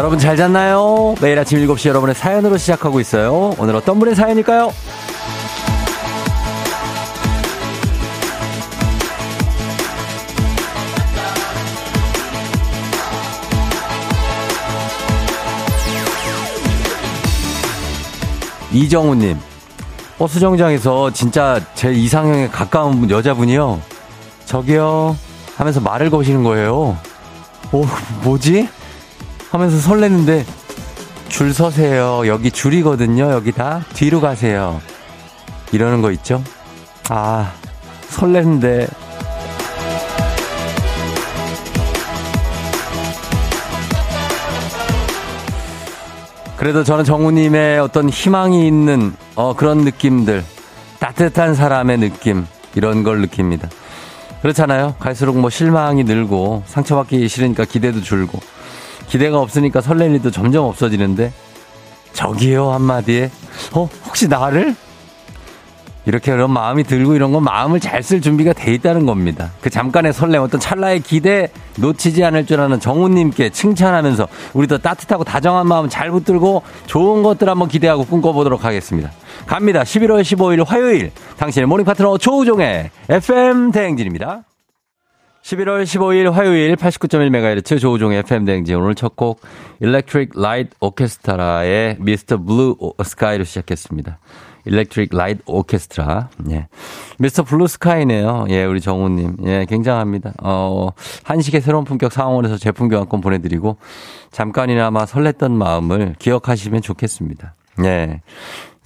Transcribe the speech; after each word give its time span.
여러분 0.00 0.18
잘 0.18 0.34
잤나요? 0.34 1.14
매일 1.20 1.38
아침 1.38 1.58
7시 1.58 1.90
여러분의 1.90 2.14
사연으로 2.14 2.56
시작하고 2.56 3.00
있어요. 3.00 3.54
오늘 3.58 3.76
어떤 3.76 3.98
분의 3.98 4.14
사연일까요? 4.14 4.72
이정우님, 18.72 19.38
버스 20.16 20.40
정장에서 20.40 21.12
진짜 21.12 21.60
제 21.74 21.92
이상형에 21.92 22.48
가까운 22.48 23.10
여자분이요. 23.10 23.82
저기요. 24.46 25.14
하면서 25.56 25.78
말을 25.78 26.08
거시는 26.08 26.42
거예요. 26.42 26.96
오, 27.70 27.84
뭐지? 28.24 28.79
하면서 29.50 29.78
설레는데, 29.78 30.44
줄 31.28 31.52
서세요. 31.52 32.22
여기 32.26 32.50
줄이거든요. 32.50 33.32
여기 33.32 33.50
다. 33.52 33.84
뒤로 33.94 34.20
가세요. 34.20 34.80
이러는 35.72 36.02
거 36.02 36.12
있죠? 36.12 36.42
아, 37.08 37.52
설레는데. 38.08 38.86
그래도 46.56 46.84
저는 46.84 47.04
정우님의 47.04 47.80
어떤 47.80 48.10
희망이 48.10 48.66
있는 48.68 49.14
어, 49.34 49.56
그런 49.56 49.78
느낌들, 49.78 50.44
따뜻한 50.98 51.54
사람의 51.54 51.98
느낌, 51.98 52.46
이런 52.74 53.02
걸 53.02 53.22
느낍니다. 53.22 53.68
그렇잖아요. 54.42 54.94
갈수록 54.98 55.38
뭐 55.38 55.50
실망이 55.50 56.04
늘고 56.04 56.64
상처받기 56.66 57.26
싫으니까 57.28 57.64
기대도 57.64 58.02
줄고 58.02 58.40
기대가 59.10 59.38
없으니까 59.40 59.80
설레는 59.80 60.16
일도 60.16 60.30
점점 60.30 60.64
없어지는데 60.64 61.32
저기요 62.12 62.70
한마디에 62.72 63.30
어 63.74 63.88
혹시 64.06 64.28
나를 64.28 64.74
이렇게 66.06 66.32
그런 66.32 66.50
마음이 66.50 66.84
들고 66.84 67.14
이런 67.14 67.30
건 67.30 67.44
마음을 67.44 67.78
잘 67.78 68.02
쓸 68.02 68.22
준비가 68.22 68.54
돼 68.54 68.72
있다는 68.72 69.04
겁니다. 69.04 69.50
그 69.60 69.68
잠깐의 69.68 70.14
설렘, 70.14 70.42
어떤 70.42 70.58
찰나의 70.58 71.00
기대 71.00 71.48
놓치지 71.76 72.24
않을 72.24 72.46
줄 72.46 72.60
아는 72.60 72.80
정우님께 72.80 73.50
칭찬하면서 73.50 74.26
우리도 74.54 74.78
따뜻하고 74.78 75.24
다정한 75.24 75.66
마음 75.66 75.88
잘 75.88 76.10
붙들고 76.10 76.62
좋은 76.86 77.22
것들 77.22 77.48
한번 77.48 77.68
기대하고 77.68 78.06
꿈꿔보도록 78.06 78.64
하겠습니다. 78.64 79.10
갑니다. 79.46 79.82
11월 79.82 80.22
15일 80.22 80.66
화요일 80.66 81.12
당신의 81.36 81.66
모닝 81.66 81.84
파트너 81.84 82.16
조우종의 82.16 82.90
FM 83.10 83.70
대행진입니다. 83.70 84.44
11월 85.42 85.82
15일 85.84 86.30
화요일 86.30 86.76
89.1MHz 86.76 87.80
조우종의 87.80 88.18
FM 88.20 88.44
대행진 88.44 88.76
오늘 88.76 88.94
첫 88.94 89.16
곡 89.16 89.40
Electric 89.82 90.32
Light 90.38 90.76
Orchestra의 90.80 91.96
Mr. 92.00 92.38
Blue 92.38 92.74
Sky로 92.98 93.44
시작했습니다. 93.44 94.18
Electric 94.66 95.16
Light 95.16 95.40
Orchestra. 95.46 96.28
예. 96.50 96.68
Mr. 97.18 97.44
Blue 97.44 97.66
Sky네요. 97.66 98.44
예, 98.50 98.64
우리 98.64 98.82
정우님. 98.82 99.38
예, 99.46 99.64
굉장합니다. 99.66 100.34
어, 100.42 100.90
한식의 101.24 101.62
새로운 101.62 101.84
품격 101.84 102.12
상황원에서 102.12 102.58
제품 102.58 102.88
교환권 102.90 103.22
보내드리고, 103.22 103.78
잠깐이나마 104.30 105.06
설렜던 105.06 105.52
마음을 105.52 106.14
기억하시면 106.18 106.82
좋겠습니다. 106.82 107.54
예. 107.84 108.20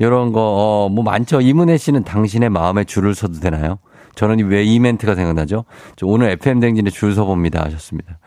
요런 0.01 0.31
거, 0.33 0.41
어, 0.41 0.89
뭐 0.89 1.03
많죠. 1.03 1.41
이문혜 1.41 1.77
씨는 1.77 2.05
당신의 2.05 2.51
마음에 2.51 2.85
줄을 2.85 3.17
서도 3.17 3.41
되나요? 3.41 3.79
저는 4.15 4.39
왜 4.49 4.65
이 4.65 4.79
멘트가 4.79 5.15
생각나죠? 5.15 5.65
저 5.97 6.07
오늘 6.07 6.31
FM 6.31 6.61
댕진에 6.61 6.91
줄 6.91 7.15
서봅니다 7.15 7.65
하셨습니다. 7.65 8.19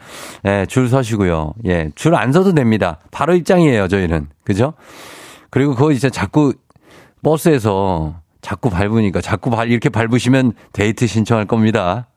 예, 0.46 0.66
줄 0.68 0.90
서시고요. 0.90 1.54
예, 1.66 1.92
줄 1.96 2.16
안 2.16 2.32
서도 2.32 2.54
됩니다. 2.54 3.00
바로 3.12 3.36
입장이에요, 3.36 3.88
저희는. 3.88 4.28
그죠? 4.44 4.74
그리고 5.50 5.76
그거 5.76 5.92
진짜 5.94 6.10
자꾸 6.10 6.54
버스에서 7.24 8.22
자꾸 8.42 8.70
밟으니까 8.70 9.22
자꾸 9.22 9.50
발, 9.50 9.70
이렇게 9.70 9.90
밟으시면 9.90 10.54
데이트 10.74 11.08
신청할 11.08 11.46
겁니다. 11.46 12.08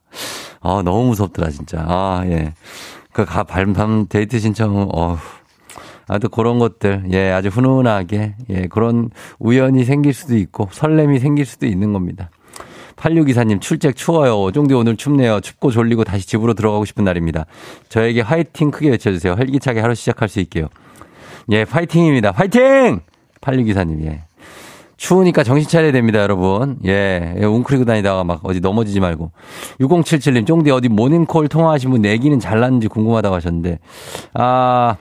아, 0.61 0.83
너무 0.85 1.05
무섭더라, 1.09 1.51
진짜. 1.51 1.85
아, 1.89 2.23
예. 2.27 2.53
그, 3.13 3.25
가, 3.25 3.43
밟, 3.45 3.73
밟, 3.73 4.09
데이트 4.09 4.39
신청, 4.39 4.89
어 4.95 5.19
아주 6.07 6.29
그런 6.29 6.59
것들, 6.59 7.05
예, 7.13 7.31
아주 7.31 7.49
훈훈하게, 7.49 8.35
예, 8.51 8.67
그런 8.67 9.11
우연이 9.39 9.85
생길 9.85 10.13
수도 10.13 10.37
있고, 10.37 10.69
설렘이 10.73 11.19
생길 11.21 11.47
수도 11.47 11.67
있는 11.67 11.93
겁니다. 11.93 12.31
8624님, 12.97 13.61
출첵 13.61 13.97
추워요. 13.97 14.51
쫑디 14.53 14.75
오늘 14.75 14.97
춥네요. 14.97 15.41
춥고 15.41 15.71
졸리고 15.71 16.05
다시 16.05 16.27
집으로 16.27 16.55
들어가고 16.55 16.85
싶은 16.85 17.05
날입니다. 17.05 17.47
저에게 17.89 18.21
화이팅 18.21 18.71
크게 18.71 18.91
외쳐주세요. 18.91 19.35
활기차게 19.35 19.81
하루 19.81 19.95
시작할 19.95 20.29
수 20.29 20.41
있게요. 20.41 20.69
예, 21.51 21.65
파이팅입니다. 21.65 22.33
화이팅! 22.33 23.01
8624님, 23.41 24.05
예. 24.05 24.23
추우니까 24.97 25.43
정신 25.45 25.67
차려야 25.69 25.93
됩니다, 25.93 26.21
여러분. 26.21 26.79
예, 26.85 27.35
예 27.41 27.45
웅크리고 27.45 27.87
다니다가 27.87 28.23
막 28.23 28.41
어디 28.45 28.61
넘어지지 28.61 29.01
말고. 29.01 29.33
6077님, 29.81 30.47
쫑디 30.47 30.71
어디 30.71 30.89
모닝콜 30.89 31.49
통화하신 31.49 31.91
분 31.91 32.03
내기는 32.03 32.39
잘 32.39 32.61
났는지 32.61 32.87
궁금하다고 32.89 33.35
하셨는데, 33.35 33.79
아, 34.35 34.97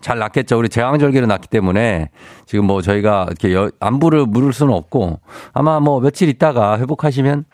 잘 0.00 0.18
났겠죠. 0.18 0.58
우리 0.58 0.68
제왕절개로 0.68 1.26
났기 1.26 1.48
때문에 1.48 2.10
지금 2.46 2.66
뭐 2.66 2.82
저희가 2.82 3.28
이렇게 3.28 3.70
안부를 3.80 4.26
물을 4.26 4.52
수는 4.52 4.72
없고 4.72 5.20
아마 5.52 5.80
뭐 5.80 6.00
며칠 6.00 6.28
있다가 6.28 6.78
회복하시면 6.78 7.44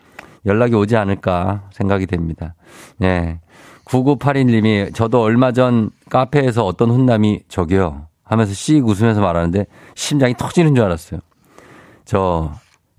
연락이 0.45 0.75
오지 0.75 0.95
않을까 0.95 1.63
생각이 1.71 2.05
됩니다. 2.05 2.55
예. 3.03 3.39
9981님이 3.85 4.93
저도 4.93 5.21
얼마 5.21 5.51
전 5.51 5.91
카페에서 6.09 6.65
어떤 6.65 6.89
훈남이 6.89 7.43
저기요 7.47 8.07
하면서 8.23 8.53
씩 8.53 8.85
웃으면서 8.87 9.21
말하는데 9.21 9.65
심장이 9.95 10.33
터지는 10.35 10.75
줄 10.75 10.83
알았어요. 10.85 11.19
저 12.03 12.53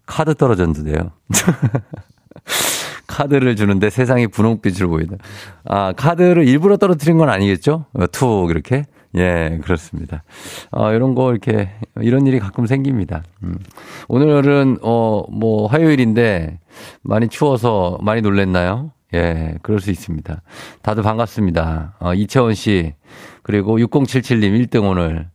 카드 0.07 0.35
떨어졌는데요. 0.35 1.11
카드를 3.07 3.57
주는데 3.57 3.91
세상이 3.91 4.27
분홍빛으로 4.29 4.89
보이다. 4.89 5.17
아, 5.65 5.93
카드를 5.93 6.47
일부러 6.47 6.77
떨어뜨린 6.77 7.19
건 7.19 7.29
아니겠죠? 7.29 7.87
툭, 8.13 8.51
이렇게. 8.51 8.85
예, 9.17 9.59
그렇습니다. 9.63 10.23
어, 10.71 10.93
이런 10.93 11.15
거 11.15 11.31
이렇게, 11.31 11.71
이런 12.01 12.27
일이 12.27 12.39
가끔 12.39 12.67
생깁니다. 12.67 13.23
음. 13.43 13.57
오늘은, 14.09 14.79
어, 14.83 15.25
뭐, 15.31 15.67
화요일인데, 15.67 16.59
많이 17.03 17.29
추워서 17.29 17.99
많이 18.03 18.21
놀랬나요? 18.21 18.93
예, 19.15 19.55
그럴 19.63 19.81
수 19.81 19.91
있습니다. 19.91 20.43
다들 20.83 21.03
반갑습니다. 21.03 21.97
어, 22.01 22.15
이채원 22.15 22.55
씨, 22.55 22.95
그리고 23.43 23.79
6077님 23.79 24.67
1등 24.67 24.89
오늘. 24.91 25.29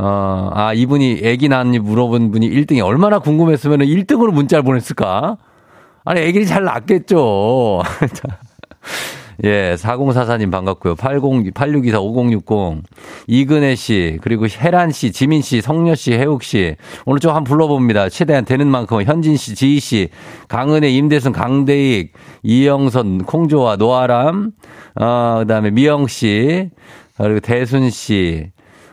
어, 0.00 0.50
아, 0.54 0.72
이분이 0.72 1.20
애기 1.22 1.48
낳았니 1.48 1.80
물어본 1.80 2.30
분이 2.30 2.48
1등이 2.48 2.84
얼마나 2.84 3.18
궁금했으면 3.18 3.80
1등으로 3.80 4.32
문자를 4.32 4.62
보냈을까? 4.62 5.36
아니, 6.04 6.20
애기를 6.20 6.46
잘 6.46 6.64
낳겠죠. 6.64 7.82
예, 9.44 9.76
4044님 9.78 10.50
반갑고요. 10.50 10.96
80, 10.96 11.54
8624 11.54 12.00
5060. 12.00 12.82
이근혜 13.28 13.76
씨, 13.76 14.18
그리고 14.20 14.46
혜란 14.48 14.90
씨, 14.90 15.12
지민 15.12 15.42
씨, 15.42 15.60
성녀 15.60 15.94
씨, 15.94 16.12
혜욱 16.12 16.42
씨. 16.42 16.74
오늘 17.06 17.20
좀 17.20 17.30
한번 17.30 17.44
불러봅니다. 17.44 18.08
최대한 18.08 18.44
되는 18.44 18.66
만큼 18.66 19.02
현진 19.04 19.36
씨, 19.36 19.54
지희 19.54 19.78
씨, 19.78 20.08
강은혜, 20.48 20.90
임대순, 20.90 21.32
강대익, 21.32 22.14
이영선, 22.42 23.24
콩조아, 23.24 23.76
노아람, 23.76 24.50
어, 24.96 25.36
그 25.40 25.46
다음에 25.46 25.70
미영 25.70 26.08
씨, 26.08 26.70
그리고 27.16 27.38
대순 27.38 27.90
씨, 27.90 28.50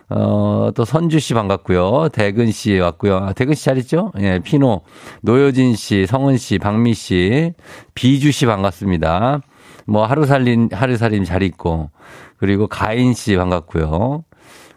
어, 0.10 0.70
또 0.76 0.86
선주 0.86 1.20
씨 1.20 1.34
반갑고요. 1.34 2.10
대근 2.14 2.52
씨 2.52 2.78
왔고요. 2.78 3.18
아, 3.18 3.34
대근 3.34 3.56
씨 3.56 3.66
잘 3.66 3.80
있죠? 3.80 4.12
예, 4.20 4.40
피노, 4.44 4.82
노효진 5.24 5.76
씨, 5.76 6.06
성은 6.06 6.38
씨, 6.38 6.60
박미 6.60 6.94
씨, 6.94 7.54
비주 7.96 8.32
씨 8.32 8.46
반갑습니다. 8.46 9.42
뭐 9.86 10.06
하루살림, 10.06 10.70
하루살림 10.72 11.24
잘 11.24 11.44
있고, 11.44 11.90
그리고 12.38 12.68
가인 12.68 13.14
씨 13.14 13.36
반갑고요. 13.36 14.24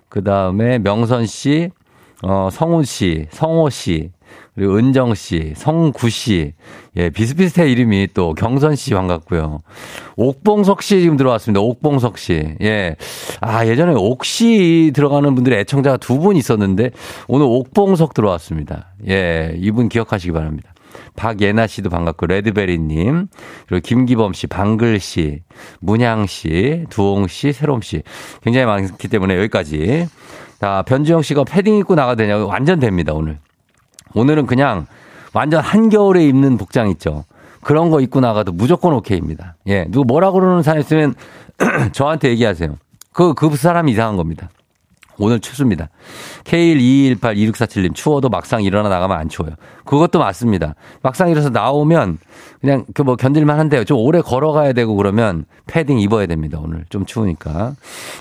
그 0.08 0.22
다음에 0.24 0.78
명선 0.78 1.26
씨, 1.26 1.70
어, 2.22 2.48
성훈 2.50 2.84
씨, 2.84 3.26
성호 3.30 3.70
씨, 3.70 4.10
그리고 4.54 4.76
은정 4.76 5.14
씨, 5.14 5.52
성구 5.56 6.10
씨, 6.10 6.52
예, 6.96 7.10
비슷비슷해 7.10 7.70
이름이 7.70 8.08
또 8.12 8.34
경선 8.34 8.74
씨 8.74 8.92
반갑고요. 8.92 9.60
옥봉석 10.16 10.82
씨 10.82 11.00
지금 11.00 11.16
들어왔습니다. 11.16 11.60
옥봉석 11.60 12.18
씨. 12.18 12.56
예. 12.60 12.96
아, 13.40 13.64
예전에 13.66 13.94
옥씨 13.94 14.90
들어가는 14.94 15.32
분들의 15.34 15.60
애청자가 15.60 15.96
두 15.98 16.18
분 16.18 16.36
있었는데 16.36 16.90
오늘 17.28 17.46
옥봉석 17.48 18.14
들어왔습니다. 18.14 18.88
예, 19.08 19.54
이분 19.56 19.88
기억하시기 19.88 20.32
바랍니다. 20.32 20.72
박예나 21.16 21.66
씨도 21.66 21.90
반갑고 21.90 22.26
레드베리님 22.26 23.28
그리고 23.68 23.82
김기범 23.86 24.32
씨, 24.32 24.46
방글 24.46 25.00
씨, 25.00 25.42
문양 25.80 26.26
씨, 26.26 26.84
두홍 26.90 27.26
씨, 27.28 27.52
새롬 27.52 27.80
씨 27.82 28.02
굉장히 28.42 28.66
많기 28.66 29.08
때문에 29.08 29.36
여기까지. 29.36 30.08
자 30.60 30.82
변주영 30.86 31.22
씨가 31.22 31.44
패딩 31.44 31.78
입고 31.78 31.94
나가도 31.94 32.16
되냐고 32.16 32.46
완전 32.46 32.80
됩니다 32.80 33.12
오늘. 33.14 33.38
오늘은 34.14 34.46
그냥 34.46 34.86
완전 35.32 35.60
한겨울에 35.60 36.26
입는 36.26 36.56
복장 36.56 36.88
있죠. 36.90 37.24
그런 37.62 37.90
거 37.90 38.00
입고 38.00 38.20
나가도 38.20 38.52
무조건 38.52 38.94
오케이입니다. 38.94 39.56
예, 39.66 39.84
누구 39.88 40.04
뭐라 40.06 40.30
그러는 40.30 40.62
사람 40.62 40.80
있으면 40.80 41.14
저한테 41.92 42.30
얘기하세요. 42.30 42.76
그, 43.12 43.34
그 43.34 43.54
사람이 43.56 43.92
이상한 43.92 44.16
겁니다. 44.16 44.48
오늘 45.18 45.40
춥습니다. 45.40 45.88
K122182647님, 46.44 47.94
추워도 47.94 48.28
막상 48.28 48.62
일어나 48.62 48.88
나가면 48.88 49.16
안 49.16 49.28
추워요. 49.28 49.54
그것도 49.84 50.18
맞습니다. 50.18 50.74
막상 51.02 51.30
일어서 51.30 51.48
나오면 51.50 52.18
그냥 52.60 52.84
그 52.94 53.08
뭐 53.08 53.16
견딜만 53.16 53.58
한데요. 53.58 53.84
좀 53.84 53.96
오래 53.98 54.20
걸어가야 54.20 54.74
되고 54.74 54.94
그러면 54.94 55.46
패딩 55.66 55.98
입어야 55.98 56.26
됩니다. 56.26 56.58
오늘 56.62 56.84
좀 56.90 57.06
추우니까. 57.06 57.72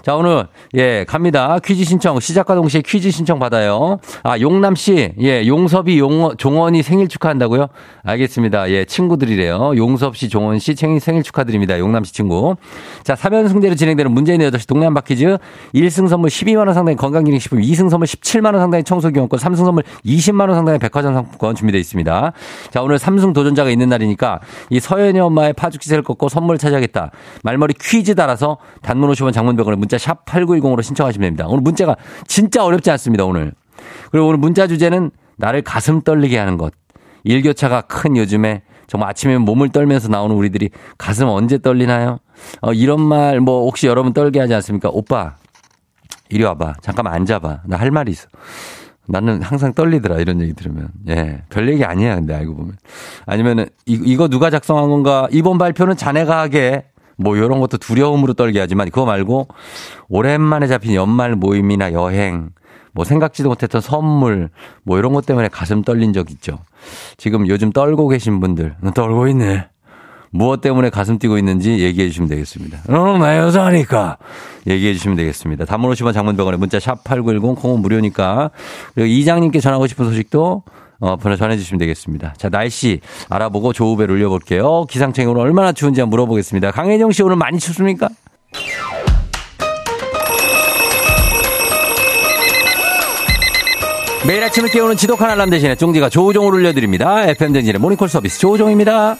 자, 0.01 0.15
오늘, 0.15 0.47
예, 0.75 1.03
갑니다. 1.05 1.59
퀴즈 1.59 1.83
신청, 1.83 2.21
시작과 2.21 2.55
동시에 2.55 2.81
퀴즈 2.85 3.11
신청 3.11 3.37
받아요. 3.37 3.99
아, 4.23 4.39
용남 4.39 4.75
씨, 4.75 5.13
예, 5.19 5.45
용섭이 5.45 5.99
용, 5.99 6.37
종원이 6.37 6.83
생일 6.83 7.09
축하한다고요? 7.09 7.67
알겠습니다. 8.03 8.69
예, 8.71 8.85
친구들이래요. 8.85 9.73
용섭 9.75 10.15
씨, 10.15 10.29
종원 10.29 10.57
씨 10.59 10.73
생일, 10.73 11.01
생일 11.01 11.21
축하드립니다. 11.21 11.77
용남 11.79 12.05
씨 12.05 12.13
친구. 12.13 12.55
자, 13.03 13.13
3연승대로 13.15 13.75
진행되는 13.77 14.09
문재인 14.09 14.39
8시 14.39 14.67
동네 14.69 14.85
한바퀴즈 14.85 15.37
1승 15.75 16.07
선물 16.07 16.29
12만원 16.29 16.73
상당 16.73 16.86
의 16.89 16.95
건강기능식품, 16.95 17.59
2승 17.59 17.89
선물 17.89 18.07
17만원 18.07 18.57
상당의 18.59 18.83
청소기용권, 18.83 19.39
3승 19.39 19.57
선물 19.57 19.83
20만원 20.05 20.53
상당의 20.53 20.79
백화점 20.79 21.13
상품권 21.13 21.55
준비되어 21.55 21.79
있습니다. 21.79 22.31
자, 22.71 22.81
오늘 22.81 22.97
3승 22.97 23.33
도전자가 23.33 23.69
있는 23.69 23.89
날이니까 23.89 24.39
이 24.69 24.79
서연이 24.79 25.19
엄마의 25.19 25.53
파죽지세를 25.53 26.03
꺾고 26.03 26.29
선물 26.29 26.57
찾아야겠다. 26.57 27.11
말머리 27.43 27.73
퀴즈 27.79 28.15
달아서 28.15 28.57
단문 28.81 29.09
50원 29.11 29.33
장문병원에 29.33 29.77
문자 29.77 29.97
샵 29.97 30.25
8910으로 30.25 30.81
신청하시면 30.83 31.25
됩니다. 31.25 31.45
오늘 31.47 31.61
문자가 31.61 31.95
진짜 32.27 32.63
어렵지 32.63 32.91
않습니다, 32.91 33.25
오늘. 33.25 33.53
그리고 34.11 34.27
오늘 34.27 34.37
문자 34.37 34.67
주제는 34.67 35.11
나를 35.37 35.61
가슴 35.61 36.01
떨리게 36.01 36.37
하는 36.37 36.57
것. 36.57 36.73
일교차가 37.23 37.81
큰 37.81 38.15
요즘에 38.17 38.61
정말 38.87 39.09
아침에 39.09 39.37
몸을 39.37 39.69
떨면서 39.69 40.07
나오는 40.07 40.33
우리들이 40.35 40.69
가슴 40.97 41.27
언제 41.27 41.57
떨리나요? 41.57 42.19
어, 42.61 42.71
이런 42.71 43.01
말 43.01 43.39
뭐 43.41 43.63
혹시 43.65 43.87
여러분 43.87 44.13
떨게 44.13 44.39
하지 44.39 44.53
않습니까? 44.55 44.89
오빠, 44.91 45.35
이리 46.29 46.43
와봐. 46.43 46.75
잠깐만 46.81 47.13
앉아봐. 47.13 47.61
나 47.65 47.77
할 47.77 47.91
말이 47.91 48.11
있어. 48.11 48.27
나는 49.07 49.41
항상 49.41 49.73
떨리더라. 49.73 50.17
이런 50.17 50.41
얘기 50.41 50.53
들으면. 50.53 50.89
예. 51.09 51.43
별 51.49 51.69
얘기 51.69 51.85
아니야 51.85 52.15
근데 52.15 52.33
알고 52.33 52.55
보면. 52.55 52.73
아니면은 53.25 53.65
이, 53.85 53.99
이거 54.03 54.27
누가 54.27 54.49
작성한 54.49 54.89
건가? 54.89 55.27
이번 55.31 55.57
발표는 55.57 55.95
자네가 55.95 56.39
하게. 56.39 56.85
뭐 57.19 57.35
이런 57.35 57.59
것도 57.59 57.77
두려움으로 57.77 58.33
떨게 58.33 58.59
하지만 58.59 58.89
그거 58.89 59.05
말고 59.05 59.47
오랜만에 60.07 60.67
잡힌 60.67 60.93
연말 60.93 61.35
모임이나 61.35 61.91
여행 61.93 62.49
뭐 62.93 63.05
생각지도 63.05 63.49
못했던 63.49 63.81
선물 63.81 64.49
뭐 64.83 64.99
이런 64.99 65.13
것 65.13 65.25
때문에 65.25 65.47
가슴 65.47 65.81
떨린 65.81 66.13
적 66.13 66.29
있죠. 66.29 66.59
지금 67.17 67.47
요즘 67.47 67.71
떨고 67.71 68.07
계신 68.07 68.39
분들 68.39 68.75
떨고 68.93 69.27
있네 69.29 69.67
무엇 70.37 70.61
때문에 70.61 70.91
가슴 70.91 71.17
뛰고 71.17 71.37
있는지 71.37 71.79
얘기해 71.79 72.09
주시면 72.09 72.29
되겠습니다. 72.29 72.79
어, 72.89 73.17
나 73.17 73.37
여자니까. 73.37 74.17
얘기해 74.67 74.93
주시면 74.93 75.17
되겠습니다. 75.17 75.65
단문 75.65 75.91
50원 75.91 76.13
장문병원에 76.13 76.57
문자 76.57 76.79
샵 76.79 77.03
8910 77.03 77.59
콩은 77.59 77.81
무료니까. 77.81 78.51
그리고 78.93 79.07
이장님께 79.07 79.59
전하고 79.59 79.87
싶은 79.87 80.05
소식도 80.05 80.63
어, 80.99 81.17
전해 81.37 81.57
주시면 81.57 81.79
되겠습니다. 81.79 82.35
자, 82.37 82.49
날씨 82.49 83.01
알아보고 83.29 83.73
조우배를 83.73 84.13
올려볼게요. 84.15 84.85
기상청이 84.85 85.27
오늘 85.27 85.41
얼마나 85.41 85.71
추운지 85.71 86.01
한번 86.01 86.11
물어보겠습니다. 86.11 86.71
강혜정 86.71 87.11
씨 87.11 87.23
오늘 87.23 87.35
많이 87.35 87.57
춥습니까? 87.57 88.09
매일 94.27 94.43
아침을 94.43 94.69
깨우는 94.69 94.97
지독한 94.97 95.29
알람 95.31 95.49
대신에 95.49 95.75
쫑디가 95.75 96.09
조우종을 96.09 96.53
올려드립니다. 96.53 97.27
FMden진의 97.29 97.79
모닝콜 97.79 98.09
서비스 98.09 98.39
조우종입니다. 98.39 99.15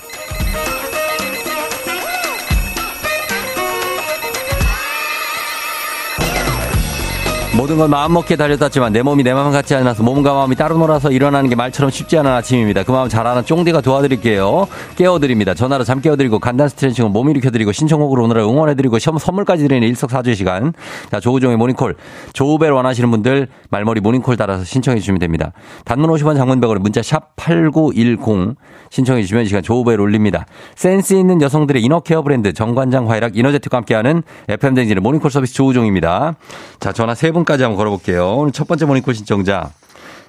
모든 7.67 7.79
걸 7.79 7.89
마음먹게 7.89 8.37
달려왔지만 8.37 8.93
내 8.93 9.01
몸이 9.01 9.23
내 9.23 9.33
마음 9.33 9.51
같지 9.51 9.75
않아서 9.75 10.01
몸과 10.01 10.33
마음이 10.33 10.55
따로 10.55 10.77
놀아서 10.77 11.11
일어나는 11.11 11.49
게 11.49 11.55
말처럼 11.57 11.91
쉽지 11.91 12.17
않은 12.17 12.31
아침입니다. 12.31 12.83
그 12.83 12.93
마음 12.93 13.09
잘 13.09 13.27
아는 13.27 13.43
쫑디가 13.43 13.81
도와드릴게요. 13.81 14.69
깨워드립니다. 14.95 15.53
전화로 15.53 15.83
잠 15.83 15.99
깨워드리고 15.99 16.39
간단 16.39 16.69
스트레칭으로 16.69 17.11
몸 17.11 17.29
일으켜드리고 17.29 17.73
신청곡으로 17.73 18.23
오늘을 18.23 18.43
응원해드리고 18.43 18.99
선물까지 18.99 19.67
드리는 19.67 19.85
일석사조의 19.85 20.37
시간. 20.37 20.71
자 21.11 21.19
조우종의 21.19 21.57
모닝콜. 21.57 21.97
조우벨 22.31 22.71
원하시는 22.71 23.11
분들 23.11 23.49
말머리 23.69 23.99
모닝콜 23.99 24.37
따라서 24.37 24.63
신청해 24.63 25.01
주시면 25.01 25.19
됩니다. 25.19 25.51
단문 25.83 26.09
50원 26.11 26.37
장문백으로 26.37 26.79
문자 26.79 27.01
샵 27.01 27.35
8910 27.35 28.55
신청해 28.91 29.23
주시면 29.23 29.43
이 29.43 29.47
시간 29.47 29.61
조우벨 29.61 29.99
올립니다. 29.99 30.45
센스 30.75 31.15
있는 31.15 31.41
여성들의 31.41 31.83
inner 31.83 32.05
care 32.05 32.21
브랜드 32.21 32.53
정관장 32.53 33.09
화이락 33.09 33.35
이너제틱과 33.35 33.75
함께하는 33.75 34.23
FM댕진의 34.47 35.01
모닝콜 35.01 35.29
서비스 35.31 35.53
조우종입니다. 35.53 36.35
자 36.79 36.93
전화 36.93 37.13
세분 37.13 37.43
까지 37.43 37.56
한번 37.63 37.77
걸어볼게요. 37.77 38.35
오늘 38.37 38.51
첫 38.51 38.67
번째 38.67 38.85
모닝콜 38.85 39.13
신청자 39.15 39.69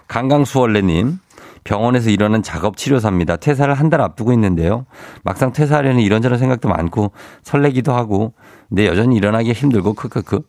강강수월래님. 0.08 1.18
병원에서 1.64 2.08
일어난 2.08 2.42
작업 2.42 2.76
치료사입니다. 2.78 3.36
퇴사를 3.36 3.72
한 3.74 3.90
달 3.90 4.00
앞두고 4.00 4.32
있는데요. 4.32 4.86
막상 5.22 5.52
퇴사하려니 5.52 6.00
이런저런 6.00 6.38
생각도 6.38 6.68
많고 6.68 7.10
설레기도 7.42 7.92
하고 7.92 8.32
근데 8.68 8.86
여전히 8.86 9.16
일어나기 9.16 9.52
힘들고 9.52 9.92
크크크 9.94 10.40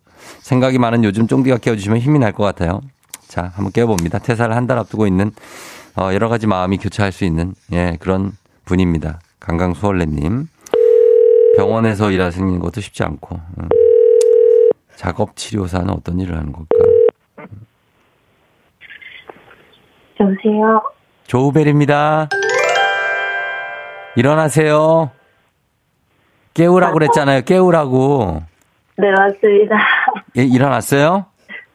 생각이 0.42 0.78
많은 0.78 1.04
요즘 1.04 1.28
쫑디가 1.28 1.58
깨워주시면 1.58 2.00
힘이 2.00 2.20
날 2.20 2.32
것 2.32 2.44
같아요. 2.44 2.80
자 3.28 3.52
한번 3.56 3.72
깨워봅니다. 3.74 4.20
퇴사를 4.20 4.56
한 4.56 4.68
달 4.68 4.78
앞두고 4.78 5.08
있는 5.08 5.32
어, 5.98 6.14
여러 6.14 6.30
가지 6.30 6.48
마음이 6.48 6.78
교차할 6.78 7.12
수 7.12 7.26
있는 7.26 7.54
예 7.74 7.98
그런 8.00 8.32
분입니다. 8.66 9.20
강강수월래님 9.40 10.48
병원에서 11.58 12.12
일하시는 12.12 12.60
것도 12.60 12.80
쉽지 12.82 13.04
않고 13.04 13.40
음. 13.60 13.70
작업 15.00 15.38
치료사는 15.38 15.90
어떤 15.92 16.20
일을 16.20 16.36
하는 16.36 16.52
걸까? 16.52 16.68
여보세요. 20.20 20.82
조우벨입니다. 21.26 22.28
일어나세요. 24.18 25.12
깨우라고 26.54 26.96
그랬잖아요. 26.96 27.44
깨우라고. 27.44 28.44
네, 28.98 29.10
맞습니다. 29.12 29.78
예, 30.36 30.44
일어났어요? 30.44 31.28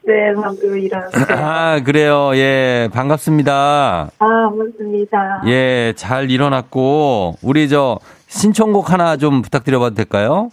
네, 0.03 0.31
방금 0.39 0.77
일어났어요. 0.77 1.25
아, 1.35 1.79
그래요. 1.83 2.29
예, 2.35 2.89
반갑습니다. 2.93 4.11
아, 4.19 4.19
반갑습니다. 4.19 5.41
예, 5.47 5.93
잘 5.95 6.29
일어났고, 6.29 7.37
우리 7.41 7.69
저 7.69 7.97
신청곡 8.27 8.91
하나 8.91 9.17
좀 9.17 9.41
부탁드려봐도 9.41 9.95
될까요? 9.95 10.51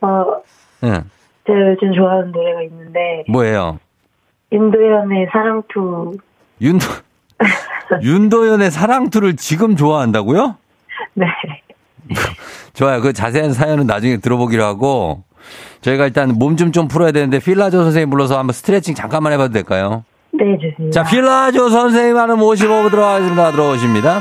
어, 0.00 0.24
예. 0.84 1.02
제가 1.48 1.70
요즘 1.70 1.92
좋아하는 1.94 2.30
노래가 2.30 2.62
있는데 2.62 3.24
뭐예요? 3.28 3.78
윤도현의 4.52 5.28
사랑투. 5.32 6.12
윤도, 6.60 6.86
윤도현의 8.02 8.70
사랑투를 8.70 9.36
지금 9.36 9.76
좋아한다고요? 9.76 10.56
네. 11.14 11.26
좋아요. 12.74 13.00
그 13.00 13.12
자세한 13.12 13.52
사연은 13.52 13.86
나중에 13.86 14.18
들어보기로 14.18 14.62
하고, 14.62 15.22
저희가 15.80 16.06
일단 16.06 16.30
몸 16.38 16.56
좀좀 16.56 16.88
풀어야 16.88 17.12
되는데, 17.12 17.38
필라조 17.38 17.82
선생님 17.82 18.10
불러서 18.10 18.38
한번 18.38 18.52
스트레칭 18.52 18.94
잠깐만 18.94 19.32
해봐도 19.32 19.52
될까요? 19.52 20.04
네, 20.32 20.56
좋습니다. 20.58 21.04
자, 21.04 21.10
필라조 21.10 21.68
선생님 21.68 22.16
하는 22.16 22.38
모시고 22.38 22.90
들어가겠습니다. 22.90 23.52
들어오십니다. 23.52 24.20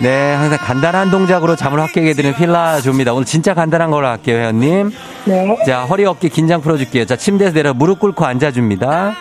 네, 0.00 0.34
항상 0.34 0.58
간단한 0.58 1.10
동작으로 1.10 1.56
잠을 1.56 1.80
확 1.80 1.92
깨게 1.92 2.14
되는 2.14 2.34
필라조입니다. 2.34 3.12
오늘 3.12 3.24
진짜 3.24 3.54
간단한 3.54 3.90
걸로 3.90 4.06
할게요, 4.08 4.38
회원님. 4.38 4.90
네. 5.24 5.56
자, 5.66 5.84
허리 5.84 6.04
어깨 6.04 6.28
긴장 6.28 6.60
풀어줄게요. 6.60 7.06
자, 7.06 7.16
침대에서 7.16 7.54
내려 7.54 7.72
무릎 7.72 8.00
꿇고 8.00 8.24
앉아줍니다. 8.26 9.14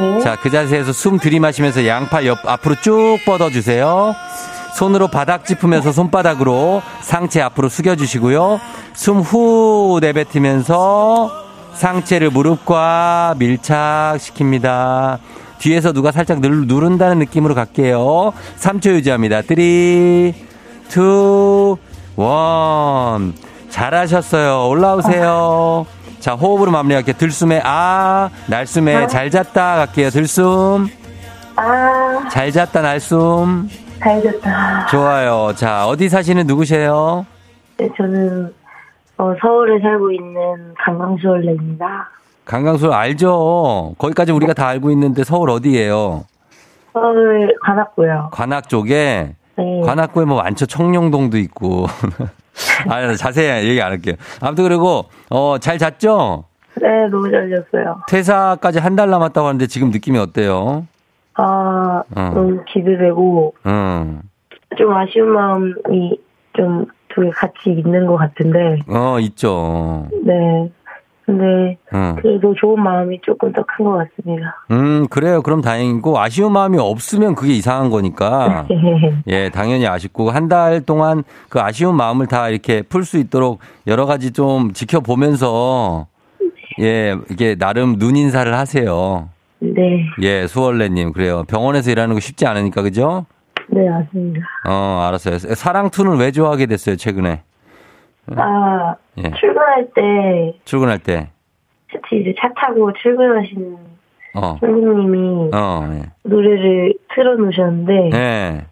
네. 0.00 0.20
자, 0.20 0.36
그 0.36 0.50
자세에서 0.50 0.92
숨 0.92 1.18
들이마시면서 1.18 1.86
양팔 1.86 2.26
옆, 2.26 2.38
앞으로 2.44 2.74
쭉 2.82 3.18
뻗어주세요. 3.24 4.14
손으로 4.76 5.08
바닥 5.08 5.44
짚으면서 5.44 5.92
손바닥으로 5.92 6.82
상체 7.02 7.40
앞으로 7.42 7.68
숙여주시고요. 7.68 8.60
숨 8.94 9.20
후 9.20 9.98
내뱉으면서 10.00 11.30
상체를 11.74 12.30
무릎과 12.30 13.34
밀착시킵니다. 13.38 15.18
뒤에서 15.60 15.92
누가 15.92 16.10
살짝 16.10 16.40
누, 16.40 16.48
누른다는 16.48 17.18
느낌으로 17.20 17.54
갈게요. 17.54 18.32
3초 18.58 18.94
유지합니다. 18.94 19.42
3, 19.42 19.58
2, 19.58 20.34
1. 20.88 20.96
잘하셨어요. 23.68 24.68
올라오세요. 24.68 25.86
자, 26.18 26.34
호흡으로 26.34 26.70
마무리할게요. 26.72 27.16
들숨에 27.16 27.60
아, 27.64 28.28
날숨에 28.48 29.06
잘 29.06 29.30
잤다 29.30 29.76
갈게요. 29.76 30.10
들숨. 30.10 30.88
아, 31.56 32.28
잘 32.30 32.50
잤다 32.50 32.80
날숨. 32.82 33.68
잘 34.00 34.22
잤다. 34.22 34.86
좋아요. 34.86 35.52
자, 35.54 35.86
어디 35.86 36.08
사시는 36.08 36.46
누구세요? 36.46 37.24
네, 37.76 37.88
저는 37.96 38.52
어, 39.18 39.34
서울에 39.40 39.78
살고 39.80 40.10
있는 40.12 40.74
강강수월래입니다. 40.84 42.10
강강수 42.54 42.92
알죠? 42.92 43.94
거기까지 43.96 44.32
우리가 44.32 44.54
다 44.54 44.66
알고 44.66 44.90
있는데 44.90 45.22
서울 45.22 45.50
어디예요? 45.50 46.24
서울 46.92 47.54
관악구요. 47.62 48.30
관악 48.32 48.68
쪽에 48.68 49.36
네. 49.56 49.80
관악구에 49.84 50.24
뭐 50.24 50.42
많죠. 50.42 50.66
청룡동도 50.66 51.38
있고. 51.38 51.86
아, 52.90 53.14
자세히 53.14 53.68
얘기 53.68 53.80
안 53.80 53.92
할게요. 53.92 54.16
아무튼 54.40 54.64
그리고 54.64 55.04
어, 55.30 55.58
잘 55.60 55.78
잤죠? 55.78 56.42
네, 56.80 56.88
너무 57.08 57.30
잘 57.30 57.48
잤어요. 57.70 58.00
퇴사까지 58.08 58.80
한 58.80 58.96
달 58.96 59.10
남았다고 59.10 59.46
하는데 59.46 59.68
지금 59.68 59.90
느낌이 59.90 60.18
어때요? 60.18 60.86
아, 61.34 62.02
어. 62.16 62.20
너무 62.34 62.64
기대되고, 62.66 63.54
응. 63.66 64.22
좀 64.76 64.92
아쉬운 64.92 65.28
마음이 65.30 66.18
좀두개 66.56 67.30
같이 67.32 67.70
있는 67.70 68.06
것 68.06 68.16
같은데, 68.16 68.80
어, 68.88 69.18
있죠. 69.20 70.08
네. 70.24 70.68
근데, 71.30 71.78
응. 71.94 72.16
그래도 72.20 72.54
좋은 72.60 72.82
마음이 72.82 73.20
조금 73.22 73.52
더 73.52 73.62
큰 73.76 73.86
것 73.86 73.98
같습니다. 74.16 74.64
음, 74.72 75.06
그래요. 75.08 75.42
그럼 75.42 75.60
다행이고, 75.62 76.18
아쉬운 76.18 76.52
마음이 76.52 76.76
없으면 76.78 77.34
그게 77.36 77.52
이상한 77.54 77.90
거니까. 77.90 78.66
예, 79.28 79.48
당연히 79.50 79.86
아쉽고, 79.86 80.30
한 80.30 80.48
달 80.48 80.80
동안 80.80 81.22
그 81.48 81.60
아쉬운 81.60 81.94
마음을 81.96 82.26
다 82.26 82.48
이렇게 82.48 82.82
풀 82.82 83.04
수 83.04 83.18
있도록 83.18 83.60
여러 83.86 84.06
가지 84.06 84.32
좀 84.32 84.72
지켜보면서, 84.72 86.06
예, 86.80 87.14
이게 87.30 87.54
나름 87.54 87.96
눈인사를 87.98 88.52
하세요. 88.52 89.28
네, 89.60 90.04
예, 90.22 90.46
수월래님. 90.48 91.12
그래요. 91.12 91.44
병원에서 91.46 91.90
일하는 91.90 92.14
거 92.14 92.20
쉽지 92.20 92.46
않으니까, 92.46 92.82
그죠? 92.82 93.26
네, 93.68 93.88
맞습니다. 93.88 94.40
어, 94.68 95.04
알았어요. 95.06 95.38
사랑투는 95.54 96.16
왜 96.18 96.32
좋아하게 96.32 96.66
됐어요, 96.66 96.96
최근에? 96.96 97.42
아, 98.36 98.94
예. 99.18 99.30
출근할 99.38 99.90
때, 99.94 100.58
출근할 100.64 100.98
때. 100.98 101.30
특히 101.90 102.20
이제 102.20 102.34
차 102.38 102.48
타고 102.54 102.92
출근하시는 102.92 103.76
어, 104.34 104.56
선생님이 104.60 105.50
어, 105.52 105.88
예. 105.92 106.02
노래를 106.22 106.94
틀어놓으셨는데, 107.14 108.10
예. 108.16 108.66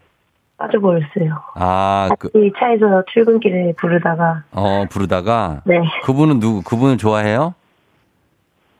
빠져버렸어요. 0.57 1.41
아, 1.55 2.09
그, 2.19 2.29
차에서 2.59 3.03
출근길에 3.11 3.73
부르다가, 3.77 4.43
어, 4.51 4.85
부르다가. 4.89 5.61
네. 5.65 5.79
그분은 6.03 6.39
누구, 6.39 6.61
그분을 6.61 6.97
좋아해요? 6.97 7.53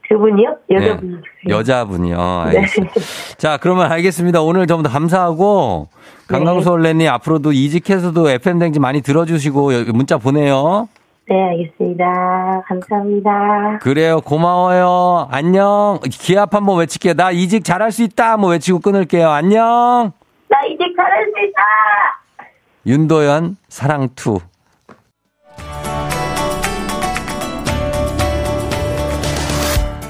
그분이요? 0.09 0.55
여자분이. 0.71 1.11
네. 1.45 1.53
여자분이요. 1.53 2.17
네. 2.17 2.57
알겠습니다. 2.57 2.93
자, 3.37 3.57
그러면 3.57 3.91
알겠습니다. 3.91 4.41
오늘 4.41 4.65
전부 4.65 4.83
다 4.83 4.89
감사하고 4.89 5.87
강강수 6.27 6.71
원래님 6.71 7.07
앞으로도 7.09 7.51
이직해서도 7.53 8.29
FM 8.29 8.59
댕지 8.59 8.79
많이 8.79 9.01
들어주시고 9.01 9.73
여기 9.75 9.91
문자 9.91 10.17
보내요. 10.17 10.89
네, 11.29 11.35
알겠습니다. 11.49 12.63
감사합니다. 12.67 13.77
그래요. 13.83 14.19
고마워요. 14.21 15.27
안녕. 15.29 15.99
기합 16.09 16.55
한번 16.55 16.79
외칠게요. 16.79 17.13
나 17.13 17.29
이직 17.29 17.63
잘할 17.63 17.91
수 17.91 18.01
있다. 18.01 18.37
뭐 18.37 18.49
외치고 18.49 18.79
끊을게요. 18.79 19.29
안녕. 19.29 20.11
나 20.49 20.57
이제 20.65 20.83
잘할 20.97 21.25
수 21.25 21.45
있다! 21.47 21.61
윤도현 22.87 23.57
사랑투. 23.67 24.39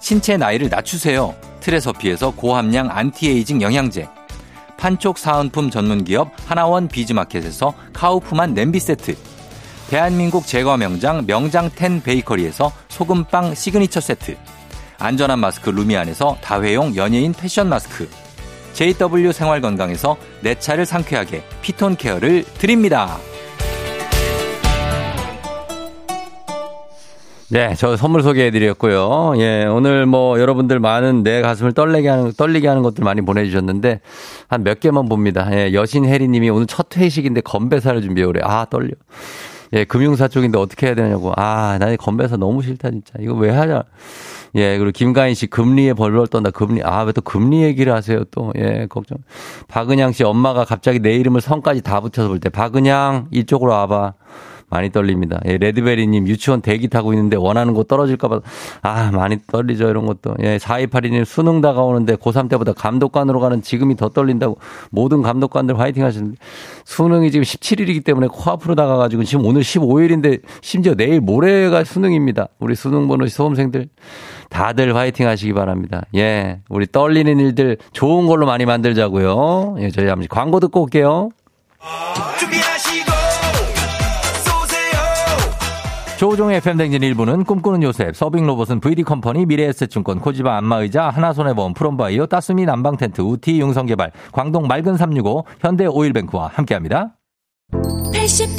신체 0.00 0.36
나이를 0.36 0.68
낮추세요. 0.68 1.34
트레서피에서 1.60 2.30
고함량 2.30 2.90
안티에이징 2.90 3.62
영양제. 3.62 4.08
판촉 4.76 5.18
사은품 5.18 5.70
전문기업 5.70 6.30
하나원 6.46 6.88
비즈마켓에서 6.88 7.74
카우프만 7.92 8.54
냄비 8.54 8.78
세트. 8.78 9.16
대한민국 9.90 10.46
제과 10.46 10.76
명장 10.76 11.24
명장텐 11.26 12.02
베이커리에서 12.02 12.72
소금빵 12.88 13.54
시그니처 13.54 14.00
세트. 14.00 14.36
안전한 14.98 15.38
마스크 15.38 15.70
루미안에서 15.70 16.38
다회용 16.40 16.94
연예인 16.96 17.32
패션 17.32 17.68
마스크. 17.68 18.08
JW 18.74 19.32
생활건강에서 19.32 20.16
내 20.42 20.54
차를 20.56 20.86
상쾌하게 20.86 21.42
피톤 21.62 21.96
케어를 21.96 22.44
드립니다. 22.58 23.18
네, 27.50 27.74
저 27.78 27.96
선물 27.96 28.22
소개해드렸고요. 28.22 29.32
예, 29.38 29.64
오늘 29.64 30.04
뭐 30.04 30.38
여러분들 30.38 30.80
많은 30.80 31.22
내 31.22 31.40
가슴을 31.40 31.72
떨리게 31.72 32.06
하는 32.08 32.32
떨리게 32.32 32.68
하는 32.68 32.82
것들 32.82 33.02
많이 33.04 33.22
보내주셨는데 33.22 34.00
한 34.48 34.62
몇 34.64 34.80
개만 34.80 35.08
봅니다. 35.08 35.48
예, 35.52 35.72
여신 35.72 36.04
혜리님이 36.04 36.50
오늘 36.50 36.66
첫 36.66 36.94
회식인데 36.98 37.40
건배사를 37.40 38.02
준비해 38.02 38.26
오래. 38.26 38.40
아 38.44 38.66
떨려. 38.68 38.90
예, 39.72 39.84
금융사 39.84 40.28
쪽인데 40.28 40.58
어떻게 40.58 40.86
해야 40.88 40.94
되냐고. 40.94 41.32
아, 41.36 41.78
나 41.80 41.94
건배사 41.96 42.36
너무 42.36 42.60
싫다 42.62 42.90
진짜. 42.90 43.14
이거 43.18 43.32
왜 43.34 43.50
하냐. 43.50 43.82
예, 44.54 44.76
그리고 44.76 44.90
김가인 44.92 45.34
씨 45.34 45.46
금리에 45.46 45.94
벌벌 45.94 46.26
떤다. 46.26 46.50
금리. 46.50 46.82
아, 46.82 47.02
왜 47.04 47.12
또 47.12 47.22
금리 47.22 47.62
얘기를 47.62 47.94
하세요 47.94 48.24
또. 48.30 48.52
예, 48.58 48.86
걱정. 48.90 49.16
박은양 49.68 50.12
씨 50.12 50.22
엄마가 50.22 50.64
갑자기 50.66 50.98
내 51.00 51.14
이름을 51.16 51.40
성까지 51.40 51.80
다 51.80 52.00
붙여서 52.02 52.28
볼 52.28 52.40
때 52.40 52.50
박은양 52.50 53.28
이쪽으로 53.30 53.72
와봐. 53.72 54.12
많이 54.70 54.90
떨립니다. 54.90 55.40
예, 55.46 55.56
레드베리님 55.58 56.28
유치원 56.28 56.60
대기 56.60 56.88
타고 56.88 57.12
있는데 57.12 57.36
원하는 57.36 57.74
곳 57.74 57.88
떨어질까봐 57.88 58.40
아 58.82 59.10
많이 59.12 59.38
떨리죠 59.46 59.88
이런 59.88 60.06
것도. 60.06 60.34
예, 60.40 60.58
4282님 60.58 61.24
수능 61.24 61.60
다가오는데 61.60 62.16
고3 62.16 62.48
때보다 62.50 62.72
감독관으로 62.72 63.40
가는 63.40 63.62
지금이 63.62 63.96
더 63.96 64.08
떨린다고 64.08 64.58
모든 64.90 65.22
감독관들 65.22 65.78
화이팅 65.78 66.04
하시는데 66.04 66.36
수능이 66.84 67.30
지금 67.30 67.44
17일이기 67.44 68.04
때문에 68.04 68.28
코앞으로 68.28 68.74
다가가지고 68.74 69.24
지금 69.24 69.46
오늘 69.46 69.62
15일인데 69.62 70.42
심지어 70.60 70.94
내일 70.94 71.20
모레가 71.20 71.84
수능입니다. 71.84 72.48
우리 72.58 72.74
수능 72.74 73.08
보는 73.08 73.28
수험생들 73.28 73.88
다들 74.50 74.94
화이팅 74.94 75.26
하시기 75.26 75.52
바랍니다. 75.52 76.02
예, 76.14 76.60
우리 76.68 76.86
떨리는 76.86 77.38
일들 77.38 77.78
좋은 77.92 78.26
걸로 78.26 78.46
많이 78.46 78.64
만들자고요. 78.66 79.76
예, 79.80 79.90
저희 79.90 80.06
잠시 80.06 80.28
광고 80.28 80.60
듣고 80.60 80.82
올게요. 80.82 81.30
준비하 82.38 82.67
조우종의 86.18 86.56
FM댕진 86.56 87.04
일부는 87.04 87.44
꿈꾸는 87.44 87.84
요셉, 87.84 88.16
서빙로봇은 88.16 88.80
VD컴퍼니, 88.80 89.46
미래에셋증권, 89.46 90.18
코지바 90.18 90.56
안마의자, 90.56 91.10
하나손해보험, 91.10 91.74
프롬바이오, 91.74 92.26
따스미 92.26 92.64
난방텐트, 92.64 93.20
우티 93.20 93.60
융성개발, 93.60 94.10
광동 94.32 94.66
맑은 94.66 94.96
365, 94.96 95.44
현대 95.60 95.86
오일뱅크와 95.86 96.48
함께합니다. 96.54 97.14
89.1 97.70 98.57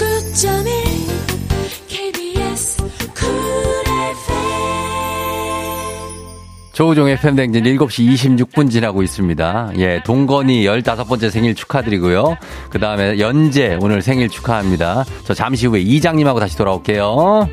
조우종의 6.80 7.18
팬댕진 7.18 7.66
7시 7.66 8.08
26분 8.08 8.72
지나고 8.72 9.04
있습니다. 9.04 9.72
예, 9.80 10.02
동건이 10.06 10.64
15번째 10.64 11.30
생일 11.30 11.54
축하드리고요. 11.54 12.38
그 12.70 12.80
다음에 12.80 13.20
연재 13.20 13.80
오늘 13.82 14.02
생일 14.02 14.30
축하합니다. 14.30 15.04
저 15.26 15.34
잠시 15.34 15.68
후에 15.68 15.82
이장님하고 15.82 16.40
다시 16.40 16.56
돌아올게요. 16.56 17.50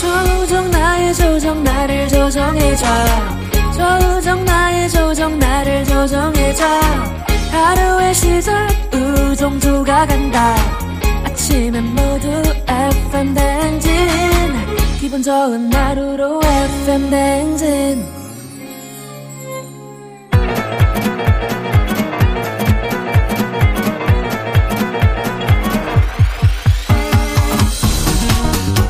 조우종 0.00 0.70
나의 0.70 1.14
조정 1.14 1.64
나를 1.64 2.08
조정해줘 2.08 2.86
조우종 3.76 4.44
나의 4.44 4.88
조정 4.90 5.38
나를 5.40 5.84
조정해줘 5.84 7.33
하루의 7.54 8.12
시절 8.14 8.68
우정조가 8.92 10.06
간다 10.06 10.56
아침엔 11.24 11.84
모두 11.94 12.28
FM 12.68 13.34
댕진 13.34 13.90
기분 14.98 15.22
좋은 15.22 15.72
하루로 15.72 16.40
FM 16.42 17.10
댕진 17.10 18.24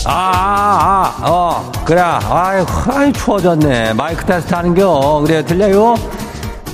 아, 0.07 0.13
아, 0.13 1.15
아, 1.23 1.31
어, 1.31 1.73
그래. 1.85 2.01
아이, 2.03 2.63
아이, 2.89 3.13
추워졌네. 3.13 3.95
마이크 3.95 4.25
테스트 4.27 4.55
하는겨. 4.55 5.25
그래, 5.27 5.43
들려요? 5.43 5.95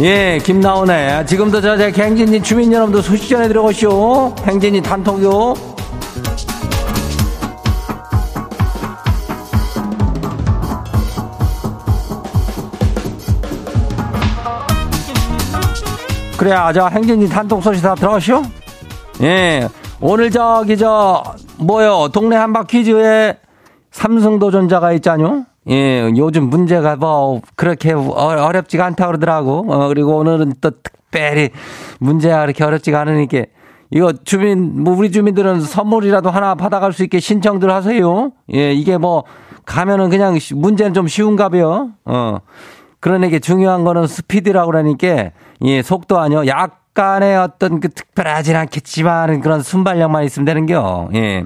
예, 0.02 0.38
김나오네. 0.42 1.26
지금도 1.26 1.60
저, 1.60 1.76
제 1.76 1.92
행진이 1.92 2.42
주민 2.42 2.72
여러분도 2.72 3.02
소식 3.02 3.28
전해 3.28 3.48
들어가시오. 3.48 4.34
행진이 4.46 4.80
단톡요. 4.80 5.54
그래, 16.38 16.54
저 16.72 16.86
행진이 16.86 17.28
단톡 17.28 17.62
소식 17.62 17.82
다 17.82 17.94
들어가시오. 17.94 18.40
예, 19.20 19.68
오늘 20.00 20.30
저기 20.30 20.78
저 20.78 21.22
뭐요 21.58 22.08
동네 22.10 22.36
한바 22.36 22.62
퀴즈에 22.62 23.36
삼성도전자가 23.90 24.92
있잖요. 24.94 25.44
예, 25.68 26.10
요즘 26.16 26.44
문제가 26.48 26.96
뭐 26.96 27.40
그렇게 27.54 27.92
어- 27.92 28.00
어렵지가 28.02 28.84
않다 28.86 29.06
그러더라고. 29.06 29.66
어, 29.72 29.88
그리고 29.88 30.16
오늘은 30.16 30.54
또 30.60 30.70
특별히 30.82 31.50
문제가 31.98 32.40
그렇게 32.42 32.64
어렵지가 32.64 33.00
않으니까 33.00 33.42
이거 33.90 34.12
주민 34.24 34.82
뭐 34.84 34.96
우리 34.96 35.10
주민들은 35.10 35.60
선물이라도 35.60 36.30
하나 36.30 36.54
받아갈 36.54 36.92
수 36.92 37.02
있게 37.04 37.20
신청들 37.20 37.70
하세요. 37.70 38.32
예, 38.54 38.72
이게 38.72 38.96
뭐 38.98 39.24
가면은 39.66 40.08
그냥 40.10 40.38
시- 40.38 40.54
문제는 40.54 40.94
좀 40.94 41.06
쉬운가 41.08 41.48
봐요. 41.50 41.90
어. 42.04 42.38
그러니까 43.00 43.38
중요한 43.38 43.84
거는 43.84 44.06
스피드라고 44.06 44.70
그러니까 44.70 45.30
예, 45.62 45.82
속도 45.82 46.18
아니요. 46.18 46.46
약 46.46 46.79
간의 46.94 47.36
어떤 47.36 47.80
그 47.80 47.88
특별하진 47.88 48.56
않겠지만 48.56 49.40
그런 49.40 49.62
순발력만 49.62 50.24
있으면 50.24 50.44
되는겨. 50.44 51.10
예. 51.14 51.44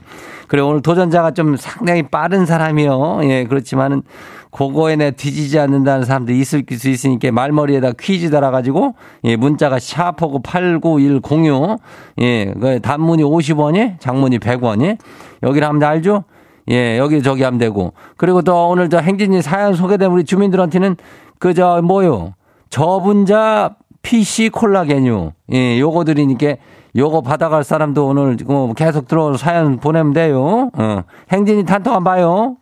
그래 0.49 0.63
오늘 0.63 0.83
도전자가 0.83 1.33
좀 1.33 1.57
상당히 1.57 2.03
빠른 2.03 2.47
사람이요. 2.47 3.21
예, 3.25 3.45
그렇지만은 3.45 4.03
그거에 4.51 4.95
내 4.95 5.11
뒤지지 5.11 5.59
않는다는 5.59 6.05
사람도 6.05 6.33
있을 6.33 6.65
수 6.71 6.89
있으니까 6.89 7.33
말머리에다 7.33 7.93
퀴즈 7.99 8.31
달아가지고 8.31 8.95
예, 9.25 9.37
문자가 9.37 9.79
샤프고 9.79 10.43
89106 10.43 11.79
예, 12.21 12.55
그 12.61 12.81
단문이 12.81 13.25
50원이 13.25 13.99
장문이 13.99 14.39
100원이 14.39 14.99
여기를 15.43 15.67
하면 15.69 15.83
알죠? 15.83 16.25
예, 16.71 16.99
여기 16.99 17.23
저기 17.23 17.43
하면 17.43 17.59
되고. 17.59 17.93
그리고 18.17 18.43
또 18.43 18.69
오늘 18.69 18.89
저 18.89 18.99
행진이 18.99 19.43
사연 19.43 19.75
소개된 19.75 20.11
우리 20.11 20.25
주민들한테는 20.25 20.97
그저 21.39 21.83
뭐요? 21.83 22.35
저분자 22.71 23.77
PC 24.05 24.51
콜라겐유. 24.51 25.33
예, 25.53 25.81
요거 25.81 26.05
드리니까 26.05 26.55
요거 26.95 27.23
받아갈 27.23 27.65
사람도 27.65 28.07
오늘 28.07 28.37
어, 28.47 28.73
계속 28.77 29.09
들어온 29.09 29.37
사연 29.37 29.81
보내면 29.81 30.13
돼요. 30.13 30.71
어. 30.73 31.03
행진이 31.33 31.65
단톡 31.65 31.93
한번 31.93 32.15
봐요. 32.15 32.57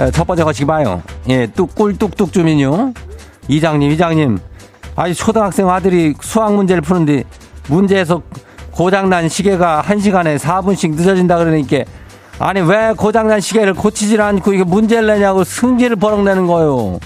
예, 0.00 0.10
첫 0.12 0.26
번째 0.26 0.44
거시기 0.44 0.64
봐요. 0.64 1.02
예, 1.28 1.46
뚝, 1.48 1.74
꿀 1.74 1.98
뚝뚝 1.98 2.32
주민요. 2.32 2.94
이장님, 3.48 3.90
이장님. 3.90 4.38
아니, 4.94 5.12
초등학생 5.14 5.68
아들이 5.68 6.14
수학 6.20 6.54
문제를 6.54 6.80
푸는데 6.80 7.24
문제에서 7.68 8.22
고장난 8.70 9.28
시계가 9.28 9.82
1시간에 9.84 10.38
4분씩 10.38 10.94
늦어진다 10.94 11.38
그러니까 11.38 11.78
아니, 12.38 12.60
왜 12.60 12.92
고장난 12.96 13.40
시계를 13.40 13.74
고치질 13.74 14.20
않고 14.20 14.52
이게 14.52 14.64
문제를 14.64 15.06
내냐고 15.06 15.42
승질을 15.44 15.96
버럭내는 15.96 16.46
거요. 16.46 17.00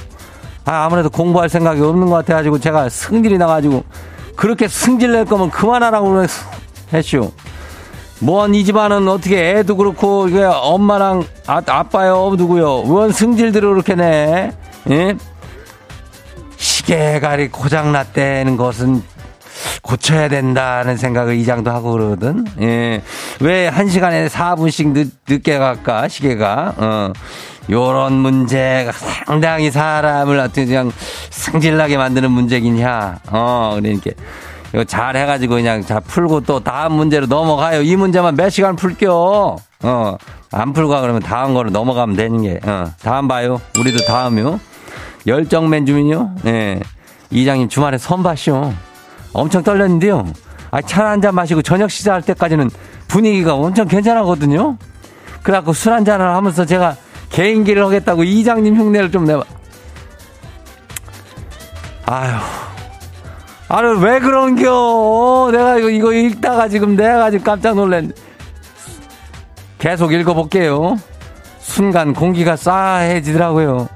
아, 0.64 0.84
아무래도 0.84 1.08
공부할 1.10 1.48
생각이 1.48 1.80
없는 1.80 2.08
것 2.08 2.16
같아가지고 2.16 2.58
제가 2.58 2.88
승질이 2.88 3.38
나가지고 3.38 3.82
그렇게 4.36 4.68
승질 4.68 5.12
낼 5.12 5.24
거면 5.24 5.50
그만하라고 5.50 6.24
했쇼. 6.92 7.32
뭔이 8.20 8.64
집안은 8.64 9.08
어떻게 9.08 9.50
애도 9.50 9.76
그렇고 9.76 10.28
이게 10.28 10.44
엄마랑 10.44 11.24
아, 11.46 11.60
아빠요 11.66 12.34
누구요? 12.36 12.84
원 12.84 13.10
승질들을 13.10 13.68
그렇게 13.68 13.96
내? 13.96 14.52
예? 14.90 15.16
시계가 16.56 17.36
이 17.36 17.48
고장났다는 17.48 18.56
것은 18.56 19.02
고쳐야 19.82 20.28
된다는 20.28 20.96
생각을 20.96 21.34
이장도 21.36 21.70
하고 21.70 21.92
그러거든. 21.92 22.44
예. 22.60 23.02
왜 23.40 23.68
한 23.68 23.88
시간에 23.88 24.28
4분씩 24.28 24.92
늦, 24.92 25.10
늦게 25.28 25.58
갈까, 25.58 26.08
시계가. 26.08 26.74
어. 26.76 27.12
요런 27.70 28.12
문제가 28.14 28.90
상당히 28.92 29.70
사람을 29.70 30.38
어떻게 30.40 30.66
그냥 30.66 30.90
승질나게 31.30 31.96
만드는 31.96 32.30
문제긴냐. 32.30 33.18
어, 33.30 33.76
그러니까. 33.80 34.10
이거 34.74 34.84
잘 34.84 35.16
해가지고 35.16 35.54
그냥 35.56 35.84
잘 35.84 36.00
풀고 36.00 36.40
또 36.40 36.60
다음 36.60 36.94
문제로 36.94 37.26
넘어가요. 37.26 37.82
이 37.82 37.94
문제만 37.94 38.36
몇 38.36 38.48
시간 38.50 38.74
풀겨. 38.74 39.56
어. 39.82 40.16
안 40.50 40.72
풀고 40.72 40.90
가 40.90 41.00
그러면 41.00 41.22
다음 41.22 41.54
거로 41.54 41.70
넘어가면 41.70 42.16
되는 42.16 42.42
게. 42.42 42.58
어. 42.64 42.86
다음 43.02 43.28
봐요. 43.28 43.60
우리도 43.78 44.04
다음요. 44.06 44.58
열정맨 45.26 45.86
주민요. 45.86 46.34
예. 46.46 46.80
이장님 47.30 47.68
주말에 47.68 47.96
선봤쇼. 47.98 48.72
엄청 49.32 49.62
떨렸는데요. 49.62 50.26
아, 50.70 50.80
차 50.82 51.06
한 51.06 51.20
잔 51.20 51.34
마시고 51.34 51.62
저녁 51.62 51.90
식사할 51.90 52.22
때까지는 52.22 52.70
분위기가 53.08 53.54
엄청 53.54 53.86
괜찮았거든요. 53.88 54.76
그래갖고 55.42 55.72
술 55.72 55.92
한 55.92 56.04
잔을 56.04 56.26
하면서 56.26 56.64
제가 56.64 56.96
개인기를 57.30 57.84
하겠다고 57.84 58.24
이장님 58.24 58.76
흉내를 58.76 59.10
좀 59.10 59.24
내봐. 59.24 59.42
아휴. 62.06 62.40
아유, 63.68 63.98
왜 64.00 64.18
그런겨? 64.20 65.48
내가 65.50 65.78
이거, 65.78 65.88
이거 65.88 66.12
읽다가 66.12 66.68
지금 66.68 66.94
내가 66.94 67.30
지금 67.30 67.44
깜짝 67.44 67.74
놀란. 67.74 68.12
계속 69.78 70.12
읽어볼게요. 70.12 70.98
순간 71.58 72.12
공기가 72.12 72.54
싸해지더라고요. 72.56 73.88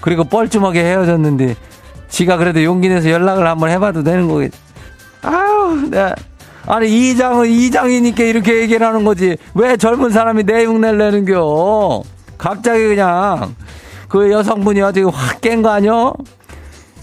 그리고 0.00 0.24
뻘쭘하게 0.24 0.82
헤어졌는데, 0.82 1.54
지가 2.08 2.38
그래도 2.38 2.64
용기 2.64 2.88
내서 2.88 3.08
연락을 3.10 3.46
한번 3.46 3.70
해봐도 3.70 4.02
되는 4.02 4.26
거겠지. 4.26 4.58
아유, 5.22 5.88
내 5.90 6.12
아니, 6.66 7.10
이장은 7.10 7.46
이장이니까 7.48 8.22
이렇게 8.24 8.60
얘기를 8.60 8.86
하는 8.86 9.04
거지. 9.04 9.36
왜 9.54 9.76
젊은 9.76 10.10
사람이 10.10 10.44
내 10.44 10.64
흉내를 10.64 10.98
내는겨? 10.98 12.02
갑자기 12.38 12.88
그냥, 12.88 13.54
그 14.08 14.30
여성분이 14.30 14.80
어떻게 14.82 15.02
확 15.02 15.40
깬 15.40 15.62
거 15.62 15.70
아니야? 15.70 16.12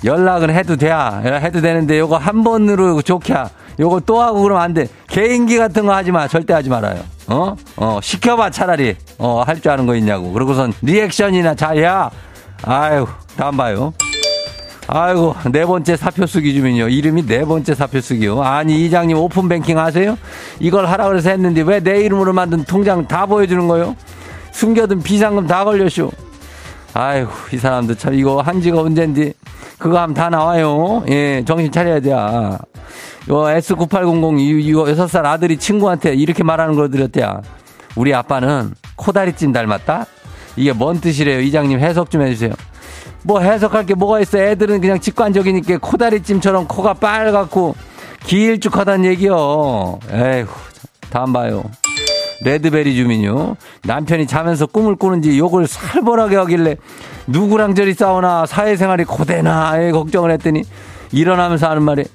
연락은 0.06 0.52
해도 0.52 0.76
돼야 0.76 1.22
해도 1.26 1.60
되는데 1.60 1.98
요거 1.98 2.18
한 2.18 2.44
번으로 2.44 3.02
좋게 3.02 3.34
요거 3.80 4.02
또 4.02 4.22
하고 4.22 4.44
그러면 4.44 4.64
안 4.64 4.74
돼. 4.74 4.88
개인기 5.08 5.58
같은 5.58 5.86
거 5.88 5.94
하지 5.94 6.12
마. 6.12 6.28
절대 6.28 6.54
하지 6.54 6.70
말아요. 6.70 7.00
어? 7.28 7.56
어, 7.78 8.00
시켜봐, 8.02 8.52
차라리. 8.52 8.96
어, 9.18 9.44
할 9.46 9.60
줄 9.60 9.72
아는 9.72 9.86
거 9.88 9.96
있냐고. 9.96 10.32
그러고선 10.34 10.72
리액션이나 10.82 11.56
잘야. 11.56 12.10
아유, 12.64 13.08
다음 13.38 13.58
봐요. 13.58 13.94
아이고, 14.90 15.36
네 15.52 15.66
번째 15.66 15.98
사표 15.98 16.26
쓰기 16.26 16.54
주민요. 16.54 16.88
이름이 16.88 17.26
네 17.26 17.44
번째 17.44 17.76
사표 17.76 18.00
쓰기요. 18.00 18.42
아니, 18.42 18.86
이장님 18.86 19.18
오픈 19.18 19.50
뱅킹 19.50 19.78
하세요? 19.78 20.18
이걸 20.60 20.86
하라 20.86 21.08
그래서 21.10 21.30
했는데 21.30 21.62
왜 21.62 21.82
내 21.82 22.02
이름으로 22.02 22.34
만든 22.34 22.64
통장 22.64 23.06
다 23.08 23.26
보여주는 23.26 23.68
거요? 23.68 23.96
숨겨둔 24.52 25.04
비상금 25.04 25.46
다 25.46 25.66
걸렸쇼. 25.66 26.12
아이고, 26.94 27.30
이 27.54 27.58
사람들 27.58 27.98
참 27.98 28.14
이거 28.14 28.42
한지가 28.42 28.82
언젠지 28.82 29.34
그거 29.78 30.00
하면 30.00 30.14
다 30.14 30.30
나와요. 30.30 31.04
예, 31.10 31.44
정신 31.46 31.72
차려야 31.72 32.00
돼. 32.00 32.12
요 32.12 32.60
S9800 33.30 34.40
이거 34.40 34.86
6살 34.86 35.26
아들이 35.26 35.58
친구한테 35.58 36.14
이렇게 36.16 36.44
말하는 36.44 36.76
걸 36.76 36.90
들었대야. 36.90 37.42
우리 37.96 38.14
아빠는 38.14 38.74
코다리찜 38.96 39.52
닮았다? 39.52 40.06
이게 40.56 40.72
뭔 40.72 41.00
뜻이래요? 41.02 41.42
이장님 41.42 41.80
해석 41.80 42.10
좀 42.10 42.22
해주세요. 42.22 42.54
뭐 43.24 43.40
해석할 43.42 43.86
게 43.86 43.94
뭐가 43.94 44.20
있어? 44.22 44.38
애들은 44.38 44.80
그냥 44.82 45.00
직관적이니까 45.00 45.80
코다리찜처럼 45.80 46.68
코가 46.68 46.94
빨갛고 46.96 47.76
길쭉하다는 48.26 49.06
얘기요. 49.06 50.00
에휴, 50.12 50.46
다음 51.10 51.34
봐요. 51.34 51.64
레드베리 52.44 52.96
주민요. 52.96 53.56
남편이 53.84 54.28
자면서 54.28 54.66
꿈을 54.68 54.96
꾸는지 54.96 55.38
욕을 55.40 55.66
살벌하게 55.68 56.36
하길래 56.36 56.78
누구랑 57.26 57.74
저리 57.74 57.94
싸우나 57.94 58.46
사회생활이 58.46 59.06
고되나 59.06 59.80
에 59.82 59.92
걱정을 59.92 60.32
했더니 60.32 60.64
일어나면서 61.12 61.68
하는 61.70 61.82
말이 61.84 62.06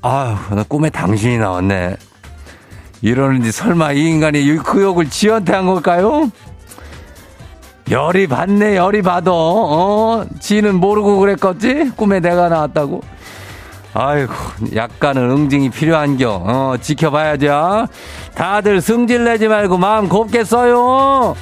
아휴 0.00 0.54
나 0.54 0.62
꿈에 0.66 0.88
당신이 0.90 1.38
나왔네. 1.38 1.96
이러는지 3.02 3.52
설마 3.52 3.92
이 3.92 4.08
인간이 4.08 4.42
이- 4.42 4.56
그 4.56 4.80
욕을 4.80 5.10
지한테 5.10 5.52
한 5.52 5.66
걸까요? 5.66 6.30
열이 7.90 8.26
받네, 8.26 8.76
열이 8.76 9.02
받어. 9.02 9.32
어? 9.34 10.24
지는 10.40 10.76
모르고 10.76 11.18
그랬겠지? 11.18 11.90
꿈에 11.96 12.20
내가 12.20 12.48
나왔다고. 12.48 13.02
아이고, 13.94 14.32
약간은 14.74 15.30
응징이 15.30 15.70
필요한겨. 15.70 16.30
어, 16.46 16.74
지켜봐야죠. 16.80 17.86
다들 18.34 18.80
승질 18.80 19.24
내지 19.24 19.48
말고 19.48 19.76
마음 19.76 20.08
곱게 20.08 20.44
써요. 20.44 21.34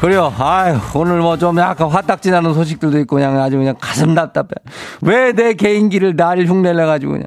그래요. 0.00 0.34
아유, 0.36 0.78
오늘 0.94 1.20
뭐 1.20 1.36
좀 1.36 1.56
약간 1.58 1.88
화딱지 1.88 2.30
나는 2.32 2.54
소식들도 2.54 2.98
있고 3.00 3.16
그냥 3.16 3.40
아주 3.40 3.56
그냥 3.56 3.76
가슴 3.80 4.14
답답해. 4.16 4.48
왜 5.00 5.32
내 5.32 5.54
개인기를 5.54 6.16
나를 6.16 6.46
흉내내가지고 6.48 7.12
그냥. 7.12 7.26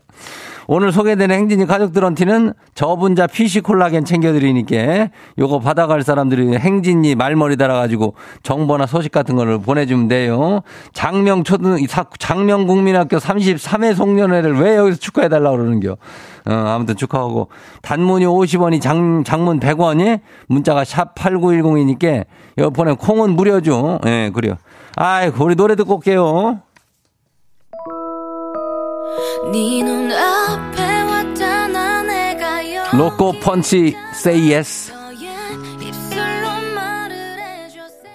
오늘 0.67 0.91
소개되는 0.91 1.35
행진이 1.35 1.65
가족들한테는 1.67 2.53
저분자 2.73 3.27
PC 3.27 3.61
콜라겐 3.61 4.03
챙겨드리니까 4.05 5.09
요거 5.37 5.59
받아갈 5.59 6.01
사람들이 6.01 6.57
행진이 6.57 7.15
말머리 7.15 7.55
달아가지고 7.57 8.15
정보나 8.43 8.85
소식 8.87 9.11
같은 9.11 9.35
거를 9.35 9.59
보내주면 9.59 10.07
돼요. 10.07 10.61
장명 10.93 11.43
초등, 11.43 11.77
사- 11.87 12.05
장명 12.17 12.65
국민학교 12.65 13.17
33회 13.17 13.93
송년회를 13.95 14.57
왜 14.59 14.75
여기서 14.77 14.97
축하해달라고 14.99 15.57
그러는겨. 15.57 15.91
어, 16.47 16.51
아무튼 16.51 16.95
축하하고. 16.95 17.49
단문이 17.81 18.25
50원이 18.25 18.81
장, 18.81 19.23
장문 19.23 19.59
100원이 19.59 20.19
문자가 20.47 20.83
샵 20.83 21.13
8910이니까 21.15 22.25
이거 22.57 22.69
보내 22.71 22.93
콩은 22.93 23.31
무료죠. 23.35 23.99
예, 24.05 24.31
그래요. 24.33 24.55
아이고, 24.95 25.43
우리 25.45 25.55
노래 25.55 25.75
듣고 25.75 25.95
올게요. 25.95 26.59
로꼬 32.97 33.33
펀치 33.41 33.93
say 34.13 34.53
yes. 34.53 34.91
너의 34.91 35.27
입술로 35.81 36.47
말을 36.73 37.15
해줘 37.39 37.81
say 37.81 38.13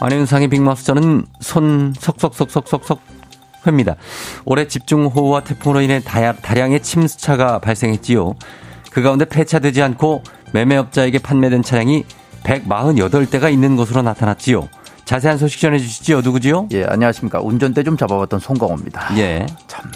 안윤상의 0.00 0.48
빅마우스 0.48 0.84
저는 0.84 1.26
손 1.40 1.92
석석석석석석 1.98 3.15
회입니다. 3.66 3.96
올해 4.44 4.66
집중호우와 4.68 5.40
태풍으로 5.40 5.80
인해 5.80 6.00
다량의 6.00 6.82
침수차가 6.82 7.58
발생했지요. 7.58 8.34
그 8.90 9.02
가운데 9.02 9.24
폐차되지 9.24 9.82
않고 9.82 10.22
매매업자에게 10.52 11.18
판매된 11.18 11.62
차량이 11.62 12.04
148대가 12.44 13.52
있는 13.52 13.76
것으로 13.76 14.02
나타났지요. 14.02 14.68
자세한 15.04 15.38
소식 15.38 15.60
전해주시죠. 15.60 16.20
누구지요? 16.22 16.68
예, 16.72 16.84
안녕하십니까. 16.84 17.40
운전대 17.40 17.84
좀 17.84 17.96
잡아봤던 17.96 18.40
송강호입니다. 18.40 19.16
예, 19.18 19.46
참, 19.68 19.90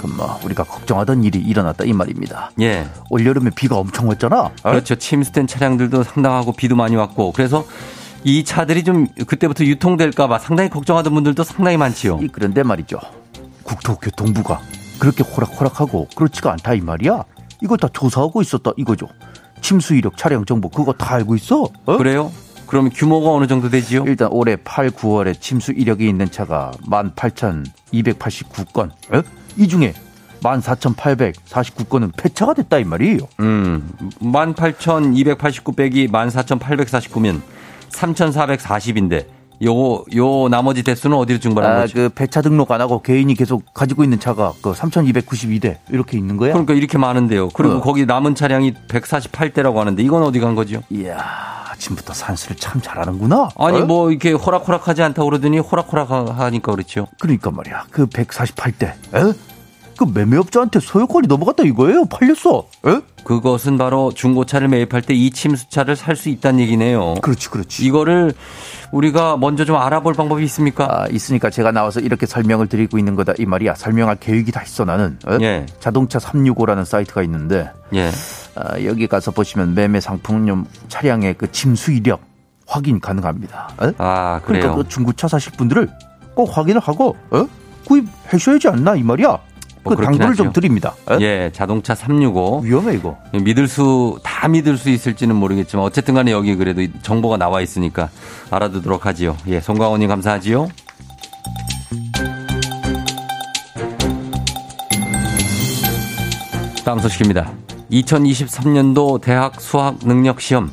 그 0.00 0.06
뭐, 0.06 0.38
우리가 0.44 0.64
걱정하던 0.64 1.24
일이 1.24 1.38
일어났다 1.38 1.84
이 1.84 1.92
말입니다. 1.92 2.50
예. 2.60 2.86
올 3.10 3.24
여름에 3.24 3.50
비가 3.54 3.76
엄청 3.76 4.08
왔잖아. 4.08 4.40
어? 4.40 4.52
그렇죠. 4.62 4.96
침수된 4.96 5.46
차량들도 5.46 6.02
상당하고 6.02 6.52
비도 6.52 6.76
많이 6.76 6.96
왔고 6.96 7.32
그래서 7.32 7.64
이 8.24 8.44
차들이 8.44 8.84
좀 8.84 9.06
그때부터 9.26 9.64
유통될까봐 9.64 10.38
상당히 10.38 10.70
걱정하던 10.70 11.12
분들도 11.12 11.42
상당히 11.44 11.76
많지요. 11.76 12.20
이 12.22 12.28
그런데 12.28 12.62
말이죠. 12.62 12.98
국토교통부가 13.64 14.60
그렇게 14.98 15.24
호락호락하고 15.24 16.08
그렇지가 16.14 16.52
않다 16.52 16.74
이 16.74 16.80
말이야. 16.80 17.24
이거 17.62 17.76
다 17.76 17.88
조사하고 17.92 18.42
있었다 18.42 18.72
이거죠. 18.76 19.08
침수 19.60 19.94
이력 19.94 20.16
차량 20.16 20.44
정보 20.44 20.68
그거 20.68 20.92
다 20.92 21.14
알고 21.14 21.34
있어. 21.36 21.68
어? 21.86 21.96
그래요? 21.96 22.32
그럼 22.66 22.90
규모가 22.90 23.30
어느 23.30 23.46
정도 23.46 23.68
되지요? 23.68 24.04
일단 24.06 24.28
올해 24.30 24.56
8, 24.56 24.90
9월에 24.90 25.40
침수 25.40 25.72
이력이 25.72 26.08
있는 26.08 26.30
차가 26.30 26.72
18,289건. 26.86 28.90
어? 29.12 29.22
이 29.56 29.68
중에 29.68 29.94
14,849건은 30.42 32.12
폐차가 32.16 32.54
됐다 32.54 32.78
이 32.78 32.84
말이에요. 32.84 33.18
음, 33.40 33.92
18,289 34.20 35.72
빼기 35.72 36.08
14,849면 36.08 37.40
3,440인데 37.92 39.26
요, 39.64 40.04
요 40.16 40.48
나머지 40.48 40.82
대수는 40.82 41.16
어디로 41.16 41.38
증발한 41.38 41.72
아, 41.72 41.80
거죠? 41.82 41.94
그 41.94 42.08
배차 42.08 42.42
등록 42.42 42.72
안 42.72 42.80
하고 42.80 43.00
개인이 43.00 43.32
계속 43.34 43.72
가지고 43.72 44.02
있는 44.02 44.18
차가 44.18 44.52
그 44.60 44.72
3,292대 44.72 45.76
이렇게 45.90 46.18
있는 46.18 46.36
거야. 46.36 46.52
그러니까 46.52 46.74
이렇게 46.74 46.98
많은데요. 46.98 47.50
그리고 47.50 47.74
어. 47.76 47.80
거기 47.80 48.04
남은 48.04 48.34
차량이 48.34 48.74
148대라고 48.88 49.76
하는데 49.76 50.02
이건 50.02 50.24
어디 50.24 50.40
간 50.40 50.56
거죠? 50.56 50.82
이야, 50.90 51.16
아침부터 51.70 52.12
산수를 52.12 52.56
참 52.56 52.80
잘하는구나. 52.80 53.50
아니 53.56 53.78
어? 53.82 53.86
뭐 53.86 54.10
이렇게 54.10 54.32
호락호락하지 54.32 55.02
않다고 55.02 55.28
그러더니 55.28 55.58
호락호락하니까 55.60 56.72
그렇죠. 56.72 57.06
그러니까 57.20 57.52
말이야. 57.52 57.86
그 57.90 58.06
148대. 58.06 58.82
에? 59.14 59.32
그 59.96 60.04
매매업자한테 60.12 60.80
소유권이 60.80 61.28
넘어갔다 61.28 61.62
이거예요. 61.62 62.06
팔렸어. 62.06 62.66
에? 62.86 63.00
그것은 63.24 63.78
바로 63.78 64.12
중고차를 64.12 64.68
매입할 64.68 65.02
때 65.02 65.14
이 65.14 65.30
침수차를 65.30 65.94
살 65.96 66.16
수 66.16 66.28
있다는 66.28 66.60
얘기네요. 66.60 67.14
그렇지, 67.22 67.48
그렇지. 67.50 67.84
이거를 67.84 68.32
우리가 68.90 69.36
먼저 69.36 69.64
좀 69.64 69.76
알아볼 69.76 70.14
방법이 70.14 70.42
있습니까? 70.44 70.86
아, 70.90 71.06
있으니까 71.08 71.48
제가 71.50 71.70
나와서 71.72 72.00
이렇게 72.00 72.26
설명을 72.26 72.66
드리고 72.68 72.98
있는 72.98 73.14
거다 73.14 73.34
이 73.38 73.46
말이야. 73.46 73.74
설명할 73.74 74.16
계획이 74.16 74.52
다 74.52 74.62
있어 74.62 74.84
나는. 74.84 75.18
어? 75.26 75.38
예. 75.40 75.66
자동차 75.80 76.18
365라는 76.18 76.84
사이트가 76.84 77.22
있는데 77.22 77.70
예. 77.94 78.10
아, 78.54 78.82
여기 78.84 79.06
가서 79.06 79.30
보시면 79.30 79.74
매매 79.74 80.00
상품용 80.00 80.66
차량의 80.88 81.34
그 81.38 81.50
침수 81.50 81.92
이력 81.92 82.20
확인 82.66 83.00
가능합니다. 83.00 83.68
어? 83.78 83.92
아, 83.98 84.40
그러니까 84.44 84.68
그래요. 84.70 84.74
그 84.76 84.88
중고차 84.88 85.28
사실 85.28 85.52
분들을 85.52 85.88
꼭 86.34 86.56
확인을 86.56 86.80
하고 86.80 87.16
어? 87.30 87.46
구입하셔야지 87.86 88.68
않나 88.68 88.96
이 88.96 89.02
말이야. 89.02 89.38
뭐 89.84 89.96
그 89.96 90.02
당부를 90.04 90.34
좀 90.34 90.48
하죠. 90.48 90.52
드립니다. 90.52 90.94
어? 91.10 91.18
예, 91.20 91.50
자동차 91.52 91.94
365. 91.94 92.60
위험해 92.64 92.94
이거. 92.94 93.18
믿을 93.32 93.66
수, 93.68 94.18
다 94.22 94.48
믿을 94.48 94.76
수 94.76 94.90
있을지는 94.90 95.34
모르겠지만, 95.36 95.84
어쨌든 95.84 96.14
간에 96.14 96.30
여기 96.32 96.54
그래도 96.54 96.82
이 96.82 96.90
정보가 97.02 97.36
나와 97.36 97.60
있으니까 97.60 98.08
알아두도록 98.50 99.06
하지요. 99.06 99.36
예, 99.48 99.60
송광호님 99.60 100.08
감사하지요. 100.08 100.68
다음 106.84 106.98
소식입니다. 106.98 107.52
2023년도 107.90 109.20
대학 109.20 109.60
수학 109.60 109.98
능력 110.04 110.40
시험 110.40 110.70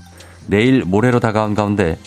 내일 0.48 0.84
모레로 0.86 1.20
다가온 1.20 1.54
가운데 1.54 1.98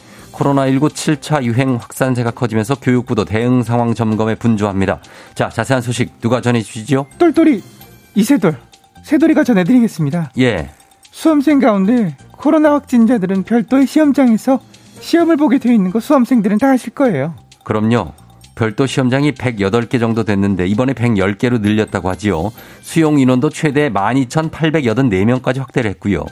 코로나19 0.43 0.91
7차 0.91 1.45
유행 1.45 1.77
확산세가 1.77 2.33
커지면서 2.33 2.75
교육부도 2.75 3.25
대응 3.25 3.63
상황 3.63 3.95
점검에 3.95 4.35
분주합니다. 4.35 5.01
자, 5.35 5.49
자세한 5.49 5.83
소식 5.83 6.21
누가 6.21 6.41
전해 6.41 6.61
주시죠? 6.61 7.07
똘똘이 7.19 7.63
이세돌 8.15 8.57
세돌이가 9.05 9.45
전해드리겠습니다. 9.45 10.33
예. 10.39 10.71
수험생 11.11 11.61
가운데 11.61 12.17
코로나 12.33 12.73
확진자들은 12.73 13.45
별도의 13.45 13.87
시험장에서 13.87 14.61
시험을 15.01 15.37
보게 15.37 15.59
되어 15.59 15.73
있는 15.73 15.91
거 15.91 16.01
수험생들은 16.01 16.59
다 16.59 16.71
아실 16.71 16.93
거예요. 16.93 17.35
그럼요. 17.65 18.13
별도 18.55 18.87
시험장이 18.87 19.33
108개 19.33 19.99
정도 19.99 20.25
됐는데 20.25 20.67
이번에 20.67 20.93
110개로 20.93 21.61
늘렸다고 21.61 22.11
하지요. 22.11 22.53
수용 22.81 23.19
인원도 23.19 23.51
최대 23.51 23.89
12,884명까지 23.91 25.59
확대를 25.59 25.91
했고요. 25.93 26.25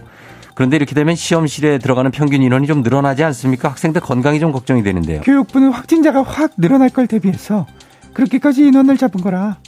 그런데 0.54 0.76
이렇게 0.76 0.94
되면 0.94 1.14
시험실에 1.14 1.78
들어가는 1.78 2.10
평균 2.10 2.42
인원이 2.42 2.66
좀 2.66 2.82
늘어나지 2.82 3.24
않습니까? 3.24 3.68
학생들 3.70 4.00
건강이 4.00 4.40
좀 4.40 4.52
걱정이 4.52 4.82
되는데요. 4.82 5.20
교육부는 5.22 5.70
확진자가 5.70 6.22
확 6.22 6.52
늘어날 6.56 6.90
걸 6.90 7.06
대비해서 7.06 7.66
그렇게까지 8.12 8.66
인원을 8.66 8.96
잡은 8.96 9.20
거라 9.20 9.58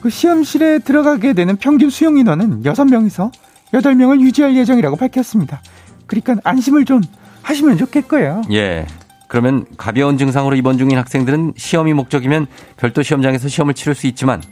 그 0.00 0.10
시험실에 0.10 0.80
들어가게 0.80 1.32
되는 1.32 1.56
평균 1.56 1.88
수용 1.90 2.18
인원은 2.18 2.62
6명에서 2.62 3.30
8명을 3.72 4.20
유지할 4.20 4.54
예정이라고 4.56 4.96
밝혔습니다. 4.96 5.62
그러니까 6.06 6.36
안심을 6.44 6.84
좀 6.84 7.00
하시면 7.42 7.78
좋겠고요. 7.78 8.42
예. 8.52 8.86
그러면 9.28 9.64
가벼운 9.76 10.18
증상으로 10.18 10.54
입원 10.56 10.78
중인 10.78 10.98
학생들은 10.98 11.54
시험이 11.56 11.94
목적이면 11.94 12.46
별도 12.76 13.02
시험장에서 13.02 13.48
시험을 13.48 13.74
치를 13.74 13.94
수 13.94 14.06
있지만 14.06 14.42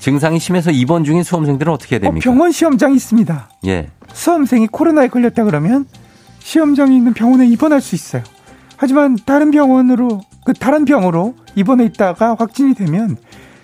증상이 0.00 0.38
심해서 0.40 0.70
입원 0.70 1.04
중인 1.04 1.22
수험생들은 1.22 1.72
어떻게 1.72 1.96
해야 1.96 2.00
어, 2.00 2.02
됩니까? 2.04 2.24
병원 2.24 2.50
시험장이 2.50 2.96
있습니다. 2.96 3.48
예. 3.66 3.88
수험생이 4.12 4.66
코로나에 4.66 5.08
걸렸다 5.08 5.44
그러면 5.44 5.86
시험장에 6.40 6.96
있는 6.96 7.12
병원에 7.14 7.46
입원할 7.46 7.80
수 7.80 7.94
있어요. 7.94 8.22
하지만 8.76 9.16
다른 9.26 9.50
병원으로 9.50 10.22
그 10.44 10.54
다른 10.54 10.84
병으로 10.86 11.34
입원해 11.54 11.84
있다가 11.84 12.34
확진이 12.38 12.74
되면 12.74 13.16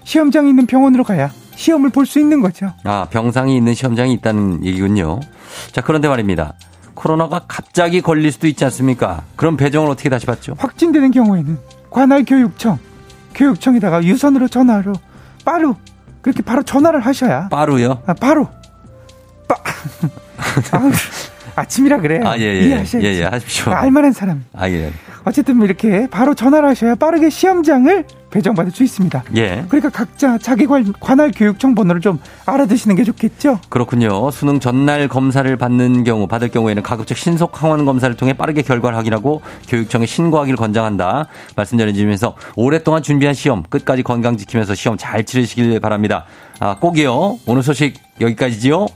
시험장에 0.05 0.49
있는 0.51 0.67
병원으로 0.67 1.03
가야 1.05 1.31
시험을 1.57 1.89
볼 1.91 2.05
수 2.05 2.21
있는 2.21 2.43
거죠. 2.43 2.71
아, 2.85 3.07
병상이 3.11 3.57
있는 3.57 3.73
시험장이 3.73 4.13
있다는 4.13 4.63
얘기군요. 4.65 5.21
자, 5.73 5.81
그런데 5.81 6.07
말입니다. 6.07 6.53
코로나가 6.93 7.41
갑자기 7.49 8.03
걸릴 8.03 8.31
수도 8.31 8.47
있지 8.47 8.63
않습니까? 8.67 9.23
그럼 9.37 9.57
배정을 9.57 9.91
어떻게 9.91 10.11
다시 10.11 10.27
받죠? 10.27 10.55
확진되는 10.59 11.11
경우에는 11.13 11.59
관할 11.91 12.25
교육청, 12.25 12.79
교육청에다가 13.35 14.05
유선으로 14.05 14.49
전화로 14.49 14.93
바로 15.47 15.77
그렇게 16.27 16.43
바로 16.43 16.61
전화를 16.65 16.99
하셔야 16.99 17.49
빠루요? 17.51 18.03
아, 18.05 18.13
바로 18.13 18.49
빠 19.47 19.55
아우, 20.77 20.91
아침이라 21.55 21.99
그래. 21.99 22.21
아, 22.25 22.37
예, 22.37 22.43
예. 22.43 22.61
이해하셔야지. 22.63 23.07
예, 23.07 23.15
예, 23.21 23.25
하십시오. 23.25 23.73
알만한 23.73 24.11
사람. 24.11 24.45
아, 24.53 24.69
예. 24.69 24.91
어쨌든 25.27 25.57
뭐 25.57 25.67
이렇게 25.67 26.07
바로 26.09 26.35
전화를 26.35 26.69
하셔야 26.69 26.95
빠르게 26.95 27.31
시험장을 27.31 28.05
배정받을 28.31 28.71
수 28.71 28.85
있습니다. 28.85 29.25
예. 29.37 29.65
그러니까 29.69 29.91
각자 29.91 30.39
자기 30.39 30.67
관, 30.67 30.93
관할 31.01 31.33
교육청 31.35 31.75
번호를 31.75 32.01
좀 32.01 32.21
알아두시는 32.45 32.95
게 32.95 33.03
좋겠죠? 33.03 33.59
그렇군요. 33.69 34.31
수능 34.31 34.61
전날 34.61 35.09
검사를 35.09 35.57
받는 35.57 36.05
경우, 36.05 36.29
받을 36.29 36.49
경우에는 36.49 36.83
가급적 36.83 37.17
신속 37.19 37.61
항원 37.61 37.85
검사를 37.85 38.15
통해 38.17 38.35
빠르게 38.35 38.63
결과를 38.63 38.97
확인하고 38.97 39.43
교육청에 39.69 40.07
신고하기를 40.07 40.57
권장한다. 40.57 41.27
말씀 41.57 41.77
전해주면서 41.77 42.37
오랫동안 42.55 43.03
준비한 43.03 43.35
시험 43.35 43.65
끝까지 43.65 44.05
건강 44.05 44.37
지키면서 44.37 44.77
시험 44.77 44.97
잘 44.97 45.25
치르시길 45.25 45.81
바랍니다. 45.81 46.25
아, 46.61 46.77
꼭이요. 46.77 47.41
오늘 47.47 47.65
소식 47.65 47.95
여기까지지요. 48.21 48.87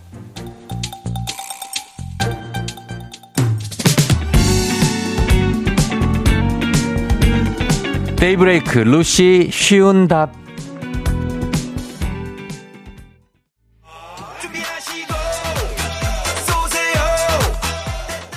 데이브레이크 8.20 8.80
루시 8.80 9.48
쉬운 9.50 10.06
답. 10.06 10.30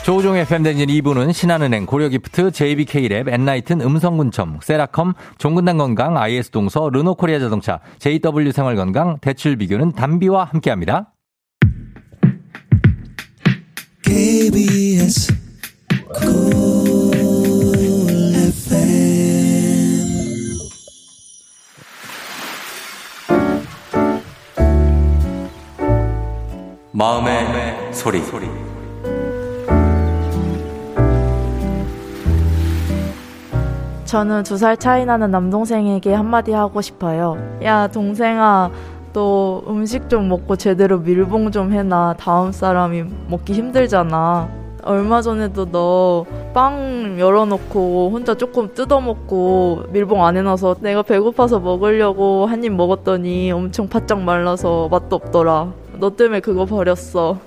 조우종의 0.06 0.46
팬데진 0.48 0.88
2부는 0.88 1.34
신한은행, 1.34 1.86
고려기프트, 1.86 2.52
JBK랩, 2.52 3.28
엔나이튼, 3.28 3.82
음성군청, 3.82 4.60
세라컴, 4.64 5.16
종근당 5.38 5.78
건강, 5.78 6.18
IS동서, 6.18 6.90
르노코리아 6.90 7.40
자동차, 7.40 7.82
JW 8.00 8.52
생활건강, 8.54 9.18
대출 9.20 9.58
비교는 9.58 9.92
담비와 9.92 10.46
함께합니다. 10.46 11.14
KBS 14.04 15.34
마음의, 26.94 27.92
소리. 27.92 28.22
저는 34.06 34.44
두 34.44 34.58
살 34.58 34.78
차이 34.78 35.06
나는 35.06 35.32
남동생에게 35.32 36.14
한마디 36.14 36.52
하고 36.52 36.82
싶어요. 36.82 37.38
야, 37.64 37.88
동생아, 37.88 38.70
너 39.14 39.64
음식 39.68 40.10
좀 40.10 40.28
먹고 40.30 40.56
제대로 40.56 41.00
밀봉 41.00 41.52
좀 41.52 41.72
해놔. 41.72 42.16
다음 42.20 42.52
사람이 42.52 43.04
먹기 43.28 43.54
힘들잖아. 43.54 44.50
얼마 44.84 45.22
전에도 45.22 45.66
너 45.72 46.26
빵 46.54 47.16
열어놓고 47.18 48.12
혼자 48.14 48.36
조금 48.36 48.72
뜯어먹고 48.76 49.86
밀봉 49.92 50.24
안 50.24 50.38
해놔서 50.38 50.76
내가 50.82 51.02
배고파서 51.02 51.60
먹으려고 51.60 52.46
한 52.46 52.64
입 52.64 52.74
먹었더니 52.74 53.52
엄청 53.52 53.88
바짝 53.90 54.22
말라서 54.22 54.88
맛도 54.92 55.16
없더라. 55.16 55.72
너 56.00 56.16
때문에 56.16 56.40
그거 56.40 56.66
버렸어. 56.66 57.40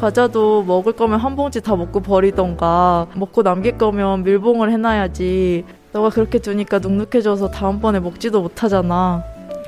과자도 0.00 0.64
먹을 0.64 0.92
거면 0.92 1.18
한 1.18 1.36
봉지 1.36 1.60
다 1.60 1.76
먹고 1.76 2.00
버리던가. 2.00 3.06
먹고 3.14 3.42
남길 3.42 3.78
거면 3.78 4.22
밀봉을 4.24 4.70
해놔야지. 4.70 5.64
너가 5.92 6.10
그렇게 6.10 6.38
두니까 6.38 6.78
눅눅해져서 6.78 7.50
다음번에 7.50 8.00
먹지도 8.00 8.42
못하잖아. 8.42 9.22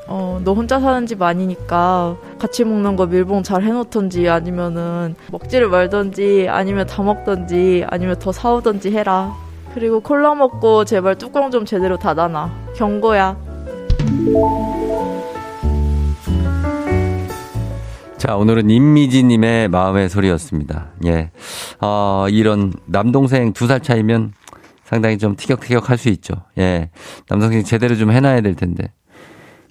어, 0.07 0.41
너 0.45 0.53
혼자 0.53 0.81
사는 0.81 1.07
집 1.07 1.23
아니니까 1.23 2.17
같이 2.39 2.65
먹는 2.65 2.97
거 2.97 3.07
밀봉 3.07 3.43
잘 3.43 3.63
해놓던지 3.63 4.29
아니면은 4.29 5.15
먹지를 5.31 5.69
말던지 5.69 6.47
아니면 6.51 6.87
다 6.87 7.03
먹던지 7.03 7.87
아니면 7.89 8.17
더 8.19 8.33
사오던지 8.33 8.91
해라. 8.91 9.33
그리고 9.75 10.01
콜라 10.01 10.35
먹고 10.35 10.85
제발 10.85 11.17
뚜껑 11.17 11.51
좀 11.51 11.65
제대로 11.65 11.97
닫아놔. 11.97 12.51
경고야 12.77 13.37
자, 18.27 18.37
오늘은 18.37 18.71
임미지님의 18.71 19.69
마음의 19.69 20.09
소리였습니다. 20.09 20.93
예. 21.05 21.31
어, 21.83 22.25
이런 22.31 22.73
남동생 22.87 23.53
두 23.53 23.67
살 23.67 23.81
차이면 23.81 24.33
상당히 24.83 25.19
좀 25.19 25.37
티격태격 25.37 25.91
할 25.91 25.99
수 25.99 26.09
있죠. 26.09 26.33
예. 26.57 26.89
남동생이 27.29 27.65
제대로 27.65 27.97
좀 27.97 28.11
해놔야 28.13 28.41
될 28.41 28.55
텐데. 28.55 28.93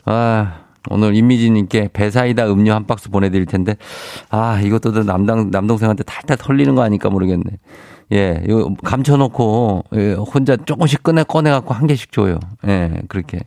아, 0.06 0.66
오늘 0.92 1.16
임미지님께 1.16 1.90
배사이다 1.94 2.46
음료 2.52 2.74
한 2.74 2.86
박스 2.86 3.10
보내드릴 3.10 3.48
텐데, 3.48 3.76
아, 4.30 4.62
이것도 4.62 5.02
남당, 5.02 5.50
남동생한테 5.50 6.04
탈탈 6.04 6.38
털리는 6.38 6.76
거 6.76 6.84
아닐까 6.84 7.10
모르겠네. 7.10 7.58
예, 8.12 8.44
이거 8.48 8.74
감춰놓고, 8.84 9.86
예, 9.96 10.14
혼자 10.14 10.56
조금씩 10.58 11.02
꺼내, 11.04 11.24
꺼내갖고 11.24 11.74
한 11.74 11.88
개씩 11.88 12.12
줘요. 12.12 12.40
예, 12.68 13.02
그렇게. 13.08 13.40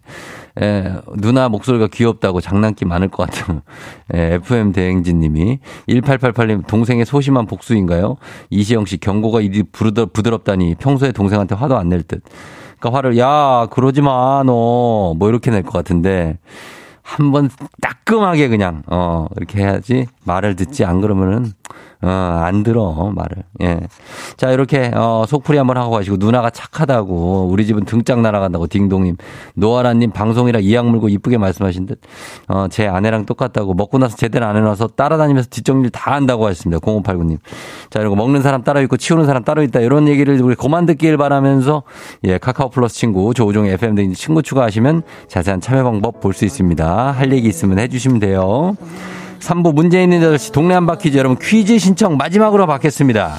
예, 0.61 0.95
누나 1.16 1.49
목소리가 1.49 1.88
귀엽다고 1.88 2.40
장난기 2.40 2.85
많을 2.87 3.09
것 3.09 3.29
같아요. 3.31 3.61
예, 4.14 4.35
FM 4.35 4.73
대행진님이. 4.73 5.59
1888님, 5.88 6.66
동생의 6.66 7.05
소심한 7.05 7.47
복수인가요? 7.47 8.16
이시영 8.51 8.87
씨, 8.87 8.97
경고가 8.99 9.40
이리 9.42 9.62
부드럽, 9.62 10.12
부드럽다니 10.12 10.77
평소에 10.77 11.12
동생한테 11.12 11.55
화도 11.55 11.77
안 11.77 11.88
낼 11.88 12.03
듯. 12.03 12.23
그러니까 12.81 12.97
화를, 12.99 13.19
야, 13.19 13.66
그러지 13.71 14.01
마, 14.03 14.42
너. 14.45 15.14
뭐 15.16 15.29
이렇게 15.29 15.51
낼 15.51 15.62
것 15.62 15.73
같은데. 15.73 16.38
한번 17.03 17.49
따끔하게 17.81 18.49
그냥, 18.49 18.83
어, 18.88 19.27
이렇게 19.37 19.61
해야지 19.61 20.07
말을 20.25 20.57
듣지 20.57 20.85
안 20.85 21.01
그러면은, 21.01 21.53
어, 22.02 22.09
안 22.09 22.62
들어, 22.62 23.11
말을. 23.14 23.42
예. 23.62 23.81
자, 24.37 24.50
이렇게, 24.50 24.90
어, 24.94 25.24
속풀이 25.26 25.57
한번 25.59 25.79
하고 25.79 25.90
가시고, 25.90 26.18
누나가 26.18 26.50
착하다고, 26.50 27.48
우리 27.50 27.66
집은 27.66 27.85
등짝 27.85 28.20
날아간다고, 28.20 28.66
딩동님. 28.66 29.16
노아라님 29.55 30.11
방송이라 30.11 30.61
이악 30.61 30.88
물고 30.88 31.09
이쁘게 31.09 31.38
말씀하신 31.38 31.87
듯, 31.87 32.00
어, 32.48 32.66
제 32.70 32.87
아내랑 32.87 33.24
똑같다고, 33.24 33.74
먹고 33.74 33.98
나서 33.98 34.16
제대로 34.16 34.46
안 34.46 34.57
해놔서 34.57 34.88
따라다니면서 34.88 35.48
뒷정리를 35.50 35.90
다 35.90 36.12
한다고 36.12 36.46
하셨습니다. 36.46 36.81
0589님. 36.81 37.38
자, 37.90 37.98
그리고 37.98 38.14
먹는 38.14 38.42
사람 38.42 38.62
따로 38.62 38.83
있고, 38.83 38.96
치우는 38.98 39.24
사람 39.24 39.42
따로 39.42 39.62
있다. 39.62 39.81
이런 39.81 40.07
얘기를 40.07 40.40
우리 40.42 40.55
그만 40.55 40.85
듣길 40.87 41.16
바라면서, 41.16 41.83
예, 42.24 42.38
카카오 42.38 42.68
플러스 42.68 42.94
친구, 42.94 43.33
조우종 43.35 43.66
FM대행진 43.66 44.12
친구 44.12 44.42
추가하시면 44.42 45.02
자세한 45.29 45.61
참여 45.61 45.83
방법 45.83 46.20
볼 46.20 46.37
수 46.37 46.44
있습니다. 46.44 47.12
할 47.12 47.33
얘기 47.33 47.48
있으면 47.48 47.79
해주시면 47.79 48.20
돼요. 48.20 48.76
3부 49.40 49.75
문제 49.75 50.03
있는 50.03 50.20
8시 50.20 50.53
동네 50.53 50.75
한바퀴즈 50.74 51.16
여러분 51.18 51.38
퀴즈 51.38 51.79
신청 51.79 52.16
마지막으로 52.16 52.66
받겠습니다. 52.66 53.38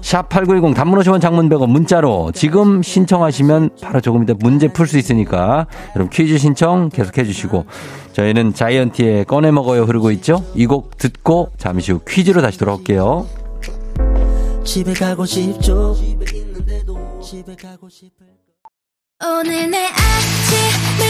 샵8910 0.00 0.74
단문 0.74 0.98
50원 0.98 1.20
장문 1.20 1.48
100원 1.48 1.68
문자로 1.68 2.32
지금 2.34 2.82
신청하시면 2.82 3.70
바로 3.80 4.00
조금 4.00 4.24
이따 4.24 4.34
문제 4.36 4.66
풀 4.68 4.88
수 4.88 4.98
있으니까 4.98 5.66
여러분 5.94 6.10
퀴즈 6.10 6.38
신청 6.38 6.88
계속 6.88 7.16
해 7.18 7.24
주시고 7.24 7.66
저희는 8.12 8.52
자이언티의 8.52 9.26
꺼내 9.26 9.52
먹어요 9.52 9.82
흐르고 9.84 10.10
있죠? 10.12 10.44
이 10.56 10.66
곡 10.66 10.96
듣고 10.98 11.52
잠시 11.56 11.92
후 11.92 12.00
퀴즈로 12.06 12.42
다시 12.42 12.58
돌아올게요. 12.58 13.26
집에 14.64 14.92
가고 14.92 15.24
싶죠 15.24 15.94
집에 17.22 17.54
가고 17.56 17.88
싶을 17.88 18.26
오늘 19.24 19.70
내 19.70 19.86
아침을 19.86 21.06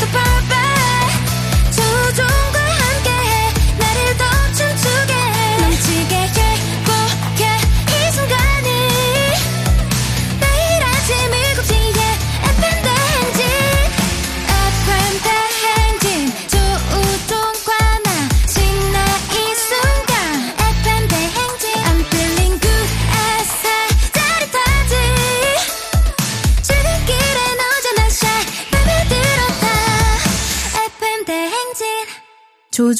perfect 0.00 0.65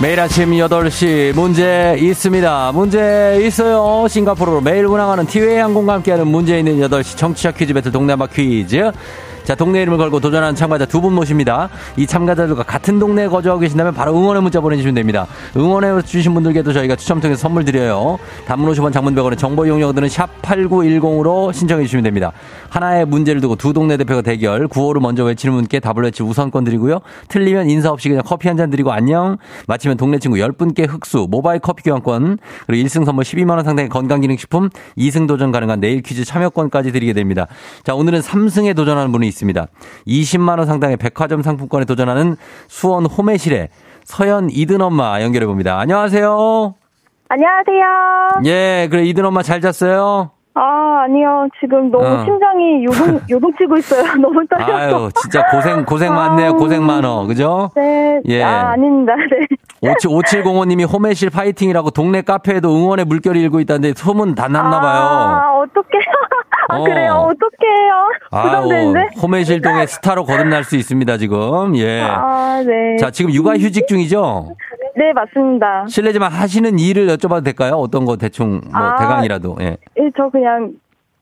매일 0.00 0.20
아침 0.20 0.52
8시 0.52 1.34
문제 1.34 1.96
있습니다. 1.98 2.70
문제 2.72 3.40
있어요. 3.44 4.06
싱가포르로 4.08 4.60
매일 4.60 4.86
운항하는 4.86 5.26
티웨이 5.26 5.56
항공과 5.58 5.94
함께하는 5.94 6.28
문제 6.28 6.56
있는 6.56 6.78
8시 6.88 7.16
청취자 7.16 7.50
퀴즈 7.50 7.74
배틀 7.74 7.90
동네마 7.90 8.28
퀴즈. 8.28 8.92
자, 9.42 9.54
동네 9.54 9.80
이름을 9.80 9.96
걸고 9.96 10.20
도전하는 10.20 10.54
참가자 10.54 10.84
두 10.84 11.00
분 11.00 11.14
모십니다. 11.14 11.70
이 11.96 12.06
참가자들과 12.06 12.64
같은 12.64 12.98
동네에 12.98 13.28
거주하고 13.28 13.60
계신다면 13.60 13.94
바로 13.94 14.12
응원의 14.14 14.42
문자 14.42 14.60
보내주시면 14.60 14.94
됩니다. 14.94 15.26
응원해 15.56 16.02
주신 16.02 16.34
분들께도 16.34 16.74
저희가 16.74 16.96
추첨 16.96 17.18
통해서 17.18 17.40
선물 17.40 17.64
드려요. 17.64 18.18
단문 18.46 18.70
50원 18.70 18.92
장문 18.92 19.14
100원의 19.14 19.38
정보 19.38 19.64
이용료들은 19.64 20.10
샵 20.10 20.28
8910으로 20.42 21.50
신청해 21.54 21.84
주시면 21.84 22.04
됩니다. 22.04 22.30
하나의 22.70 23.06
문제를 23.06 23.40
두고 23.40 23.56
두 23.56 23.72
동네 23.72 23.96
대표가 23.96 24.22
대결. 24.22 24.68
구호를 24.68 25.00
먼저 25.00 25.24
외치는 25.24 25.54
분께 25.54 25.80
답을 25.80 26.04
외치 26.04 26.22
우선권 26.22 26.64
드리고요. 26.64 27.00
틀리면 27.28 27.70
인사 27.70 27.90
없이 27.90 28.08
그냥 28.08 28.22
커피 28.24 28.46
한 28.48 28.58
잔 28.58 28.70
드리고 28.70 28.90
안녕. 28.92 29.38
마치면 29.68 29.96
동네 29.96 30.18
친구 30.18 30.36
10분께 30.38 30.88
흑수, 30.88 31.28
모바일 31.30 31.60
커피 31.60 31.82
교환권, 31.84 32.38
그리고 32.66 32.86
1승 32.88 33.04
선물 33.04 33.24
12만 33.24 33.50
원 33.50 33.64
상당의 33.64 33.88
건강기능식품, 33.88 34.68
2승 34.96 35.28
도전 35.28 35.52
가능한 35.52 35.78
내일 35.80 36.02
퀴즈 36.02 36.24
참여권까지 36.24 36.90
드리게 36.92 37.12
됩니다. 37.12 37.46
자, 37.84 37.94
오늘은 37.94 38.20
3승에 38.20 38.74
도전하는 38.74 39.12
분이 39.12 39.26
있습니다. 39.28 39.66
20만 40.06 40.58
원 40.58 40.66
상당의 40.66 40.96
백화점 40.96 41.42
상품권에 41.42 41.84
도전하는 41.84 42.36
수원 42.66 43.06
호매실의 43.06 43.68
서현 44.04 44.48
이든 44.50 44.80
엄마 44.80 45.22
연결해 45.22 45.46
봅니다. 45.46 45.78
안녕하세요. 45.78 46.74
안녕하세요. 47.28 48.42
예, 48.46 48.88
그래, 48.90 49.04
이든 49.04 49.24
엄마 49.24 49.42
잘 49.42 49.60
잤어요? 49.60 50.30
아, 50.58 51.04
아니요. 51.04 51.46
지금 51.60 51.90
너무 51.90 52.04
어. 52.04 52.24
심장이 52.24 52.84
요동, 52.84 53.20
요동치고 53.30 53.76
있어요. 53.78 54.02
너무 54.20 54.44
떨려서. 54.48 54.72
아유, 54.74 55.08
진짜 55.20 55.46
고생, 55.50 55.84
고생 55.84 56.12
많네요. 56.14 56.56
고생 56.56 56.84
많어. 56.84 57.26
그죠? 57.26 57.70
네. 57.76 58.20
예. 58.26 58.42
아, 58.42 58.70
아닙니다. 58.70 59.14
네. 59.80 59.94
5705님이 59.94 60.92
호매실 60.92 61.30
파이팅이라고 61.30 61.90
동네 61.90 62.22
카페에도 62.22 62.74
응원의 62.74 63.04
물결이 63.04 63.40
일고 63.42 63.60
있다는데 63.60 63.92
소문 63.94 64.34
다 64.34 64.48
났나봐요. 64.48 65.00
아, 65.00 65.54
어떡해요. 65.60 66.12
아, 66.70 66.76
어. 66.76 66.84
그래요. 66.84 67.12
어떡해요. 67.12 68.42
부담되는데. 68.42 69.20
호매실동의 69.22 69.86
스타로 69.86 70.24
거듭날 70.24 70.64
수 70.64 70.74
있습니다, 70.76 71.16
지금. 71.18 71.76
예. 71.76 72.00
아, 72.02 72.60
네. 72.66 72.96
자, 72.96 73.12
지금 73.12 73.32
육아 73.32 73.52
휴직 73.52 73.86
중이죠? 73.86 74.56
네, 74.96 75.12
맞습니다. 75.12 75.86
실례지만 75.88 76.32
하시는 76.32 76.78
일을 76.78 77.06
여쭤봐도 77.08 77.44
될까요? 77.44 77.74
어떤 77.74 78.04
거 78.04 78.16
대충 78.16 78.60
뭐 78.72 78.82
아. 78.82 78.96
대강이라도. 78.96 79.56
예. 79.60 79.76
예, 79.98 80.10
저 80.16 80.28
그냥, 80.30 80.72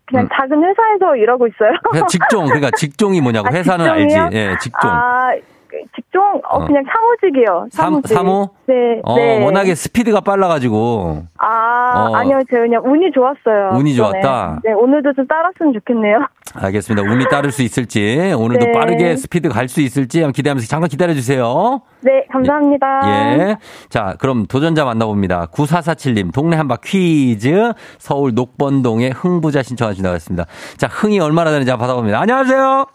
그냥 0.07 0.25
음. 0.25 0.29
작은 0.33 0.59
회사에서 0.63 1.17
일하고 1.17 1.47
있어요. 1.47 1.71
그냥 1.91 2.07
직종, 2.09 2.45
그러니까 2.47 2.71
직종이 2.77 3.21
뭐냐고. 3.21 3.49
아, 3.49 3.53
회사는 3.53 3.85
직종이요? 3.85 4.23
알지. 4.25 4.37
예, 4.37 4.57
직종. 4.61 4.91
아, 4.91 5.31
그 5.35 5.56
직종? 5.95 6.23
어, 6.49 6.57
어. 6.59 6.67
그냥 6.67 6.85
사무직이요. 6.85 7.69
삼, 7.71 7.85
사무직. 7.95 8.15
사무? 8.15 8.49
네. 8.67 8.75
어, 9.05 9.15
네. 9.17 9.45
워낙에 9.45 9.75
스피드가 9.75 10.21
빨라가지고. 10.21 11.25
아, 11.39 12.09
어. 12.11 12.15
아니요. 12.17 12.41
저 12.51 12.57
그냥 12.57 12.83
운이 12.85 13.13
좋았어요. 13.13 13.71
운이 13.79 13.93
이번에. 13.95 14.21
좋았다? 14.21 14.61
네, 14.65 14.73
오늘도 14.73 15.13
좀 15.15 15.27
따랐으면 15.27 15.73
좋겠네요. 15.75 16.27
알겠습니다. 16.55 17.11
운이 17.11 17.27
따를 17.29 17.53
수 17.53 17.63
있을지, 17.63 18.33
오늘도 18.37 18.67
네. 18.67 18.73
빠르게 18.73 19.17
스피드 19.17 19.49
갈 19.51 19.69
수 19.69 19.81
있을지 19.83 20.21
한번 20.21 20.33
기대하면서 20.33 20.67
잠깐 20.69 20.89
기다려 20.89 21.13
주세요. 21.13 21.83
네, 22.03 22.25
감사합니다. 22.33 23.01
예. 23.05 23.57
자, 23.89 24.15
그럼 24.21 24.47
도전자 24.47 24.85
만나봅니다. 24.85 25.47
9447님, 25.47 26.33
동네 26.33 26.57
한바 26.57 26.77
퀴즈, 26.85 27.73
서울 27.99 28.33
녹번동의 28.35 29.11
흥부자 29.11 29.63
신청하신다고 29.63 30.15
했습니다. 30.15 30.47
자, 30.77 30.87
흥이 30.87 31.19
얼마나 31.21 31.51
되는지 31.51 31.71
한번 31.71 31.87
받아봅니다. 31.89 32.21
안녕하세요! 32.21 32.87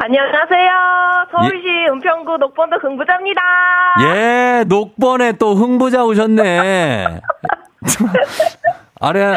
안녕하세요. 0.00 1.26
서울시 1.32 1.66
은평구 1.92 2.36
녹번도 2.38 2.78
긍부자입니다. 2.78 3.40
예, 4.02 4.64
녹번에 4.68 5.32
또 5.32 5.54
흥부자 5.56 6.04
오셨네. 6.04 7.20
아래, 9.00 9.34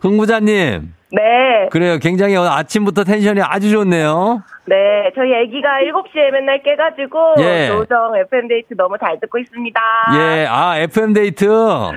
흥부자님. 0.00 0.94
네. 1.14 1.68
그래요. 1.70 1.98
굉장히 2.00 2.36
오늘 2.36 2.50
아침부터 2.50 3.04
텐션이 3.04 3.40
아주 3.42 3.70
좋네요. 3.70 4.42
네. 4.66 4.74
저희 5.14 5.32
아기가 5.34 5.68
7시에 5.78 6.30
맨날 6.32 6.62
깨가지고 6.62 7.34
예. 7.38 7.68
조정 7.68 8.16
FM데이트 8.16 8.74
너무 8.76 8.96
잘 8.98 9.20
듣고 9.20 9.38
있습니다. 9.38 9.80
예, 10.16 10.46
아, 10.48 10.78
FM데이트. 10.78 11.44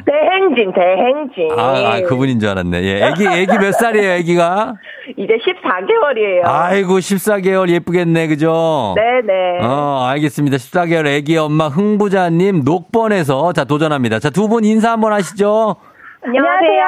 대행진, 0.06 0.72
대행진. 0.74 1.50
아, 1.58 1.94
아, 1.96 2.02
그분인 2.02 2.40
줄 2.40 2.50
알았네. 2.50 2.84
예, 2.84 3.08
애기, 3.08 3.26
애기 3.26 3.58
몇 3.58 3.72
살이에요, 3.72 4.12
애기가? 4.20 4.76
이제 5.18 5.34
14개월이에요. 5.38 6.42
아이고, 6.46 6.96
14개월 7.00 7.70
예쁘겠네, 7.70 8.28
그죠? 8.28 8.94
네네. 8.98 9.66
어, 9.66 10.06
알겠습니다. 10.10 10.58
14개월 10.58 11.08
애기 11.08 11.38
엄마 11.38 11.68
흥부자님 11.70 12.62
녹번에서 12.66 13.54
자, 13.54 13.64
도전합니다. 13.64 14.20
자, 14.20 14.30
두 14.30 14.48
분 14.48 14.64
인사 14.64 14.92
한번 14.92 15.12
하시죠. 15.14 15.76
안녕하세요. 16.24 16.84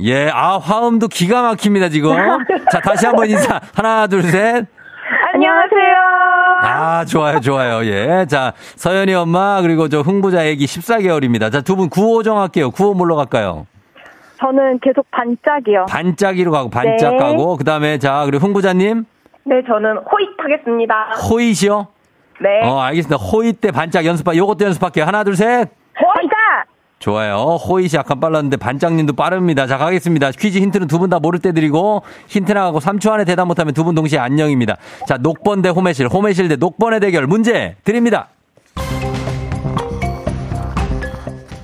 예, 0.00 0.30
아, 0.32 0.58
화음도 0.58 1.08
기가 1.08 1.42
막힙니다, 1.42 1.88
지금. 1.88 2.14
자, 2.70 2.80
다시 2.80 3.06
한번 3.06 3.28
인사. 3.28 3.60
하나, 3.74 4.06
둘, 4.06 4.22
셋. 4.22 4.66
안녕하세요. 5.34 5.96
아, 6.62 7.04
좋아요, 7.04 7.40
좋아요. 7.40 7.84
예. 7.84 8.26
자, 8.28 8.52
서연이 8.76 9.14
엄마, 9.14 9.60
그리고 9.62 9.88
저 9.88 10.00
흥부자 10.00 10.44
애기 10.44 10.66
14개월입니다. 10.66 11.50
자, 11.52 11.60
두 11.60 11.76
분 11.76 11.88
구호 11.88 12.22
정할게요. 12.22 12.70
구호 12.70 12.94
뭘로 12.94 13.16
갈까요? 13.16 13.66
저는 14.40 14.78
계속 14.80 15.04
반짝이요. 15.10 15.86
반짝이로 15.88 16.52
가고, 16.52 16.70
반짝 16.70 17.12
네. 17.14 17.18
가고, 17.18 17.56
그 17.56 17.64
다음에 17.64 17.98
자, 17.98 18.22
그리고 18.24 18.44
흥부자님, 18.46 19.04
네, 19.44 19.62
저는 19.66 19.96
호잇 19.98 20.28
하겠습니다. 20.38 20.94
호잇이요? 21.30 21.88
네. 22.40 22.68
어, 22.68 22.78
알겠습니다. 22.80 23.16
호잇 23.16 23.60
때 23.60 23.72
반짝 23.72 24.04
연습, 24.04 24.24
요것도 24.36 24.64
연습할게요. 24.64 25.04
하나, 25.06 25.24
둘, 25.24 25.34
셋. 25.34 25.68
호잇! 26.00 26.30
좋아요. 26.98 27.58
호잇이 27.64 27.90
약간 27.94 28.18
빨랐는데 28.18 28.56
반짝님도 28.56 29.12
빠릅니다. 29.12 29.66
자, 29.66 29.78
가겠습니다. 29.78 30.32
퀴즈 30.32 30.58
힌트는 30.58 30.88
두 30.88 30.98
분 30.98 31.08
다 31.10 31.20
모를 31.20 31.38
때 31.38 31.52
드리고 31.52 32.02
힌트 32.26 32.50
나가고 32.52 32.80
3초 32.80 33.10
안에 33.12 33.24
대답 33.24 33.46
못하면 33.46 33.72
두 33.72 33.84
분 33.84 33.94
동시에 33.94 34.18
안녕입니다. 34.18 34.76
자, 35.06 35.16
녹번 35.16 35.62
대 35.62 35.68
호매실, 35.68 36.08
호매실 36.08 36.48
대 36.48 36.56
녹번의 36.56 36.98
대결 37.00 37.26
문제 37.28 37.76
드립니다. 37.84 38.28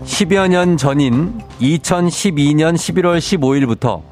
10여 0.04 0.48
년 0.48 0.76
전인 0.76 1.40
2012년 1.60 2.74
11월 2.74 3.18
15일부터 3.18 4.02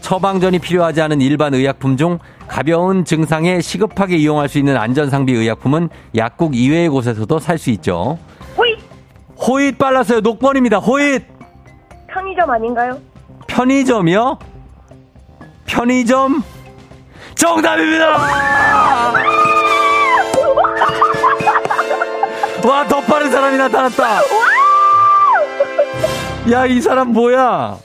처방전이 0.00 0.58
필요하지 0.60 1.00
않은 1.02 1.20
일반 1.20 1.54
의약품 1.54 1.96
중 1.96 2.18
가벼운 2.46 3.04
증상에 3.04 3.60
시급하게 3.60 4.16
이용할 4.18 4.48
수 4.48 4.58
있는 4.58 4.76
안전상비 4.76 5.32
의약품은 5.32 5.88
약국 6.16 6.54
이외의 6.54 6.88
곳에서도 6.88 7.38
살 7.40 7.58
수 7.58 7.70
있죠. 7.70 8.18
호잇! 9.38 9.76
빨랐어요. 9.78 10.20
녹번입니다. 10.20 10.78
호잇! 10.78 11.24
편의점 12.08 12.50
아닌가요? 12.50 12.98
편의점이요? 13.46 14.38
편의점? 15.66 16.42
정답입니다! 17.34 18.10
와, 22.64 22.86
더 22.86 23.00
빠른 23.00 23.30
사람이 23.30 23.56
나타났다! 23.58 24.20
야, 26.52 26.66
이 26.66 26.80
사람 26.80 27.12
뭐야? 27.12 27.78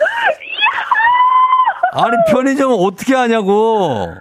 아니, 1.93 2.11
편의점은 2.32 2.76
어떻게 2.80 3.15
하냐고! 3.15 4.13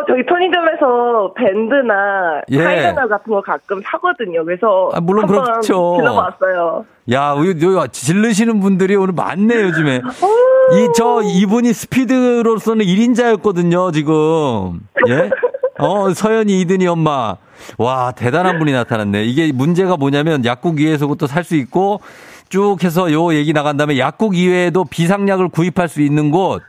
어, 0.00 0.04
저희 0.08 0.24
편의점에서 0.24 1.34
밴드나 1.34 2.40
예. 2.50 2.58
타이레놀 2.62 3.08
같은 3.08 3.32
거 3.32 3.40
가끔 3.42 3.80
사거든요. 3.84 4.44
그래서 4.44 4.90
아, 4.94 5.00
물론 5.00 5.26
그렇죠. 5.26 5.96
들어봤어요. 5.98 6.84
야, 7.12 7.34
요, 7.36 7.72
요, 7.74 7.86
질르시는 7.86 8.60
분들이 8.60 8.96
오늘 8.96 9.12
많네, 9.14 9.54
요즘에. 9.62 9.96
이, 9.98 10.88
저, 10.94 11.20
이분이 11.22 11.72
스피드로서는 11.72 12.84
1인자였거든요, 12.84 13.92
지금. 13.92 14.80
예? 15.08 15.30
어, 15.78 16.12
서연이 16.14 16.60
이든이 16.60 16.86
엄마. 16.86 17.36
와, 17.78 18.12
대단한 18.12 18.58
분이 18.58 18.72
나타났네. 18.72 19.24
이게 19.24 19.50
문제가 19.52 19.96
뭐냐면 19.96 20.44
약국 20.44 20.76
위에서부터 20.76 21.26
살 21.26 21.44
수 21.44 21.56
있고 21.56 22.00
쭉 22.48 22.76
해서 22.82 23.12
요 23.12 23.32
얘기 23.34 23.52
나간 23.52 23.76
다음에 23.76 23.98
약국 23.98 24.36
이외에도 24.36 24.84
비상약을 24.84 25.48
구입할 25.48 25.88
수 25.88 26.00
있는 26.02 26.30
곳. 26.30 26.62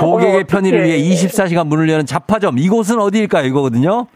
고객의 0.00 0.44
편의를. 0.44 0.84
위해 0.84 0.98
24시간 0.98 1.66
문을 1.66 1.88
여는 1.88 2.06
잡화점. 2.06 2.58
이곳은 2.58 3.00
어디일까요? 3.00 3.46
이거거든요. 3.46 4.06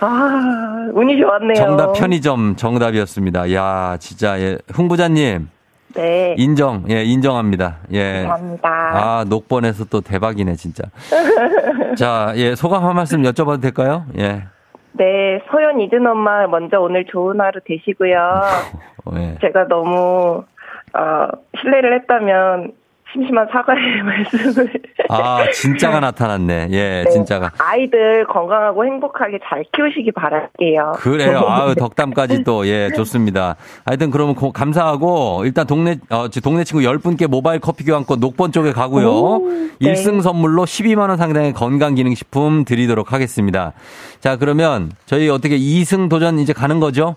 아, 0.00 0.88
운이 0.92 1.20
좋았네요. 1.20 1.54
정답 1.54 1.92
편의점 1.92 2.56
정답이었습니다. 2.56 3.52
야, 3.54 3.96
진짜 3.98 4.38
예. 4.40 4.58
흥부자님 4.72 5.48
네. 5.94 6.34
인정. 6.38 6.84
예, 6.88 7.02
인정합니다. 7.04 7.78
예. 7.92 8.22
감사합니다. 8.22 8.68
아, 8.68 9.24
녹번에서 9.28 9.84
또 9.86 10.00
대박이네, 10.00 10.54
진짜. 10.54 10.84
자, 11.96 12.32
예, 12.36 12.54
소감 12.54 12.84
한 12.84 12.94
말씀 12.94 13.22
여쭤봐도 13.22 13.60
될까요? 13.60 14.04
예. 14.18 14.44
네, 14.92 15.40
소연 15.50 15.80
이든 15.80 16.06
엄마 16.06 16.46
먼저 16.46 16.80
오늘 16.80 17.04
좋은 17.06 17.40
하루 17.40 17.60
되시고요. 17.64 18.16
어, 19.06 19.12
예. 19.16 19.36
제가 19.40 19.66
너무 19.68 20.44
어, 20.92 21.28
실례를 21.60 22.00
했다면 22.00 22.72
심심한 23.12 23.46
사과의 23.50 24.02
말씀을. 24.04 24.72
아, 25.08 25.44
진짜가 25.52 26.00
나타났네. 26.00 26.68
예, 26.70 27.02
네, 27.04 27.10
진짜가. 27.10 27.50
아이들 27.58 28.24
건강하고 28.26 28.84
행복하게 28.84 29.38
잘 29.48 29.64
키우시기 29.74 30.12
바랄게요. 30.12 30.92
그래요. 30.96 31.40
아유, 31.48 31.74
덕담까지 31.74 32.44
또, 32.44 32.66
예, 32.68 32.90
좋습니다. 32.94 33.56
하여튼 33.84 34.10
그러면 34.10 34.34
고- 34.34 34.52
감사하고, 34.52 35.42
일단 35.44 35.66
동네, 35.66 35.96
어, 36.10 36.28
저 36.28 36.40
동네 36.40 36.62
친구 36.64 36.82
10분께 36.84 37.26
모바일 37.26 37.58
커피 37.60 37.84
교환권 37.84 38.20
녹번 38.20 38.52
쪽에 38.52 38.72
가고요. 38.72 39.08
오, 39.10 39.48
네. 39.80 39.92
1승 39.92 40.22
선물로 40.22 40.64
12만원 40.64 41.16
상당의 41.16 41.52
건강기능식품 41.54 42.64
드리도록 42.64 43.12
하겠습니다. 43.12 43.72
자, 44.20 44.36
그러면 44.36 44.92
저희 45.06 45.28
어떻게 45.28 45.58
2승 45.58 46.08
도전 46.08 46.38
이제 46.38 46.52
가는 46.52 46.78
거죠? 46.80 47.16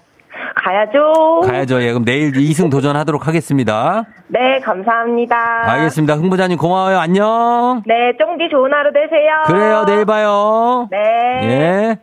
가야죠. 0.64 1.42
가야죠. 1.46 1.82
예, 1.82 1.90
그럼 1.92 2.06
내일 2.06 2.32
2승 2.32 2.72
도전하도록 2.72 3.28
하겠습니다. 3.28 4.06
네, 4.28 4.60
감사합니다. 4.60 5.36
알겠습니다. 5.72 6.16
흥부자님 6.16 6.58
고마워요. 6.58 7.00
안녕. 7.00 7.84
네, 7.86 8.14
쫑디 8.18 8.50
좋은 8.50 8.72
하루 8.74 8.94
되세요. 8.94 9.44
그래요. 9.46 9.84
내일 9.86 10.06
봐요. 10.06 10.88
네. 10.90 10.98
예. 11.44 11.98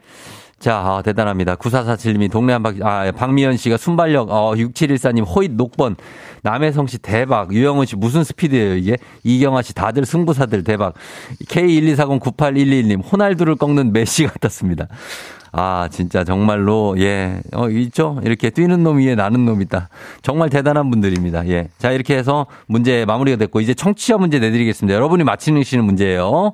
자, 0.59 0.77
아, 0.77 1.03
대단합니다. 1.03 1.57
9447님이 1.57 2.31
동네 2.31 2.53
한바 2.53 2.75
아, 2.83 3.11
박미연 3.13 3.57
씨가 3.57 3.79
순발력, 3.79 4.31
어, 4.31 4.53
6714님 4.55 5.25
호잇 5.27 5.53
녹번, 5.53 5.97
남혜성 6.43 6.87
씨 6.87 6.99
대박, 6.99 7.51
유영은 7.51 7.87
씨 7.87 7.97
무슨 7.97 8.25
스피드예요 8.25 8.75
이게? 8.75 8.99
이경아 9.25 9.63
씨 9.63 9.75
다들 9.75 10.05
승부사들 10.05 10.65
대박, 10.65 10.93
K124098111님 11.49 13.01
호날두를 13.11 13.57
꺾는 13.57 13.95
메시 13.95 14.27
같았습니다. 14.27 14.89
아, 15.53 15.89
진짜 15.91 16.23
정말로, 16.25 16.95
예, 16.99 17.41
어, 17.53 17.69
있죠? 17.69 18.21
이렇게 18.25 18.51
뛰는 18.51 18.83
놈 18.83 18.99
위에 18.99 19.15
나는 19.15 19.45
놈 19.45 19.63
있다. 19.63 19.89
정말 20.23 20.49
대단한 20.49 20.91
분들입니다. 20.91 21.49
예. 21.49 21.69
자, 21.79 21.91
이렇게 21.91 22.17
해서 22.17 22.47
문제 22.67 23.05
마무리가 23.05 23.37
됐고, 23.37 23.61
이제 23.61 23.75
청취자 23.75 24.19
문제 24.19 24.39
내드리겠습니다. 24.39 24.95
여러분이 24.95 25.25
맞히시는 25.25 25.85
문제예요. 25.85 26.53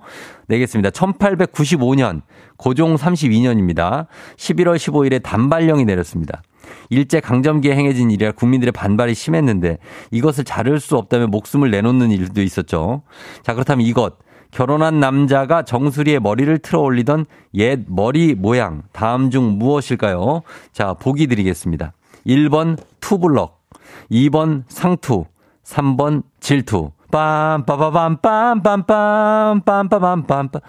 내겠습니다. 0.49 0.91
1895년, 0.91 2.23
고종 2.57 2.97
32년입니다. 2.97 4.07
11월 4.37 4.77
15일에 4.77 5.23
단발령이 5.23 5.85
내렸습니다. 5.85 6.43
일제 6.91 7.21
강점기에 7.21 7.75
행해진 7.75 8.11
일이라 8.11 8.33
국민들의 8.33 8.73
반발이 8.73 9.15
심했는데 9.15 9.79
이것을 10.11 10.45
자를 10.45 10.81
수 10.81 10.97
없다며 10.97 11.27
목숨을 11.29 11.71
내놓는 11.71 12.11
일도 12.11 12.43
있었죠. 12.43 13.03
자, 13.43 13.55
그렇다면 13.55 13.87
이것. 13.87 14.15
결혼한 14.51 15.01
남자가 15.01 15.63
정수리에 15.63 16.19
머리를 16.19 16.59
틀어 16.59 16.81
올리던 16.81 17.27
옛 17.55 17.81
머리 17.89 18.35
모양 18.35 18.83
다음 18.93 19.31
중 19.31 19.59
무엇일까요? 19.59 20.43
자, 20.73 20.95
보기 20.95 21.27
드리겠습니다. 21.27 21.93
1번 22.27 22.79
투블럭, 23.01 23.61
2번 24.11 24.65
상투, 24.69 25.25
3번 25.65 26.23
질투. 26.41 26.91
빰빠바밤 27.11 28.21
빰빰빰 28.21 29.65
빰빠밤 29.65 30.27
빰빰 30.27 30.61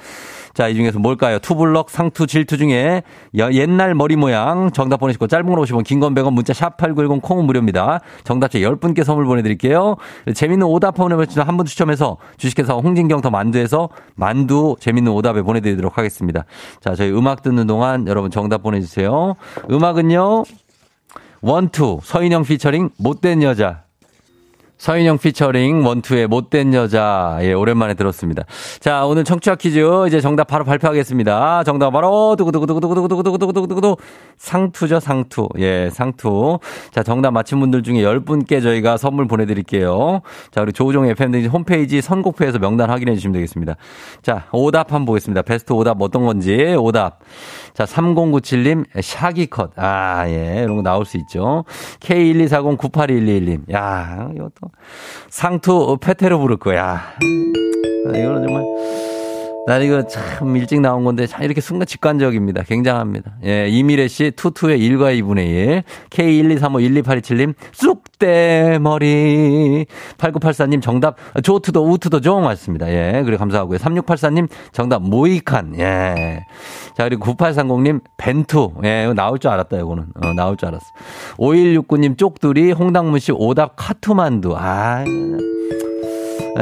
자, 0.57 0.67
이 0.67 0.73
중에서 0.73 0.97
뭘까요? 0.97 1.37
투블럭, 1.37 1.91
상투, 1.91 2.25
질투 2.25 2.57
중에 2.57 3.03
여- 3.37 3.51
옛날 3.53 3.93
머리 3.93 4.15
모양 4.15 4.71
정답 4.71 4.97
보내시고 4.97 5.27
짧은 5.27 5.45
걸 5.47 5.59
오시면 5.59 5.83
긴건 5.83 6.15
100원 6.15 6.33
문자 6.33 6.51
샵8910 6.51 7.21
콩은 7.21 7.45
무료입니다. 7.45 7.99
정답자 8.23 8.57
10분께 8.57 9.03
선물 9.03 9.25
보내드릴게요. 9.25 9.97
재밌는 10.33 10.65
오답 10.65 10.95
보내주시면 10.95 11.47
한분 11.47 11.67
추첨해서 11.67 12.17
주식회사 12.37 12.73
홍진경 12.73 13.21
더 13.21 13.29
만두에서 13.29 13.89
만두 14.15 14.75
재밌는 14.79 15.11
오답에 15.11 15.43
보내드리도록 15.43 15.95
하겠습니다. 15.95 16.45
자, 16.79 16.95
저희 16.95 17.11
음악 17.11 17.43
듣는 17.43 17.67
동안 17.67 18.07
여러분 18.07 18.31
정답 18.31 18.63
보내주세요. 18.63 19.35
음악은요. 19.69 20.43
원투 21.41 21.99
서인영 22.01 22.41
피처링 22.41 22.89
못된 22.97 23.43
여자 23.43 23.83
서인영 24.77 25.17
피처링 25.17 25.85
원투의 25.85 26.27
못된 26.27 26.73
여자. 26.73 27.39
예, 27.41 27.53
오랜만에 27.53 27.95
들었습니다. 27.95 28.43
자, 28.79 29.05
오늘 29.05 29.23
청취자 29.23 29.55
퀴즈 29.55 29.79
이제 30.07 30.21
정답 30.21 30.45
바로 30.45 30.63
발표하겠습니다. 30.65 31.63
정답 31.63 31.91
바로 31.91 32.35
두구두구두구두구두구두구두구두구두구 32.37 33.97
상투죠, 34.37 34.99
상투. 34.99 35.49
예, 35.57 35.89
상투. 35.91 36.59
자, 36.91 37.01
정답 37.01 37.31
맞힌 37.31 37.59
분들 37.59 37.81
중에 37.81 38.03
10분께 38.03 38.61
저희가 38.61 38.97
선물 38.97 39.27
보내 39.27 39.47
드릴게요. 39.47 40.21
자, 40.51 40.61
우리 40.61 40.71
조우종 40.73 41.07
FM대행진 41.07 41.45
홈페이지 41.47 41.99
선곡표에서 42.01 42.59
명단 42.59 42.89
확인해 42.91 43.15
주시면 43.15 43.33
되겠습니다. 43.33 43.75
자, 44.21 44.45
오답 44.51 44.93
한번 44.93 45.05
보겠습니다. 45.05 45.41
베스트 45.41 45.73
오답 45.73 45.99
어떤 46.01 46.25
건지 46.25 46.75
오답. 46.77 47.19
자, 47.73 47.85
3097님, 47.85 48.85
샤기 49.01 49.47
컷. 49.47 49.71
아, 49.75 50.25
예, 50.27 50.61
이런 50.63 50.75
거 50.75 50.81
나올 50.83 51.05
수 51.05 51.17
있죠. 51.17 51.63
K124098111님. 51.99 53.73
야, 53.73 54.29
이것도. 54.35 54.66
상투 55.29 55.97
페테로 56.01 56.39
부를 56.39 56.57
거야. 56.57 57.01
이거는 58.05 58.45
정말. 58.47 58.63
난 59.67 59.83
이거 59.83 60.07
참 60.07 60.55
일찍 60.55 60.79
나온 60.79 61.03
건데 61.03 61.27
참 61.27 61.43
이렇게 61.43 61.59
순간 61.59 61.85
직관적입니다. 61.85 62.63
굉장합니다. 62.63 63.33
예, 63.43 63.67
이미래 63.67 64.07
씨 64.07 64.31
투투의 64.31 64.79
1과 64.79 65.19
2분의 65.19 65.39
1. 65.45 65.83
K123512827님 66.09 67.53
쑥대 67.73 68.79
머리. 68.79 69.85
8984님 70.17 70.81
정답 70.81 71.17
조투더 71.43 71.81
우투더 71.81 72.21
종 72.21 72.45
맞습니다. 72.45 72.89
예, 72.89 73.23
그리고 73.25 73.39
감사하고요. 73.39 73.77
3684님 73.77 74.47
정답 74.71 75.01
모이칸. 75.01 75.77
예. 75.79 76.45
자, 76.95 77.03
그리고 77.03 77.35
9830님 77.35 77.99
벤투. 78.15 78.75
예, 78.85 79.03
이거 79.03 79.13
나올 79.13 79.37
줄 79.37 79.51
알았다, 79.51 79.75
이거는. 79.79 80.05
어, 80.23 80.31
나올 80.33 80.55
줄 80.55 80.69
알았어. 80.69 80.85
5169님 81.37 82.17
쪽두리, 82.17 82.71
홍당무 82.71 83.19
씨 83.19 83.33
오답 83.33 83.73
카투만두. 83.75 84.55
아, 84.55 85.03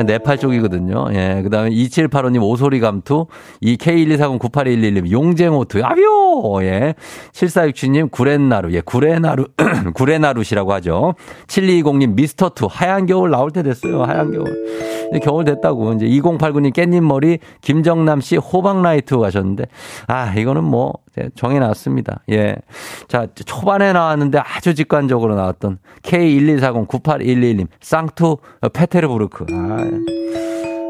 네팔 0.03 0.37
쪽이거든요. 0.37 1.07
예. 1.13 1.41
그 1.43 1.49
다음에 1.49 1.69
2785님 1.69 2.43
오소리 2.43 2.79
감투, 2.79 3.27
이 3.61 3.77
K124098111님 3.77 5.11
용쟁오투, 5.11 5.83
아비오! 5.83 6.63
예. 6.63 6.95
7467님 7.31 8.11
구렛나루, 8.11 8.73
예, 8.73 8.81
구레나루, 8.81 9.47
구레나루시라고 9.93 10.73
하죠. 10.73 11.15
7220님 11.47 12.15
미스터투, 12.15 12.67
하얀 12.69 13.05
겨울 13.05 13.31
나올 13.31 13.51
때 13.51 13.63
됐어요. 13.63 14.03
하얀 14.03 14.31
겨울. 14.31 14.47
이제 15.11 15.19
겨울 15.19 15.45
됐다고. 15.45 15.93
이제 15.93 16.07
2089님 16.07 16.73
깻잎머리, 16.73 17.39
김정남 17.61 18.21
씨 18.21 18.37
호박라이트 18.37 19.17
가셨는데, 19.17 19.65
아, 20.07 20.33
이거는 20.33 20.63
뭐, 20.63 20.93
정해놨습니다. 21.35 22.21
예. 22.31 22.55
자, 23.07 23.27
초반에 23.33 23.93
나왔는데 23.93 24.39
아주 24.39 24.75
직관적으로 24.75 25.35
나왔던 25.35 25.79
K124098111님, 26.03 27.67
쌍투 27.81 28.37
페테르부르크. 28.73 29.45
아, 29.51 29.89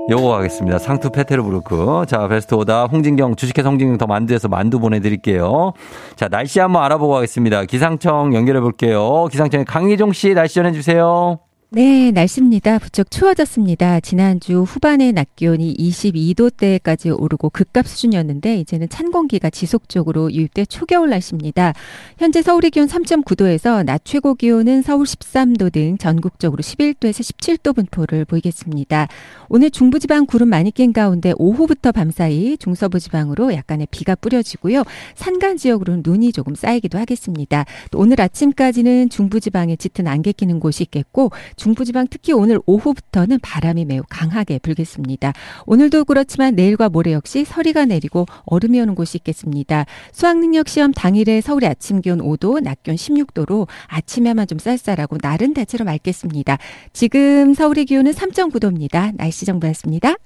요거 0.10 0.30
가겠습니다. 0.30 0.78
상투 0.78 1.10
페테르부르크. 1.10 2.06
자, 2.08 2.28
베스트 2.28 2.54
오다 2.54 2.86
홍진경 2.86 3.36
주식회사 3.36 3.70
홍진경 3.70 3.98
더 3.98 4.06
만두에서 4.06 4.48
만두 4.48 4.80
보내드릴게요. 4.80 5.74
자, 6.16 6.28
날씨 6.28 6.60
한번 6.60 6.84
알아보고 6.84 7.14
가겠습니다. 7.14 7.66
기상청 7.66 8.36
연결해 8.36 8.62
볼게요. 8.62 9.26
기상청에 9.32 9.64
강희종 9.64 10.14
씨 10.14 10.34
날씨 10.36 10.56
전해주세요. 10.56 11.40
네, 11.76 12.12
날씨입니다. 12.12 12.80
부쩍 12.80 13.12
추워졌습니다. 13.12 14.00
지난주 14.00 14.62
후반에 14.62 15.12
낮 15.12 15.36
기온이 15.36 15.76
22도대까지 15.76 17.14
오르고 17.22 17.50
급값 17.50 17.86
수준이었는데 17.86 18.60
이제는 18.60 18.88
찬 18.88 19.12
공기가 19.12 19.50
지속적으로 19.50 20.32
유입돼 20.32 20.68
초겨울 20.68 21.10
날씨입니다. 21.10 21.74
현재 22.18 22.42
서울의 22.42 22.72
기온 22.72 22.88
3.9도에서 22.88 23.84
낮 23.84 24.06
최고 24.06 24.36
기온은 24.36 24.84
서울 24.84 25.04
13도 25.04 25.74
등 25.74 25.98
전국적으로 25.98 26.64
11도에서 26.64 27.20
17도 27.20 27.76
분포를 27.76 28.24
보이겠습니다. 28.24 29.10
오늘 29.50 29.70
중부지방 29.70 30.28
구름 30.28 30.48
많이 30.48 30.72
낀 30.72 30.94
가운데 30.94 31.34
오후부터 31.36 31.92
밤사이 31.92 32.56
중서부 32.58 33.02
지방으로 33.02 33.54
약간의 33.54 33.90
비가 33.92 34.16
뿌려지고요. 34.16 34.84
산간 35.16 35.58
지역으로는 35.58 36.04
눈이 36.06 36.32
조금 36.32 36.56
쌓이기도 36.56 36.98
하겠습니다. 37.00 37.66
또 37.92 38.00
오늘 38.00 38.22
아침까지는 38.22 39.10
중부지방에 39.10 39.76
짙은 39.76 40.08
안개 40.08 40.32
끼는 40.32 40.62
곳이 40.62 40.84
있겠고 40.84 41.32
중부지방 41.66 42.06
특히 42.12 42.32
오늘 42.32 42.60
오후부터는 42.68 43.40
바람이 43.42 43.86
매우 43.86 44.04
강하게 44.08 44.60
불겠습니다. 44.60 45.34
오늘도 45.66 46.06
그렇지만 46.06 46.54
내일과 46.54 46.90
모레 46.90 47.14
역시 47.14 47.44
서리가 47.44 47.86
내리고 47.86 48.28
얼음이 48.46 48.80
오는 48.80 48.94
곳이 48.94 49.18
있겠습니다. 49.18 49.86
수학능력 50.12 50.70
시험 50.70 50.92
당일에 50.92 51.42
서울의 51.42 51.68
아침 51.68 52.02
기온 52.02 52.20
5도, 52.20 52.62
낮 52.62 52.84
기온 52.84 52.96
16도로 52.98 53.68
아침에만 53.88 54.46
좀 54.46 54.60
쌀쌀하고 54.60 55.18
날은 55.20 55.56
대체로 55.56 55.86
맑겠습니다. 55.86 56.60
지금 56.94 57.56
서울의 57.56 57.86
기온은 57.86 58.12
3.9도입니다. 58.12 59.16
날씨 59.16 59.46
정보였습니다. 59.46 60.18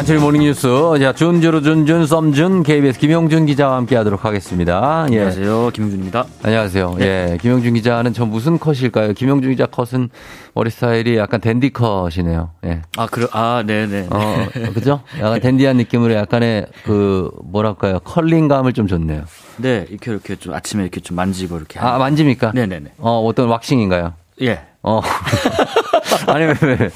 간추리 0.00 0.18
모닝뉴스. 0.18 0.66
자, 0.98 1.12
준주로 1.12 1.60
준준, 1.60 2.06
썸준, 2.06 2.62
KBS 2.62 2.98
김용준 2.98 3.44
기자와 3.44 3.76
함께 3.76 3.96
하도록 3.96 4.24
하겠습니다. 4.24 5.04
예. 5.10 5.16
안녕하세요. 5.18 5.70
김용준입니다. 5.74 6.24
안녕하세요. 6.42 6.96
예. 7.00 7.36
김용준 7.38 7.74
기자는 7.74 8.14
저 8.14 8.24
무슨 8.24 8.58
컷일까요? 8.58 9.12
김용준 9.12 9.50
기자 9.50 9.66
컷은 9.66 10.08
머리 10.54 10.70
스타일이 10.70 11.18
약간 11.18 11.42
댄디 11.42 11.68
컷이네요. 11.74 12.48
예. 12.64 12.80
아, 12.96 13.08
그래, 13.08 13.26
아, 13.32 13.62
네네. 13.66 14.06
어, 14.08 14.46
그죠? 14.72 15.02
약간 15.18 15.38
댄디한 15.38 15.76
느낌으로 15.76 16.14
약간의 16.14 16.68
그, 16.86 17.30
뭐랄까요. 17.44 17.98
컬링감을 18.00 18.72
좀 18.72 18.86
줬네요. 18.86 19.24
네, 19.58 19.84
이렇게, 19.90 20.12
이렇게 20.12 20.36
좀 20.36 20.54
아침에 20.54 20.82
이렇게 20.82 21.00
좀 21.02 21.14
만지고 21.18 21.58
이렇게. 21.58 21.78
아, 21.78 21.98
만집니까? 21.98 22.52
네네네. 22.54 22.92
어, 22.96 23.22
어떤 23.26 23.50
왁싱인가요? 23.50 24.14
예. 24.40 24.62
어. 24.82 25.02
아니, 26.26 26.44
왜, 26.44 26.54
왜. 26.62 26.90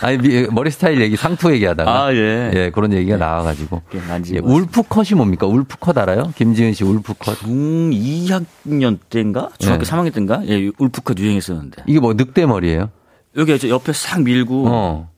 아니, 0.00 0.18
미- 0.18 0.46
머리 0.50 0.70
스타일 0.70 1.00
얘기, 1.00 1.16
상투 1.16 1.52
얘기하다가. 1.52 1.90
아, 2.06 2.14
예. 2.14 2.50
예, 2.54 2.70
그런 2.70 2.92
얘기가 2.92 3.16
나와가지고. 3.16 3.82
이렇게 3.92 4.34
예. 4.34 4.38
울프컷이 4.40 5.10
뭡니까? 5.16 5.46
울프컷 5.46 5.96
알아요? 5.98 6.32
김지은 6.36 6.72
씨 6.74 6.84
울프컷. 6.84 7.38
중 7.40 7.90
2학년 7.90 8.98
때인가? 9.10 9.50
중학교 9.58 9.84
네. 9.84 9.90
3학년 9.90 10.12
때인가? 10.14 10.42
예, 10.46 10.70
울프컷 10.78 11.18
유행했었는데. 11.18 11.82
이게 11.86 12.00
뭐 12.00 12.14
늑대 12.14 12.46
머리예요? 12.46 12.90
여기 13.36 13.54
이제 13.54 13.68
옆에 13.68 13.92
싹 13.92 14.22
밀고. 14.22 14.64
어. 14.68 15.08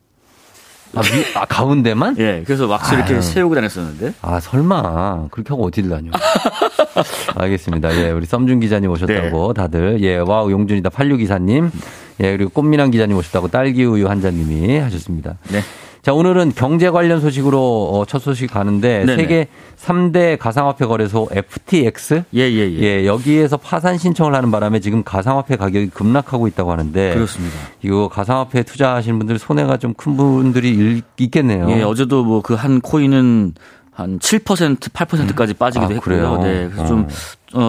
아, 0.93 1.01
위- 1.03 1.37
아, 1.37 1.45
가운데만? 1.45 2.17
예, 2.19 2.43
그래서 2.45 2.67
왁스 2.67 2.95
이렇게 2.95 3.15
아유. 3.15 3.23
세우고 3.23 3.55
다녔었는데. 3.55 4.15
아, 4.23 4.41
설마. 4.41 5.29
그렇게 5.31 5.51
하고 5.51 5.65
어딜 5.67 5.89
다녀. 5.89 6.11
알겠습니다. 7.37 7.95
예, 7.97 8.11
우리 8.11 8.27
썸준 8.27 8.59
기자님 8.61 8.91
오셨다고 8.91 9.55
다들. 9.55 9.99
예, 10.03 10.17
와우, 10.17 10.51
용준이다. 10.51 10.91
86 10.91 11.19
기사님. 11.19 11.71
예, 12.23 12.37
그리고 12.37 12.51
꽃미남 12.51 12.91
기자님 12.91 13.17
오셨다고 13.17 13.49
딸기 13.49 13.85
우유 13.85 14.09
한자님이 14.09 14.79
하셨습니다. 14.79 15.37
네. 15.51 15.61
자, 16.03 16.15
오늘은 16.15 16.53
경제 16.55 16.89
관련 16.89 17.21
소식으로 17.21 17.91
어, 17.93 18.05
첫 18.07 18.21
소식 18.21 18.51
가는데 18.51 19.05
네네. 19.05 19.17
세계 19.17 19.49
3대 19.79 20.39
가상화폐 20.39 20.87
거래소 20.87 21.29
FTX 21.31 22.23
예, 22.35 22.41
예, 22.41 22.71
예. 22.73 22.79
예, 22.81 23.07
여기에서 23.07 23.59
파산 23.59 23.99
신청을 23.99 24.35
하는 24.35 24.51
바람에 24.51 24.81
지금 24.81 25.03
가상화폐 25.05 25.57
가격이 25.57 25.89
급락하고 25.91 26.47
있다고 26.49 26.73
하는데 26.73 27.15
그렇습니다. 27.15 27.55
이거 27.83 28.09
가상화폐 28.09 28.63
투자하시는 28.63 29.19
분들 29.19 29.39
손해가 29.39 29.77
좀 29.77 29.93
큰 29.95 30.17
분들이 30.17 30.71
일- 30.71 31.03
있겠네요. 31.19 31.69
예, 31.71 31.83
어제도 31.83 32.25
뭐 32.25 32.41
그 32.41 32.55
한 32.55 32.81
코인은 32.81 33.55
한 33.93 34.19
7%, 34.19 34.79
8%까지 34.79 35.53
빠지기도 35.53 35.91
아, 35.93 35.95
했고요. 35.95 36.01
그래요? 36.01 36.39
네, 36.43 36.65
그래서 36.69 36.83
어. 36.83 36.87
좀 36.87 37.01
어, 37.03 37.09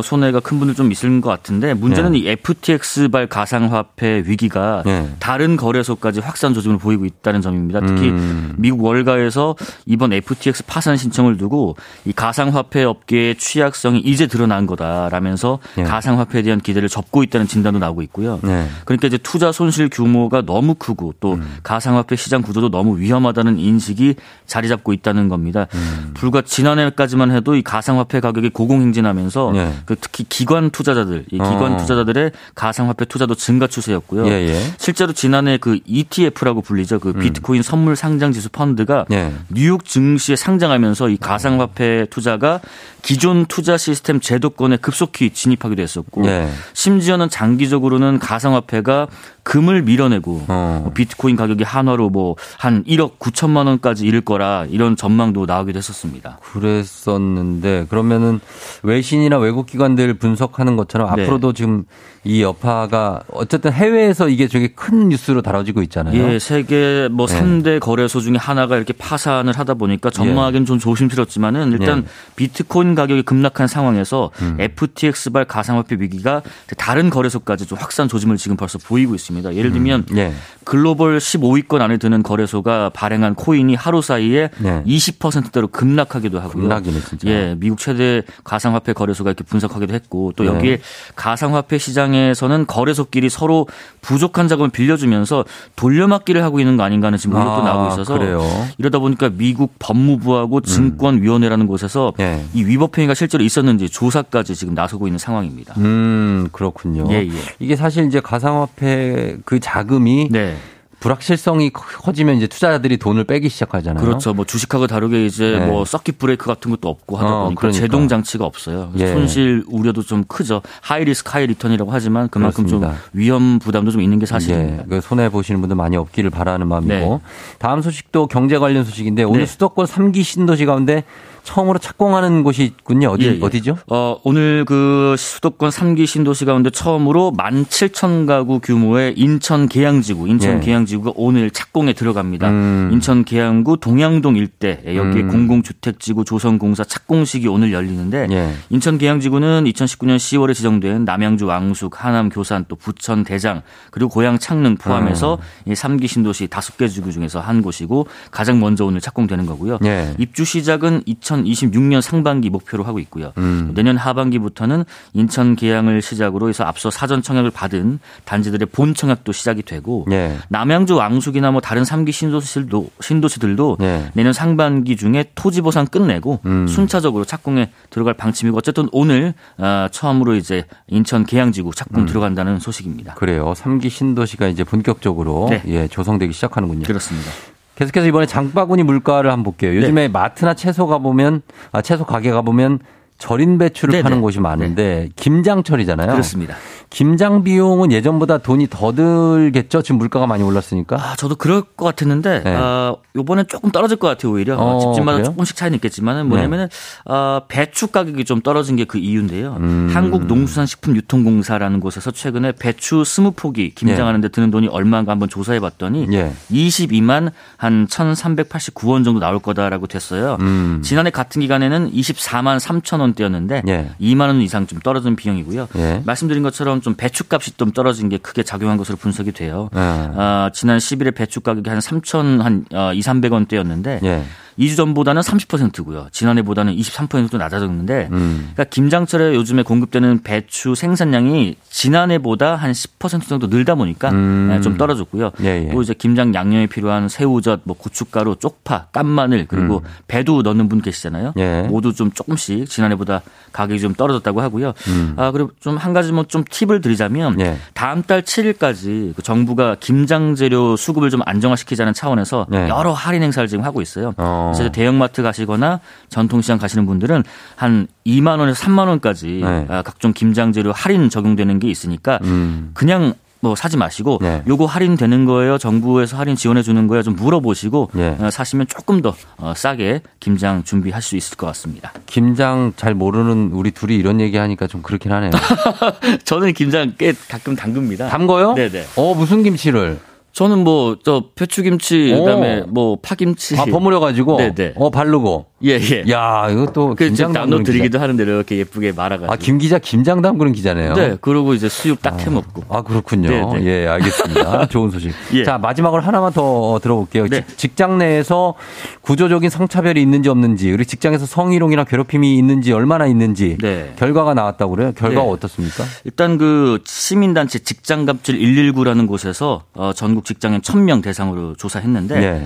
손해가 0.03 0.39
큰 0.39 0.59
분들 0.59 0.75
좀 0.75 0.91
있을 0.91 1.21
것 1.21 1.29
같은데 1.29 1.73
문제는 1.73 2.11
네. 2.11 2.19
이 2.19 2.27
FTX발 2.29 3.27
가상화폐 3.27 4.23
위기가 4.25 4.83
네. 4.85 5.09
다른 5.19 5.57
거래소까지 5.57 6.19
확산 6.19 6.53
조짐을 6.53 6.77
보이고 6.77 7.05
있다는 7.05 7.41
점입니다. 7.41 7.79
특히 7.81 8.09
음. 8.09 8.53
미국 8.57 8.83
월가에서 8.83 9.55
이번 9.87 10.13
FTX 10.13 10.65
파산 10.67 10.97
신청을 10.97 11.37
두고 11.37 11.75
이 12.05 12.13
가상화폐 12.13 12.83
업계의 12.83 13.35
취약성이 13.37 13.99
이제 13.99 14.27
드러난 14.27 14.67
거다라면서 14.67 15.59
네. 15.75 15.83
가상화폐에 15.83 16.43
대한 16.43 16.59
기대를 16.59 16.87
접고 16.87 17.23
있다는 17.23 17.47
진단도 17.47 17.79
나오고 17.79 18.03
있고요. 18.03 18.39
네. 18.43 18.67
그러니까 18.85 19.07
이제 19.07 19.17
투자 19.17 19.51
손실 19.51 19.89
규모가 19.89 20.43
너무 20.45 20.75
크고 20.75 21.15
또 21.19 21.33
음. 21.33 21.57
가상화폐 21.63 22.15
시장 22.15 22.43
구조도 22.43 22.69
너무 22.69 22.99
위험하다는 22.99 23.57
인식이 23.57 24.15
자리 24.45 24.67
잡고 24.67 24.93
있다는 24.93 25.27
겁니다. 25.27 25.65
음. 25.73 26.11
불과 26.13 26.41
지난해까지만 26.41 27.31
해도 27.31 27.55
이 27.55 27.63
가상화폐 27.63 28.19
가격이 28.19 28.49
고공행진하면서 28.49 29.70
네. 29.71 29.81
그 29.85 29.95
특히 29.99 30.25
기관 30.27 30.69
투자자들, 30.69 31.25
이 31.31 31.37
기관 31.37 31.73
어. 31.73 31.77
투자자들의 31.77 32.31
가상화폐 32.55 33.05
투자도 33.05 33.35
증가 33.35 33.67
추세였고요. 33.67 34.27
예, 34.27 34.31
예. 34.31 34.61
실제로 34.77 35.13
지난해 35.13 35.57
그 35.57 35.79
ETF라고 35.85 36.61
불리죠. 36.61 36.99
그 36.99 37.13
비트코인 37.13 37.61
선물 37.61 37.95
상장 37.95 38.31
지수 38.31 38.49
펀드가 38.49 39.05
음. 39.11 39.13
예. 39.13 39.33
뉴욕 39.49 39.85
증시에 39.85 40.35
상장하면서 40.35 41.09
이 41.09 41.17
가상화폐 41.17 42.07
투자가 42.09 42.61
기존 43.01 43.45
투자 43.45 43.77
시스템 43.77 44.19
제도권에 44.19 44.77
급속히 44.77 45.31
진입하기도 45.31 45.81
했었고 45.81 46.25
예. 46.25 46.47
심지어는 46.73 47.29
장기적으로는 47.29 48.19
가상화폐가 48.19 49.07
금을 49.43 49.81
밀어내고 49.81 50.45
어. 50.47 50.79
뭐 50.83 50.93
비트코인 50.93 51.35
가격이 51.35 51.63
한화로 51.63 52.09
뭐 52.09 52.35
한 52.57 52.83
1억 52.83 53.17
9천만 53.17 53.67
원까지 53.67 54.05
이를 54.05 54.21
거라 54.21 54.65
이런 54.69 54.95
전망도 54.95 55.45
나오기도 55.45 55.77
했었습니다. 55.77 56.37
그랬었는데 56.41 57.87
그러면은 57.89 58.39
외신이나 58.83 59.37
외국 59.39 59.65
기관들 59.65 60.13
분석하는 60.15 60.75
것처럼 60.75 61.15
네. 61.15 61.23
앞으로도 61.23 61.53
지금 61.53 61.85
이 62.23 62.43
여파가 62.43 63.21
어쨌든 63.31 63.71
해외에서 63.71 64.29
이게 64.29 64.47
되게 64.47 64.67
큰 64.67 65.09
뉴스로 65.09 65.41
다뤄지고 65.41 65.81
있잖아요. 65.83 66.15
예, 66.15 66.37
세계 66.37 67.09
뭐 67.11 67.25
네. 67.25 67.39
3대 67.39 67.79
거래소 67.79 68.21
중에 68.21 68.35
하나가 68.37 68.77
이렇게 68.77 68.93
파산을 68.93 69.57
하다 69.57 69.73
보니까 69.73 70.11
전망하기는 70.11 70.65
좀 70.65 70.77
조심스럽지만은 70.77 71.71
일단 71.71 71.99
예. 71.99 72.03
비트코인 72.35 72.90
가격이 72.95 73.23
급락한 73.23 73.67
상황에서 73.67 74.31
음. 74.41 74.57
FTX발 74.59 75.45
가상화폐 75.45 75.97
위기가 75.99 76.41
다른 76.77 77.09
거래소까지 77.09 77.65
좀 77.67 77.77
확산 77.77 78.07
조짐을 78.07 78.37
지금 78.37 78.57
벌써 78.57 78.77
보이고 78.77 79.15
있습니다. 79.15 79.55
예를 79.55 79.71
들면 79.71 80.05
예. 80.15 80.33
글로벌 80.63 81.17
15위권 81.17 81.81
안에 81.81 81.97
드는 81.97 82.23
거래소가 82.23 82.89
발행한 82.89 83.35
코인이 83.35 83.73
하루 83.75 84.01
사이에 84.01 84.49
네. 84.59 84.83
20%대로 84.85 85.67
급락하기도 85.67 86.39
하고요. 86.39 86.63
급락이네, 86.63 86.99
진짜. 87.01 87.27
예, 87.27 87.55
미국 87.57 87.79
최대 87.79 88.23
가상화폐 88.43 88.93
거래소가 88.93 89.29
이렇게 89.29 89.43
분석하기도 89.43 89.93
했고 89.93 90.33
또 90.35 90.43
네. 90.43 90.49
여기에 90.49 90.81
가상화폐 91.15 91.77
시장에서는 91.77 92.65
거래소끼리 92.67 93.29
서로 93.29 93.67
부족한 94.01 94.47
자금을 94.47 94.69
빌려주면서 94.69 95.45
돌려막기를 95.75 96.43
하고 96.43 96.59
있는 96.59 96.77
거 96.77 96.83
아닌가 96.83 97.07
하는 97.07 97.17
지금 97.17 97.35
의혹도 97.35 97.61
아, 97.61 97.65
나오고 97.65 97.93
있어서 97.93 98.17
그래요? 98.17 98.41
이러다 98.77 98.99
보니까 98.99 99.29
미국 99.29 99.73
법무부하고 99.79 100.61
증권위원회라는 100.61 101.67
곳에서 101.67 102.13
예. 102.19 102.43
이위 102.53 102.77
법 102.81 102.97
행위가 102.97 103.13
실제로 103.13 103.43
있었는지 103.43 103.89
조사까지 103.89 104.55
지금 104.55 104.73
나서고 104.73 105.05
있는 105.05 105.19
상황입니다. 105.19 105.75
음, 105.77 106.47
그렇군요. 106.51 107.05
예, 107.11 107.17
예. 107.17 107.31
이게 107.59 107.75
사실 107.75 108.07
이제 108.07 108.19
가상화폐 108.19 109.37
그 109.45 109.59
자금이 109.59 110.29
네. 110.31 110.55
불확실성이 110.99 111.69
커지면 111.71 112.37
이제 112.37 112.47
투자자들이 112.47 112.97
돈을 112.97 113.25
빼기 113.25 113.49
시작하잖아요. 113.49 114.03
그렇죠. 114.03 114.33
뭐 114.33 114.45
주식하고 114.45 114.87
다르게 114.87 115.27
이제 115.27 115.59
네. 115.59 115.65
뭐 115.67 115.85
서킷 115.85 116.17
브레이크 116.17 116.47
같은 116.47 116.71
것도 116.71 116.89
없고 116.89 117.17
하다 117.17 117.29
어, 117.29 117.43
보니까 117.45 117.59
그러니까. 117.59 117.79
제동 117.79 118.07
장치가 118.07 118.45
없어요. 118.45 118.91
예. 118.97 119.07
손실 119.07 119.63
우려도 119.67 120.01
좀 120.01 120.23
크죠. 120.23 120.63
high 120.81 121.03
risk 121.05 121.29
high 121.31 121.45
return이라고 121.45 121.91
하지만 121.91 122.29
그만큼 122.29 122.65
그렇습니다. 122.65 122.93
좀 122.93 122.99
위험 123.13 123.59
부담도 123.59 123.91
좀 123.91 124.01
있는 124.01 124.17
게 124.17 124.25
사실입니다. 124.25 124.83
예, 124.83 124.87
그 124.89 125.01
손해 125.01 125.29
보시는 125.29 125.61
분들 125.61 125.75
많이 125.75 125.97
없기를 125.97 126.31
바라는 126.31 126.67
마음이고 126.67 126.93
네. 126.93 127.19
다음 127.59 127.83
소식도 127.83 128.25
경제 128.27 128.57
관련 128.57 128.83
소식인데 128.83 129.23
오늘 129.23 129.41
네. 129.41 129.45
수도권 129.45 129.85
3기 129.85 130.23
신도시 130.23 130.65
가운데 130.65 131.03
처음으로 131.43 131.79
착공하는 131.79 132.43
곳이 132.43 132.63
있군요. 132.63 133.09
어디 133.09 133.25
예, 133.25 133.35
예. 133.35 133.39
어디죠? 133.41 133.77
어, 133.87 134.17
오늘 134.23 134.65
그 134.65 135.15
수도권 135.17 135.69
3기 135.69 136.05
신도시 136.05 136.45
가운데 136.45 136.69
처음으로 136.69 137.33
17,000 137.37 138.25
가구 138.25 138.59
규모의 138.59 139.13
인천 139.17 139.67
계양지구, 139.67 140.27
인천 140.27 140.57
예. 140.57 140.59
계양지구가 140.59 141.13
오늘 141.15 141.51
착공에 141.51 141.93
들어갑니다. 141.93 142.49
음. 142.49 142.89
인천 142.93 143.25
계양구 143.25 143.77
동양동 143.77 144.37
일대 144.37 144.81
여기에 144.85 145.23
음. 145.23 145.27
공공주택지구 145.29 146.25
조성공사 146.25 146.83
착공식이 146.83 147.47
오늘 147.47 147.73
열리는데 147.73 148.27
예. 148.31 148.53
인천 148.69 148.97
계양지구는 148.97 149.65
2019년 149.65 150.17
10월에 150.17 150.53
지정된 150.53 151.05
남양주 151.05 151.45
왕숙, 151.45 152.03
하남 152.03 152.29
교산, 152.29 152.65
또 152.67 152.75
부천 152.75 153.23
대장 153.23 153.61
그리고 153.89 154.09
고양 154.09 154.37
창릉 154.37 154.75
포함해서 154.75 155.39
음. 155.65 155.71
이 155.71 155.73
3기 155.73 156.07
신도시 156.07 156.47
5개 156.47 156.89
지구 156.89 157.11
중에서 157.11 157.39
한 157.39 157.61
곳이고 157.61 158.07
가장 158.31 158.59
먼저 158.59 158.85
오늘 158.85 159.01
착공되는 159.01 159.45
거고요. 159.45 159.79
예. 159.85 160.13
입주 160.17 160.45
시작은 160.45 161.03
2026년 161.43 162.01
상반기 162.01 162.49
목표로 162.49 162.83
하고 162.83 162.99
있고요. 162.99 163.33
음. 163.37 163.71
내년 163.73 163.97
하반기부터는 163.97 164.85
인천 165.13 165.55
계양을 165.55 166.01
시작으로 166.01 166.49
해서 166.49 166.63
앞서 166.63 166.91
사전 166.91 167.21
청약을 167.21 167.51
받은 167.51 167.99
단지들의 168.25 168.67
본 168.71 168.93
청약도 168.93 169.31
시작이 169.31 169.63
되고 169.63 170.05
예. 170.11 170.37
남양주 170.49 170.95
왕숙이나 170.95 171.51
뭐 171.51 171.61
다른 171.61 171.83
3기 171.83 172.11
신도시들도 172.11 172.89
신도시들도 172.99 173.77
예. 173.81 174.11
내년 174.13 174.33
상반기 174.33 174.95
중에 174.95 175.25
토지 175.35 175.61
보상 175.61 175.85
끝내고 175.85 176.39
음. 176.45 176.67
순차적으로 176.67 177.25
착공에 177.25 177.71
들어갈 177.89 178.13
방침이고 178.13 178.57
어쨌든 178.57 178.87
오늘 178.91 179.33
아, 179.57 179.89
처음으로 179.91 180.35
이제 180.35 180.65
인천 180.87 181.25
계양지구 181.25 181.69
음. 181.69 181.73
착공 181.73 182.05
들어간다는 182.05 182.59
소식입니다. 182.59 183.15
그래요. 183.15 183.53
3기 183.55 183.89
신도시가 183.89 184.47
이제 184.47 184.63
본격적으로 184.63 185.47
네. 185.49 185.61
예, 185.67 185.87
조성되기 185.87 186.33
시작하는군요. 186.33 186.83
그렇습니다. 186.83 187.31
계속해서 187.75 188.07
이번에 188.07 188.25
장바구니 188.25 188.83
물가를 188.83 189.31
한번 189.31 189.43
볼게요. 189.43 189.75
요즘에 189.75 190.07
마트나 190.07 190.53
채소 190.53 190.87
가 190.87 190.97
보면 190.97 191.41
아 191.71 191.81
채소 191.81 192.05
가게 192.05 192.31
가 192.31 192.41
보면 192.41 192.79
절인 193.21 193.59
배추를 193.59 193.91
네네. 193.91 194.01
파는 194.03 194.21
곳이 194.21 194.39
많은데 194.39 195.09
김장철이잖아요. 195.15 196.11
그렇습니다. 196.11 196.55
김장 196.89 197.43
비용은 197.43 197.91
예전보다 197.91 198.39
돈이 198.39 198.67
더 198.69 198.91
들겠죠? 198.91 199.81
지금 199.81 199.97
물가가 199.99 200.27
많이 200.27 200.43
올랐으니까. 200.43 200.97
아, 200.97 201.15
저도 201.15 201.35
그럴 201.35 201.61
것 201.61 201.85
같았는데, 201.85 202.41
네. 202.43 202.53
아, 202.53 202.95
요번엔 203.15 203.45
조금 203.47 203.71
떨어질 203.71 203.95
것 203.97 204.07
같아요, 204.09 204.33
오히려. 204.33 204.57
어, 204.57 204.79
집집마다 204.79 205.19
그래요? 205.19 205.23
조금씩 205.31 205.55
차이는 205.55 205.75
있겠지만은 205.77 206.27
뭐냐면은, 206.27 206.67
아, 207.05 207.41
배추 207.47 207.87
가격이 207.87 208.25
좀 208.25 208.41
떨어진 208.41 208.75
게 208.75 208.83
그 208.83 208.97
이유인데요. 208.97 209.55
음. 209.59 209.89
한국 209.93 210.25
농수산식품 210.25 210.97
유통공사라는 210.97 211.79
곳에서 211.79 212.11
최근에 212.11 212.53
배추 212.59 213.03
20포기 213.03 213.73
김장하는데 213.75 214.27
드는 214.29 214.51
돈이 214.51 214.67
얼마인가 214.67 215.13
한번 215.13 215.29
조사해 215.29 215.61
봤더니, 215.61 216.07
예. 216.11 216.33
22만 216.51 217.31
한 217.55 217.87
1,389원 217.87 219.05
정도 219.05 219.19
나올 219.21 219.39
거다라고 219.39 219.87
됐어요. 219.87 220.35
음. 220.41 220.81
지난해 220.83 221.09
같은 221.09 221.41
기간에는 221.41 221.91
24만 221.93 222.59
3천 222.59 222.99
원 222.99 223.10
대였는데 223.13 223.63
예. 223.67 223.89
2만 223.99 224.21
원 224.21 224.41
이상 224.41 224.67
좀 224.67 224.79
떨어진 224.79 225.15
비용이고요. 225.15 225.67
예. 225.75 226.01
말씀드린 226.05 226.43
것처럼 226.43 226.81
좀 226.81 226.95
배추값이 226.95 227.57
좀 227.57 227.71
떨어진 227.71 228.09
게 228.09 228.17
크게 228.17 228.43
작용한 228.43 228.77
것으로 228.77 228.97
분석이 228.97 229.31
돼요. 229.31 229.69
예. 229.75 229.79
아, 229.79 230.49
지난 230.53 230.77
10일에 230.77 231.13
배추 231.15 231.41
가격이 231.41 231.69
한 231.69 231.79
3천 231.79 232.41
한 232.41 232.65
어, 232.73 232.93
2, 232.93 232.99
300원대였는데 232.99 234.03
예. 234.03 234.23
2주 234.59 234.75
전보다는 234.77 235.21
30%고요. 235.21 236.07
지난해보다는 236.11 236.75
23% 236.75 237.37
낮아졌는데 237.37 238.09
음. 238.11 238.49
그러니까 238.53 238.63
김장철에 238.65 239.35
요즘에 239.35 239.63
공급되는 239.63 240.23
배추 240.23 240.75
생산량이 240.75 241.55
지난해보다 241.69 242.55
한 242.55 242.71
10% 242.71 243.27
정도 243.27 243.47
늘다 243.47 243.75
보니까 243.75 244.09
음. 244.11 244.47
네, 244.49 244.61
좀 244.61 244.77
떨어졌고요. 244.77 245.31
예, 245.41 245.67
예. 245.67 245.71
또 245.71 245.81
이제 245.81 245.93
김장 245.93 246.33
양념에 246.33 246.67
필요한 246.67 247.09
새우젓, 247.09 247.61
뭐 247.63 247.75
고춧가루, 247.77 248.37
쪽파, 248.37 248.87
깐마늘 248.91 249.45
그리고 249.47 249.83
배도 250.07 250.41
넣는 250.41 250.69
분 250.69 250.81
계시잖아요. 250.81 251.33
음. 251.37 251.39
예. 251.41 251.61
모두 251.67 251.93
좀 251.93 252.11
조금씩 252.11 252.69
지난해보다 252.69 253.21
가격이 253.51 253.79
좀 253.79 253.93
떨어졌다고 253.93 254.41
하고요. 254.41 254.73
음. 254.87 255.13
아 255.17 255.31
그리고 255.31 255.51
좀 255.59 255.77
한 255.81 255.93
가지 255.93 256.11
뭐 256.11 256.21
좀 256.27 256.43
팁을 256.49 256.81
드리자면 256.81 257.39
예. 257.41 257.57
다음 257.73 258.03
달 258.03 258.21
7일까지 258.21 259.15
그 259.15 259.21
정부가 259.21 259.75
김장 259.79 260.35
재료 260.35 260.75
수급을 260.75 261.09
좀 261.09 261.21
안정화시키자는 261.25 261.93
차원에서 261.93 262.45
네. 262.49 262.69
여러 262.69 262.93
할인 262.93 263.23
행사를 263.23 263.47
지금 263.47 263.63
하고 263.65 263.81
있어요. 263.81 264.13
어. 264.17 264.40
그래서 264.53 264.71
대형마트 264.71 265.21
가시거나 265.23 265.79
전통시장 266.09 266.57
가시는 266.57 266.85
분들은 266.85 267.23
한 267.55 267.87
2만 268.05 268.39
원에서 268.39 268.63
3만 268.65 268.87
원까지 268.87 269.41
네. 269.43 269.65
아, 269.69 269.81
각종 269.81 270.13
김장 270.13 270.51
재료 270.51 270.71
할인 270.71 271.09
적용되는 271.09 271.59
게 271.59 271.69
있으니까 271.69 272.19
음. 272.23 272.71
그냥 272.73 273.13
뭐 273.41 273.55
사지 273.55 273.75
마시고 273.75 274.19
네. 274.21 274.43
요거 274.47 274.65
할인되는 274.65 275.25
거예요. 275.25 275.57
정부에서 275.57 276.15
할인 276.15 276.35
지원해 276.35 276.61
주는 276.61 276.87
거예요. 276.87 277.03
좀 277.03 277.15
물어보시고 277.15 277.89
예. 277.97 278.15
어, 278.19 278.29
사시면 278.29 278.67
조금 278.67 279.01
더 279.01 279.15
어, 279.37 279.53
싸게 279.55 280.01
김장 280.19 280.63
준비할 280.63 281.01
수 281.01 281.17
있을 281.17 281.37
것 281.37 281.47
같습니다. 281.47 281.91
김장 282.05 282.73
잘 282.75 282.93
모르는 282.93 283.49
우리 283.53 283.71
둘이 283.71 283.95
이런 283.95 284.21
얘기 284.21 284.37
하니까 284.37 284.67
좀 284.67 284.81
그렇긴 284.83 285.11
하네요. 285.11 285.31
저는 286.23 286.53
김장 286.53 286.93
꽤 286.97 287.13
가끔 287.29 287.55
담급니다. 287.55 288.09
담궈요? 288.09 288.53
네네. 288.53 288.85
어, 288.95 289.15
무슨 289.15 289.41
김치를? 289.41 289.99
저는 290.33 290.63
뭐 290.63 290.95
저 291.03 291.25
배추김치 291.35 292.13
오. 292.13 292.23
그다음에 292.23 292.61
뭐 292.61 292.97
파김치 293.01 293.57
아, 293.57 293.65
버무려 293.65 293.99
가지고? 293.99 294.37
네네. 294.37 294.73
어, 294.75 294.89
바르고. 294.89 295.45
예 295.63 295.79
예. 295.79 296.03
야, 296.11 296.47
또그 296.73 296.95
김장 297.05 297.33
담그는 297.33 297.49
나눠드리기도 297.57 297.97
기자. 297.97 298.01
하는데 298.03 298.23
이렇게 298.23 298.57
예쁘게 298.57 298.93
말아가지고. 298.93 299.31
아, 299.31 299.35
김 299.35 299.57
기자 299.59 299.77
김장 299.79 300.21
담그는 300.21 300.53
기자네요. 300.53 300.93
네. 300.93 301.17
그러고 301.21 301.53
이제 301.53 301.69
수육 301.69 302.01
딱 302.01 302.19
해먹고. 302.19 302.63
아, 302.69 302.81
그렇군요. 302.81 303.29
네네. 303.29 303.65
예, 303.65 303.87
알겠습니다. 303.87 304.67
좋은 304.69 304.89
소식. 304.89 305.11
예. 305.33 305.43
자, 305.43 305.57
마지막으로 305.57 306.01
하나만 306.01 306.33
더 306.33 306.79
들어볼게요. 306.81 307.27
네. 307.27 307.45
직- 307.57 307.71
직장 307.71 307.97
내에서 307.97 308.55
구조적인 309.01 309.49
성차별이 309.49 310.01
있는지 310.01 310.29
없는지, 310.29 310.65
그리고 310.71 310.83
직장에서 310.83 311.25
성희롱이나 311.25 311.83
괴롭힘이 311.83 312.37
있는지 312.37 312.73
얼마나 312.73 313.05
있는지 313.05 313.57
네. 313.61 313.93
결과가 313.97 314.33
나왔다고 314.33 314.75
그래요. 314.75 314.91
결과가 314.93 315.23
네. 315.25 315.31
어떻습니까? 315.31 315.83
일단 316.05 316.37
그 316.37 316.79
시민단체 316.85 317.59
직장갑질 317.59 318.39
119라는 318.39 319.07
곳에서 319.07 319.63
어, 319.73 319.91
전국 319.93 320.25
직장인 320.25 320.61
1000명 320.61 321.01
대상으로 321.03 321.55
조사했는데 321.55 322.21
예. 322.23 322.45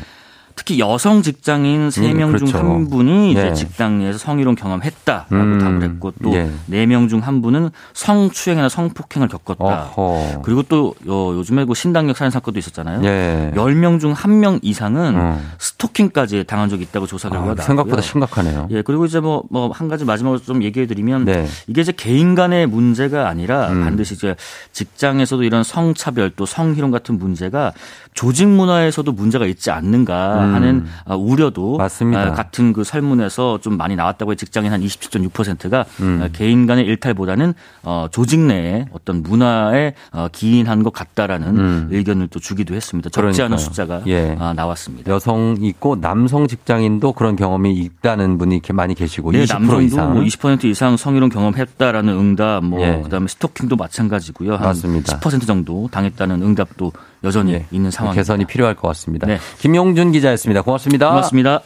특히 0.56 0.80
여성 0.80 1.22
직장인 1.22 1.90
3명 1.90 2.38
중 2.38 2.48
그렇죠. 2.48 2.58
한 2.60 2.90
분이 2.90 3.32
이제 3.32 3.48
예. 3.48 3.54
직장 3.54 4.00
내에서 4.00 4.18
성희롱 4.18 4.56
경험했다라고 4.56 5.36
음, 5.36 5.60
답을 5.60 5.84
했고 5.84 6.14
또 6.24 6.34
예. 6.34 6.50
4명 6.70 7.10
중 7.10 7.26
한 7.26 7.42
분은 7.42 7.72
성추행이나 7.94 8.70
성폭행을 8.70 9.28
겪었다. 9.28 9.92
어허. 9.96 10.42
그리고 10.44 10.64
또 10.64 10.94
요, 11.08 11.36
요즘에 11.38 11.66
그 11.66 11.74
신당역 11.74 12.16
살인 12.16 12.30
사건도 12.30 12.60
있었잖아요. 12.60 13.02
예. 13.04 13.52
10명 13.56 14.00
중 14.00 14.14
1명 14.14 14.60
이상은 14.62 15.16
음. 15.16 15.52
스토킹까지 15.58 16.44
당한 16.46 16.70
적이 16.70 16.84
있다고 16.84 17.08
조사 17.08 17.30
결과가 17.30 17.62
아. 17.62 17.66
생각보다 17.66 18.02
심각하네요. 18.02 18.68
예, 18.72 18.82
그리고 18.82 19.06
이제 19.06 19.20
뭐, 19.20 19.44
뭐, 19.50 19.72
한 19.72 19.88
가지 19.88 20.06
마지막으로 20.06 20.42
좀 20.42 20.62
얘기해 20.64 20.86
드리면 20.86 21.26
네. 21.26 21.48
이게 21.68 21.82
이제 21.82 21.92
개인 21.92 22.36
간의 22.36 22.68
문제가 22.68 23.28
아니라 23.28 23.70
음. 23.70 23.84
반드시 23.84 24.14
이제 24.14 24.36
직장에서도 24.72 25.44
이런 25.44 25.64
성차별 25.64 26.32
또 26.36 26.46
성희롱 26.46 26.92
같은 26.92 27.18
문제가 27.18 27.74
조직 28.16 28.48
문화에서도 28.48 29.12
문제가 29.12 29.46
있지 29.46 29.72
않는가 29.72 30.46
음. 30.46 30.56
하는 30.56 30.86
아, 31.04 31.16
우려도 31.16 31.76
맞습니다. 31.78 32.22
아, 32.22 32.32
같은 32.32 32.72
그 32.72 32.86
설문에서 32.86 33.60
좀 33.62 33.76
많이 33.76 33.98
나왔다고 33.98 34.32
해요. 34.32 34.36
직장인 34.36 34.72
한 34.72 34.82
27.6%가 34.82 35.86
음. 36.00 36.30
개인 36.32 36.66
간의 36.66 36.86
일탈보다는 36.86 37.54
어, 37.84 38.08
조직 38.10 38.40
내에 38.40 38.86
어떤 38.94 39.22
문화에 39.22 39.94
어, 40.14 40.30
기인한 40.32 40.82
것 40.82 40.94
같다라는 40.94 41.58
음. 41.58 41.88
의견을 41.92 42.30
또 42.30 42.40
주기도 42.40 42.74
했습니다. 42.74 43.10
적지 43.10 43.42
않은 43.42 43.58
그러니까요. 43.58 43.58
숫자가 43.58 44.02
예. 44.08 44.38
아, 44.40 44.54
나왔습니다. 44.54 45.12
여성 45.12 45.58
있고 45.60 46.00
남성 46.00 46.48
직장인도 46.48 47.12
그런 47.12 47.36
경험이 47.36 47.74
있다는 47.74 48.38
분이 48.38 48.62
많이 48.74 48.96
계시고 48.96 49.34
네, 49.34 49.44
20% 49.44 49.54
남성도 49.54 49.82
이상. 49.82 50.14
뭐 50.14 50.24
20% 50.24 50.64
이상 50.64 50.96
성희롱 50.96 51.30
경험했다라는 51.30 52.18
응답, 52.18 52.64
뭐 52.64 52.82
예. 52.82 53.02
그다음에 53.04 53.28
스토킹도 53.28 53.76
마찬가지고요. 53.76 54.54
한 54.56 54.62
맞습니다. 54.62 55.20
10% 55.20 55.46
정도 55.46 55.90
당했다는 55.92 56.42
응답도 56.42 56.94
여전히 57.26 57.54
예. 57.54 57.66
있는 57.72 57.92
상황입니다. 57.92 58.22
개선이 58.22 58.46
필요할 58.46 58.76
것 58.76 58.88
같습니다. 58.90 59.28
네. 59.28 59.40
김용준 59.60 60.12
기자였습니다. 60.12 60.62
고맙습니다. 60.62 61.10
고맙습니다. 61.10 61.62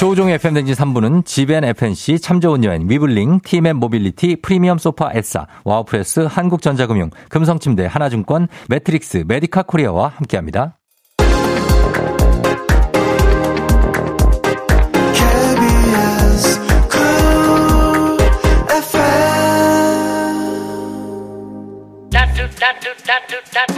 조우종의 0.00 0.36
FM대행진 0.36 0.74
3부는 0.74 1.26
지벤 1.26 1.62
FNC, 1.62 2.20
참 2.20 2.40
좋은 2.40 2.64
여행, 2.64 2.88
위블링, 2.88 3.40
티맨 3.44 3.76
모빌리티, 3.76 4.36
프리미엄 4.40 4.78
소파 4.78 5.10
에싸, 5.12 5.46
와우프레스, 5.64 6.20
한국전자금융, 6.20 7.10
금성침대, 7.28 7.84
하나증권, 7.84 8.48
매트릭스, 8.70 9.24
메디카 9.28 9.64
코리아와 9.64 10.08
함께합니다. 10.16 10.79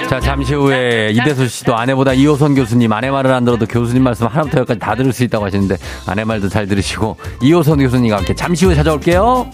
자, 0.08 0.20
잠시 0.20 0.54
후에 0.54 1.10
이대수 1.12 1.48
씨도 1.48 1.74
아내보다 1.74 2.12
이호선 2.12 2.54
교수님, 2.54 2.92
아내 2.92 3.10
말을 3.10 3.32
안 3.32 3.44
들어도 3.44 3.66
교수님 3.66 4.02
말씀 4.02 4.26
하나부터 4.26 4.58
열까지 4.58 4.78
다 4.78 4.94
들을 4.94 5.12
수 5.12 5.24
있다고 5.24 5.46
하시는데, 5.46 5.76
아내 6.06 6.24
말도 6.24 6.48
잘 6.48 6.66
들으시고, 6.66 7.16
이호선 7.40 7.78
교수님과 7.78 8.18
함께 8.18 8.34
잠시 8.34 8.66
후에 8.66 8.74
찾아올게요. 8.74 9.50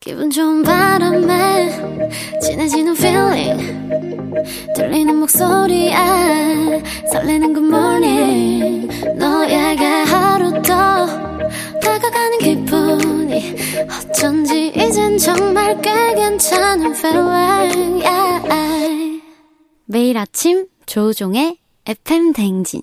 기분 0.00 0.30
좋은 0.30 0.62
바람에 0.62 1.68
진해지는 2.40 2.96
feeling 2.96 3.80
들리는 4.74 5.14
목소리에 5.16 5.94
설레는 7.12 7.52
good 7.54 7.68
morning 7.68 8.88
너에게 9.18 9.84
하루 9.84 10.62
어쩐지 14.10 14.72
이젠 14.74 15.18
정말 15.18 15.80
꽤 15.80 16.14
괜찮은 16.14 16.94
feeling 16.94 18.04
yeah. 18.04 19.22
매일 19.86 20.18
아침 20.18 20.66
조종의 20.86 21.58
FM 21.86 22.32
댕진 22.32 22.82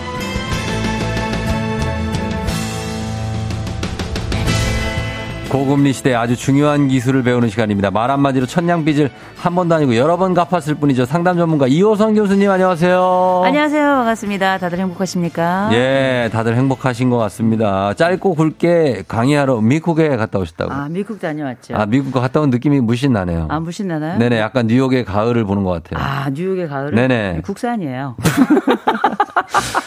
고금리 5.51 5.91
시대에 5.91 6.15
아주 6.15 6.37
중요한 6.37 6.87
기술을 6.87 7.23
배우는 7.23 7.49
시간입니다. 7.49 7.91
말 7.91 8.09
한마디로 8.09 8.45
천냥빚을 8.45 9.11
한 9.35 9.53
번도 9.53 9.75
아니고 9.75 9.97
여러 9.97 10.15
번 10.15 10.33
갚았을 10.33 10.75
뿐이죠. 10.75 11.03
상담 11.03 11.35
전문가 11.35 11.67
이호선 11.67 12.15
교수님 12.15 12.49
안녕하세요. 12.49 13.41
안녕하세요. 13.43 13.83
반갑습니다. 13.83 14.59
다들 14.59 14.79
행복하십니까? 14.79 15.69
예, 15.73 16.29
다들 16.31 16.55
행복하신 16.55 17.09
것 17.09 17.17
같습니다. 17.17 17.93
짧고 17.95 18.35
굵게 18.35 19.03
강의하러 19.09 19.59
미국에 19.59 20.15
갔다 20.15 20.39
오셨다고. 20.39 20.71
아, 20.71 20.87
미국 20.89 21.19
다녀왔죠. 21.19 21.75
아, 21.75 21.85
미국 21.85 22.13
갔다 22.13 22.39
온 22.39 22.49
느낌이 22.49 22.79
무신 22.79 23.11
나네요. 23.11 23.47
아, 23.49 23.59
무신 23.59 23.89
나나요? 23.89 24.17
네네, 24.19 24.39
약간 24.39 24.67
뉴욕의 24.67 25.03
가을을 25.03 25.43
보는 25.43 25.63
것 25.65 25.83
같아요. 25.83 26.01
아, 26.01 26.29
뉴욕의 26.29 26.69
가을은 26.69 26.95
네네. 26.95 27.41
국산이에요. 27.43 28.15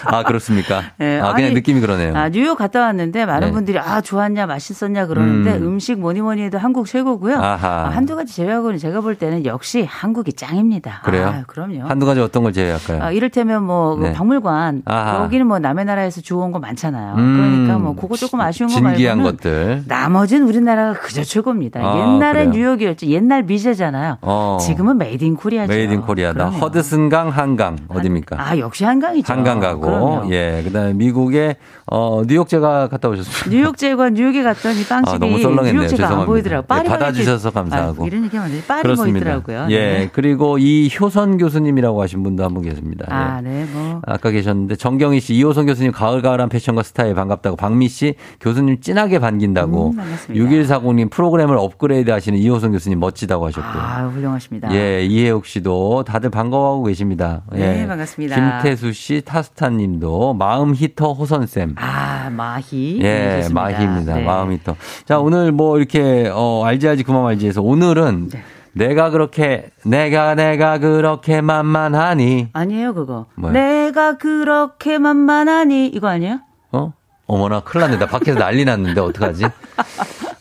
아, 0.07 0.23
그렇습니까? 0.23 0.83
네, 0.99 1.19
아, 1.21 1.33
그냥 1.33 1.47
아니, 1.49 1.55
느낌이 1.55 1.81
그러네요. 1.81 2.15
아, 2.17 2.29
뉴욕 2.29 2.57
갔다 2.57 2.81
왔는데 2.81 3.27
많은 3.27 3.49
네. 3.49 3.53
분들이 3.53 3.79
아, 3.79 4.01
좋았냐, 4.01 4.47
맛있었냐 4.47 5.07
그러는데 5.07 5.55
음. 5.57 5.75
음. 5.75 5.79
식 5.79 5.99
뭐니 5.99 6.21
뭐니 6.21 6.43
해도 6.43 6.59
한국 6.59 6.87
최고고요. 6.87 7.37
아하. 7.37 7.69
아, 7.87 7.91
한두 7.91 8.17
가지 8.17 8.35
제외하고는 8.35 8.79
제가 8.79 9.01
볼 9.01 9.15
때는 9.17 9.45
역시 9.45 9.87
한국이 9.89 10.33
짱입니다. 10.33 11.01
그래요? 11.05 11.29
아, 11.29 11.43
그럼요. 11.47 11.85
한두 11.87 12.07
가지 12.07 12.21
어떤 12.21 12.43
걸 12.43 12.53
제외할까요? 12.53 13.03
아, 13.03 13.11
이를테면 13.11 13.65
뭐그 13.65 14.03
네. 14.05 14.13
박물관 14.13 14.83
아하. 14.85 15.23
여기는 15.25 15.47
뭐 15.47 15.59
남의 15.59 15.85
나라에서 15.85 16.21
주워온 16.21 16.53
거 16.53 16.59
많잖아요. 16.59 17.15
음. 17.17 17.37
그러니까 17.65 17.79
뭐 17.79 17.95
그거 17.95 18.17
조금 18.17 18.41
아쉬운 18.41 18.69
거 18.69 18.75
진기한 18.75 19.19
말고는 19.19 19.37
것들. 19.39 19.83
나머지는 19.87 20.47
우리나라가 20.47 20.93
그저 21.01 21.23
최고입니다. 21.25 21.81
아, 21.81 21.99
옛날엔 21.99 22.51
그래요? 22.51 22.65
뉴욕이었죠. 22.75 23.07
옛날 23.07 23.43
미제잖아요. 23.43 24.19
어. 24.23 24.59
지금은 24.61 24.99
메이드 24.99 25.25
인 25.25 25.37
코리아죠. 25.37 25.73
메이드 25.73 25.93
인 25.93 26.01
코리아다. 26.03 26.47
허드슨강 26.49 27.29
한강 27.29 27.77
어디입니까? 27.89 28.37
아, 28.41 28.59
역시 28.59 28.85
한강이죠. 28.85 29.33
한강 29.39 29.61
가고 29.61 29.81
그럼요. 29.81 30.33
예 30.33 30.63
그다음에 30.65 30.93
미국에 30.95 31.57
어 31.87 32.23
뉴욕 32.27 32.49
제가 32.49 32.89
갔다 32.89 33.09
오셨습니다. 33.09 33.51
뉴욕제과 33.51 34.11
뉴욕에 34.11 34.43
갔더니 34.43 34.85
빵집이 34.85 35.15
아, 35.15 35.19
너무 35.19 35.39
썰렁했네요. 35.41 35.73
뉴욕제가 35.73 35.83
안 36.05 36.09
죄송합니다. 36.09 36.27
보이더라고요. 36.27 36.63
네, 36.63 36.67
파리가 36.69 36.93
받아주셔서 36.99 37.49
이렇게- 37.51 37.55
감사하고. 37.61 38.05
아, 38.05 38.07
이런 38.07 38.25
얘기하면 38.25 38.51
안 38.53 38.57
돼. 38.61 38.67
파리 38.67 38.77
뭐 38.77 38.83
그렇습니다. 38.83 39.19
있더라고요. 39.19 39.67
예 39.71 39.79
네. 39.79 40.11
그리고 40.13 40.59
이호선 40.59 41.37
교수님이라고 41.39 42.01
하신 42.03 42.23
분도 42.23 42.43
한 42.45 42.55
분 42.55 42.63
계십니다. 42.63 43.07
아, 43.09 43.39
예. 43.39 43.49
네, 43.49 43.67
뭐. 43.73 44.01
아까 44.07 44.31
계셨는데 44.31 44.77
정경희 44.77 45.19
씨, 45.21 45.35
이호선 45.35 45.67
교수님 45.67 45.91
가을 45.93 46.23
가을한 46.23 46.49
패션과 46.49 46.83
스타일 46.85 47.15
반갑다고 47.15 47.57
박미 47.57 47.89
씨 47.89 48.15
교수님 48.41 48.81
진하게 48.81 49.19
반긴다고 49.19 49.91
음, 49.91 49.97
반갑습니다. 49.97 50.45
6140님 50.79 51.11
프로그램을 51.11 51.57
업그레이드 51.59 52.11
하시는 52.11 52.39
이호선 52.39 52.73
교수님 52.73 53.01
멋지다고 53.01 53.47
하셨고요. 53.47 53.83
아, 53.83 54.07
훌륭하십니다. 54.15 54.73
예, 54.73 55.05
이혜옥 55.05 55.47
씨도 55.47 56.05
다들 56.05 56.31
반가워하고 56.31 56.85
계십니다. 56.85 57.43
네, 57.53 57.83
예. 57.83 57.87
반갑습니다. 57.87 58.61
김태수 58.63 58.93
씨, 58.93 59.23
타스타 59.25 59.71
님도 59.71 60.35
마음 60.35 60.75
히터 60.75 61.13
호선쌤. 61.13 61.75
아, 61.79 62.31
마히. 62.31 62.99
예, 63.03 63.43
네. 63.43 63.49
마히입니다. 63.53 64.15
네. 64.17 64.25
마음 64.25 64.53
히터. 64.53 64.77
자, 65.05 65.19
오늘 65.19 65.53
뭐 65.53 65.79
이렇게, 65.79 66.31
어, 66.33 66.63
알지 66.65 66.89
알지 66.89 67.03
그만 67.05 67.27
알지에서 67.27 67.63
오늘은 67.63 68.29
네. 68.29 68.43
내가 68.73 69.11
그렇게, 69.11 69.71
내가, 69.85 70.35
내가 70.35 70.79
그렇게 70.79 71.41
만만하니. 71.41 72.49
아니에요, 72.53 72.95
그거. 72.95 73.27
뭐요? 73.37 73.53
내가 73.53 74.19
그렇게 74.19 74.99
만만하니 74.99 75.87
이거 75.89 76.09
아니에요? 76.09 76.41
어? 76.73 76.93
어머나, 77.27 77.61
큰일 77.61 77.83
났네. 77.87 77.99
나 77.99 78.07
밖에서 78.07 78.39
난리 78.39 78.65
났는데, 78.65 79.01
어떡하지? 79.01 79.45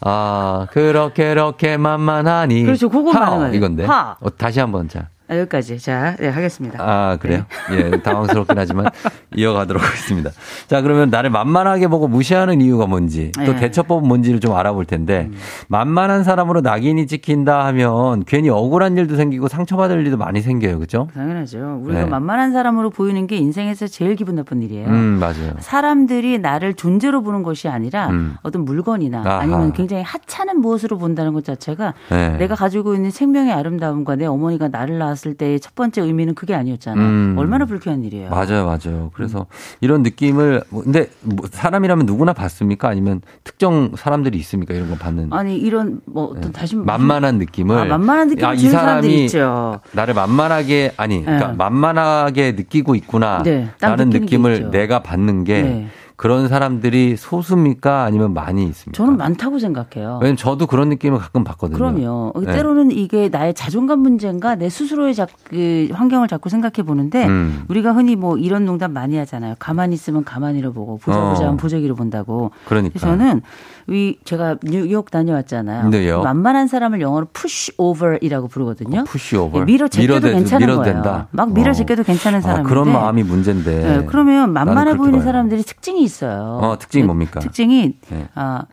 아, 0.01 0.67
그렇게, 0.71 1.29
그렇게 1.29 1.77
만만하니. 1.77 2.63
그렇죠, 2.63 2.89
그거만 2.89 3.21
하, 3.21 3.25
하는 3.27 3.37
거예요. 3.39 3.53
이건데. 3.53 3.85
하. 3.85 4.17
어, 4.19 4.29
다시 4.35 4.59
한 4.59 4.71
번, 4.71 4.89
자. 4.89 5.07
아, 5.29 5.37
여기까지. 5.37 5.79
자, 5.79 6.15
네, 6.19 6.27
하겠습니다. 6.27 6.77
아, 6.81 7.17
그래요? 7.17 7.45
예, 7.71 8.01
당황스럽긴 8.01 8.57
하지만 8.57 8.87
이어가도록 9.35 9.81
하겠습니다. 9.81 10.31
자, 10.67 10.81
그러면 10.81 11.09
나를 11.09 11.29
만만하게 11.29 11.87
보고 11.87 12.07
무시하는 12.09 12.59
이유가 12.61 12.87
뭔지, 12.87 13.31
또 13.33 13.53
네. 13.53 13.55
대처법은 13.55 14.05
뭔지를 14.07 14.41
좀 14.41 14.53
알아볼 14.53 14.85
텐데, 14.85 15.29
만만한 15.69 16.25
사람으로 16.25 16.59
낙인이 16.61 17.07
찍힌다 17.07 17.65
하면 17.67 18.25
괜히 18.25 18.49
억울한 18.49 18.97
일도 18.97 19.15
생기고 19.15 19.47
상처받을 19.47 20.05
일도 20.05 20.17
많이 20.17 20.41
생겨요. 20.41 20.79
그죠? 20.79 21.07
당연하죠. 21.13 21.79
우리가 21.83 22.01
네. 22.01 22.05
만만한 22.05 22.51
사람으로 22.51 22.89
보이는 22.89 23.25
게 23.25 23.37
인생에서 23.37 23.87
제일 23.87 24.15
기분 24.15 24.35
나쁜 24.35 24.61
일이에요. 24.61 24.87
음, 24.89 25.19
맞아요. 25.19 25.53
사람들이 25.59 26.39
나를 26.39 26.73
존재로 26.73 27.23
보는 27.23 27.43
것이 27.43 27.69
아니라 27.69 28.09
음. 28.09 28.35
어떤 28.43 28.65
물건이나 28.65 29.19
아하. 29.19 29.39
아니면 29.39 29.71
굉장히 29.71 30.03
하찮은 30.03 30.59
무엇으로 30.59 30.97
본다는 30.97 31.31
것 31.33 31.45
자체가 31.45 31.93
네. 32.09 32.37
내가 32.37 32.55
가지고 32.55 32.93
있는 32.93 33.09
생명의 33.09 33.53
아름다움과 33.53 34.17
내 34.17 34.25
어머니가 34.25 34.67
나를 34.67 34.97
낳 34.97 35.12
았을 35.13 35.35
때의 35.35 35.59
첫 35.59 35.75
번째 35.75 36.01
의미는 36.01 36.33
그게 36.35 36.53
아니었잖아. 36.55 37.01
음. 37.01 37.35
얼마나 37.37 37.65
불쾌한 37.65 38.03
일이에요. 38.03 38.29
맞아요, 38.29 38.65
맞아요. 38.65 39.11
그래서 39.13 39.45
이런 39.79 40.03
느낌을, 40.03 40.63
뭐, 40.69 40.83
근데 40.83 41.07
뭐 41.21 41.47
사람이라면 41.49 42.05
누구나 42.05 42.33
받습니까? 42.33 42.89
아니면 42.89 43.21
특정 43.43 43.91
사람들이 43.95 44.37
있습니까? 44.39 44.73
이런 44.73 44.89
거 44.89 44.95
받는. 44.95 45.31
아니 45.31 45.55
이런 45.57 46.01
뭐 46.05 46.25
어떤 46.35 46.51
다시 46.51 46.75
무슨- 46.75 46.85
만만한 46.85 47.37
느낌을. 47.37 47.77
아, 47.77 47.85
만만한 47.85 48.27
느낌을 48.29 48.49
아, 48.49 48.53
이 48.53 48.59
사람이 48.59 49.25
있죠. 49.25 49.79
나를 49.93 50.13
만만하게 50.13 50.93
아니 50.97 51.23
그러니까 51.23 51.47
네. 51.51 51.53
만만하게 51.57 52.51
느끼고 52.53 52.95
있구나 52.95 53.43
네, 53.43 53.69
라는 53.79 54.09
느낌을 54.09 54.53
있죠. 54.55 54.69
내가 54.71 55.01
받는 55.03 55.43
게 55.43 55.61
네. 55.61 55.87
그런 56.23 56.47
사람들이 56.47 57.17
소수입니까 57.17 58.03
아니면 58.05 58.33
많이 58.33 58.63
있습니까? 58.67 58.95
저는 58.95 59.17
많다고 59.17 59.59
생각해요. 59.59 60.19
왜냐면 60.21 60.37
저도 60.37 60.67
그런 60.67 60.87
느낌을 60.87 61.19
가끔 61.19 61.43
받거든요. 61.43 61.77
그럼요. 61.77 62.31
네. 62.45 62.53
때로는 62.53 62.91
이게 62.91 63.27
나의 63.27 63.53
자존감 63.53 63.99
문제인가 63.99 64.55
내 64.55 64.69
스스로의 64.69 65.15
자, 65.15 65.27
그 65.43 65.89
환경을 65.91 66.29
자꾸 66.29 66.47
생각해 66.47 66.83
보는데 66.85 67.27
음. 67.27 67.65
우리가 67.67 67.91
흔히 67.91 68.15
뭐 68.15 68.37
이런 68.37 68.63
농담 68.63 68.93
많이 68.93 69.17
하잖아요. 69.17 69.55
가만히 69.59 69.95
있으면 69.95 70.23
가만히로 70.23 70.71
보고 70.71 70.97
보자 70.97 71.19
보자 71.19 71.41
어. 71.41 71.45
하면 71.47 71.57
보자기로 71.57 71.95
본다고. 71.95 72.51
그러니까. 72.69 72.99
저는 72.99 73.41
이 73.89 74.15
제가 74.23 74.55
뉴욕 74.63 75.11
다녀왔잖아요. 75.11 75.89
네요. 75.89 76.21
만만한 76.21 76.67
사람을 76.67 77.01
영어로 77.01 77.27
push 77.33 77.73
over이라고 77.77 78.47
부르거든요. 78.47 79.03
push 79.03 79.35
over. 79.35 79.59
예, 79.59 79.65
밀어 79.65 79.89
제껴도 79.89 80.29
밀어대- 80.29 80.31
괜찮은 80.35 80.67
거예요. 80.67 80.83
된다. 80.83 81.27
막 81.31 81.51
밀어 81.51 81.71
어. 81.71 81.73
제껴도 81.73 82.03
괜찮은 82.03 82.39
아, 82.39 82.41
사람인데. 82.41 82.69
그런 82.69 82.93
마음이 82.93 83.23
문제인데. 83.23 83.75
네, 83.97 84.05
그러면 84.05 84.53
만만해 84.53 84.95
보이는 84.95 85.19
봐요. 85.19 85.25
사람들이 85.25 85.63
특징이 85.63 86.01
있어요. 86.01 86.12
어, 86.21 86.77
특징이 86.79 87.03
뭡니까? 87.03 87.39
특징이 87.39 87.95
네. 88.09 88.27
아, 88.35 88.65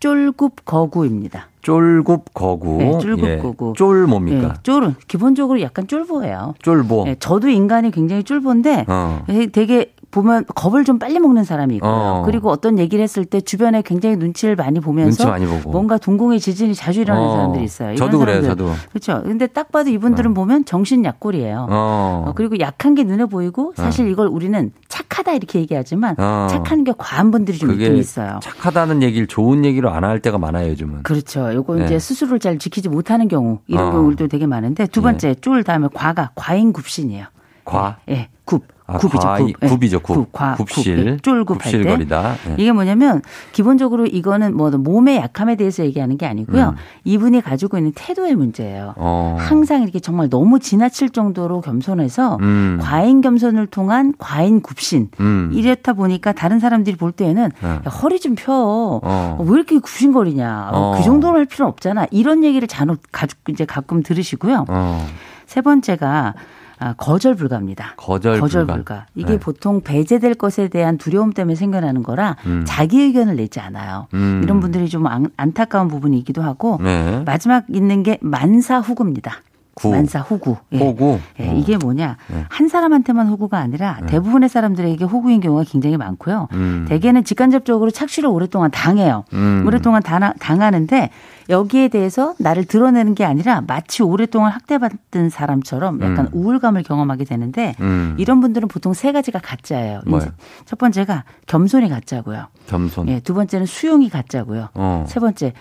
쫄굽 0.00 0.64
거구입니다. 0.64 1.48
쫄굽 1.62 2.32
거구. 2.32 2.78
네, 2.78 2.98
쫄굽 2.98 3.28
예. 3.28 3.36
거구. 3.38 3.74
쫄 3.76 4.06
뭡니까? 4.06 4.54
예, 4.56 4.62
쫄은 4.62 4.94
기본적으로 5.06 5.60
약간 5.60 5.86
쫄보예요. 5.86 6.54
쫄보. 6.62 7.04
예, 7.08 7.16
저도 7.18 7.48
인간이 7.48 7.90
굉장히 7.90 8.24
쫄보인데 8.24 8.86
어. 8.88 9.24
예, 9.28 9.46
되게 9.46 9.92
보면 10.10 10.44
겁을 10.54 10.84
좀 10.84 10.98
빨리 10.98 11.18
먹는 11.20 11.44
사람이 11.44 11.76
있고요. 11.76 11.90
어. 11.90 12.22
그리고 12.26 12.50
어떤 12.50 12.78
얘기를 12.78 13.02
했을 13.02 13.24
때 13.24 13.40
주변에 13.40 13.80
굉장히 13.82 14.16
눈치를 14.16 14.56
많이 14.56 14.80
보면서 14.80 15.24
눈치 15.24 15.26
많이 15.26 15.46
보고. 15.46 15.70
뭔가 15.70 15.98
동공의 15.98 16.40
지진이 16.40 16.74
자주 16.74 17.00
일어나는 17.02 17.28
어. 17.28 17.32
사람들이 17.32 17.64
있어요. 17.64 17.94
저도 17.96 18.18
그래요. 18.18 18.42
저도. 18.42 18.72
그렇죠. 18.90 19.22
근데 19.24 19.46
딱 19.46 19.70
봐도 19.70 19.88
이분들은 19.90 20.34
보면 20.34 20.64
정신 20.64 21.04
약골이에요. 21.04 21.66
어. 21.70 22.24
어, 22.28 22.32
그리고 22.34 22.58
약한 22.58 22.94
게 22.94 23.04
눈에 23.04 23.24
보이고 23.26 23.72
사실 23.76 24.08
이걸 24.10 24.26
우리는 24.26 24.72
착하다 24.88 25.32
이렇게 25.34 25.60
얘기하지만 25.60 26.16
어. 26.18 26.48
착한 26.50 26.82
게 26.84 26.92
과한 26.98 27.30
분들이 27.30 27.56
좀 27.58 27.68
그게 27.70 27.84
있긴 27.86 27.98
있어요. 27.98 28.40
착하다는 28.42 29.02
얘기를 29.02 29.26
좋은 29.26 29.64
얘기로 29.64 29.90
안 29.90 30.00
할 30.00 30.18
때가 30.20 30.38
많아요, 30.38 30.70
요즘은. 30.70 31.02
그렇죠. 31.04 31.52
요거 31.54 31.74
네. 31.76 31.84
이제 31.84 31.98
스스로를 31.98 32.40
잘 32.40 32.58
지키지 32.58 32.88
못하는 32.88 33.28
경우 33.28 33.58
이런 33.66 33.88
어. 33.88 33.92
경우도 33.92 34.28
되게 34.28 34.46
많은데 34.46 34.86
두 34.86 35.02
번째 35.02 35.34
쫄 35.36 35.62
다음에 35.62 35.88
과가 35.92 36.30
과잉 36.34 36.72
굽신이에요. 36.72 37.26
과. 37.64 37.98
예, 38.08 38.28
굽. 38.44 38.64
아, 38.92 38.98
굽이죠, 38.98 39.18
과이- 39.20 39.52
굽. 39.52 39.62
예, 39.62 39.68
굽이죠, 39.68 40.00
굽. 40.00 40.32
과, 40.32 40.54
굽실. 40.56 40.96
굽. 40.96 41.06
예, 41.06 41.16
쫄굽할 41.18 41.58
때. 41.58 41.78
굽실거리다. 41.78 42.34
예. 42.48 42.54
이게 42.58 42.72
뭐냐면 42.72 43.22
기본적으로 43.52 44.06
이거는 44.06 44.56
뭐 44.56 44.70
몸의 44.70 45.16
약함에 45.16 45.56
대해서 45.56 45.84
얘기하는 45.84 46.18
게 46.18 46.26
아니고요. 46.26 46.70
음. 46.70 46.74
이분이 47.04 47.40
가지고 47.42 47.78
있는 47.78 47.92
태도의 47.94 48.34
문제예요. 48.34 48.94
어. 48.96 49.36
항상 49.38 49.82
이렇게 49.82 50.00
정말 50.00 50.28
너무 50.28 50.58
지나칠 50.58 51.10
정도로 51.10 51.60
겸손해서 51.60 52.38
음. 52.40 52.78
과잉 52.80 53.20
겸손을 53.20 53.66
통한 53.68 54.14
과잉 54.18 54.60
굽신. 54.60 55.08
음. 55.20 55.50
이렇다 55.54 55.92
보니까 55.92 56.32
다른 56.32 56.58
사람들이 56.60 56.96
볼 56.96 57.12
때에는 57.12 57.50
네. 57.60 57.68
야, 57.68 57.78
허리 57.90 58.18
좀 58.20 58.34
펴. 58.34 59.00
어. 59.02 59.38
왜 59.46 59.54
이렇게 59.54 59.78
굽신거리냐. 59.78 60.70
어. 60.72 60.94
그 60.96 61.04
정도는 61.04 61.38
할 61.38 61.46
필요 61.46 61.66
없잖아. 61.66 62.06
이런 62.10 62.44
얘기를 62.44 62.66
가족 63.12 63.38
이제 63.48 63.64
가끔 63.64 64.02
들으시고요. 64.02 64.64
어. 64.68 65.06
세 65.46 65.60
번째가 65.60 66.34
아, 66.80 66.94
거절 66.94 67.34
불가입니다. 67.34 67.94
거절 68.40 68.66
불가. 68.66 69.06
이게 69.14 69.32
네. 69.32 69.38
보통 69.38 69.82
배제될 69.82 70.34
것에 70.34 70.68
대한 70.68 70.96
두려움 70.96 71.32
때문에 71.32 71.54
생겨나는 71.54 72.02
거라 72.02 72.36
음. 72.46 72.64
자기 72.66 73.02
의견을 73.02 73.36
내지 73.36 73.60
않아요. 73.60 74.08
음. 74.14 74.40
이런 74.42 74.60
분들이 74.60 74.88
좀 74.88 75.06
안, 75.06 75.30
안타까운 75.36 75.88
부분이기도 75.88 76.42
하고 76.42 76.78
네. 76.82 77.22
마지막 77.26 77.64
있는 77.68 78.02
게 78.02 78.18
만사 78.22 78.80
후구입니다. 78.80 79.42
구. 79.74 79.90
만사 79.90 80.20
호구. 80.20 80.56
예. 80.72 80.78
호구. 80.78 81.18
예, 81.40 81.48
어. 81.48 81.54
이게 81.54 81.76
뭐냐 81.76 82.16
네. 82.28 82.44
한 82.48 82.68
사람한테만 82.68 83.28
호구가 83.28 83.58
아니라 83.58 83.98
대부분의 84.06 84.48
사람들에게 84.48 85.04
호구인 85.04 85.40
경우가 85.40 85.64
굉장히 85.68 85.96
많고요. 85.96 86.48
음. 86.52 86.86
대개는 86.88 87.24
직간접적으로 87.24 87.90
착취를 87.90 88.28
오랫동안 88.28 88.70
당해요. 88.70 89.24
음. 89.32 89.64
오랫동안 89.66 90.02
당, 90.02 90.32
당하는데 90.38 91.10
여기에 91.48 91.88
대해서 91.88 92.34
나를 92.38 92.64
드러내는 92.64 93.14
게 93.14 93.24
아니라 93.24 93.62
마치 93.66 94.02
오랫동안 94.02 94.52
학대받은 94.52 95.30
사람처럼 95.30 96.00
약간 96.02 96.26
음. 96.26 96.30
우울감을 96.32 96.82
경험하게 96.82 97.24
되는데 97.24 97.74
음. 97.80 98.16
이런 98.18 98.40
분들은 98.40 98.68
보통 98.68 98.92
세 98.94 99.12
가지가 99.12 99.40
가짜예요. 99.40 100.02
뭐예요? 100.06 100.30
첫 100.64 100.78
번째가 100.78 101.24
겸손이 101.46 101.88
가짜고요. 101.88 102.46
겸손. 102.68 103.08
예, 103.08 103.20
두 103.20 103.34
번째는 103.34 103.66
수용이 103.66 104.08
가짜고요. 104.10 104.68
어. 104.74 105.04
세 105.08 105.20
번째 105.20 105.52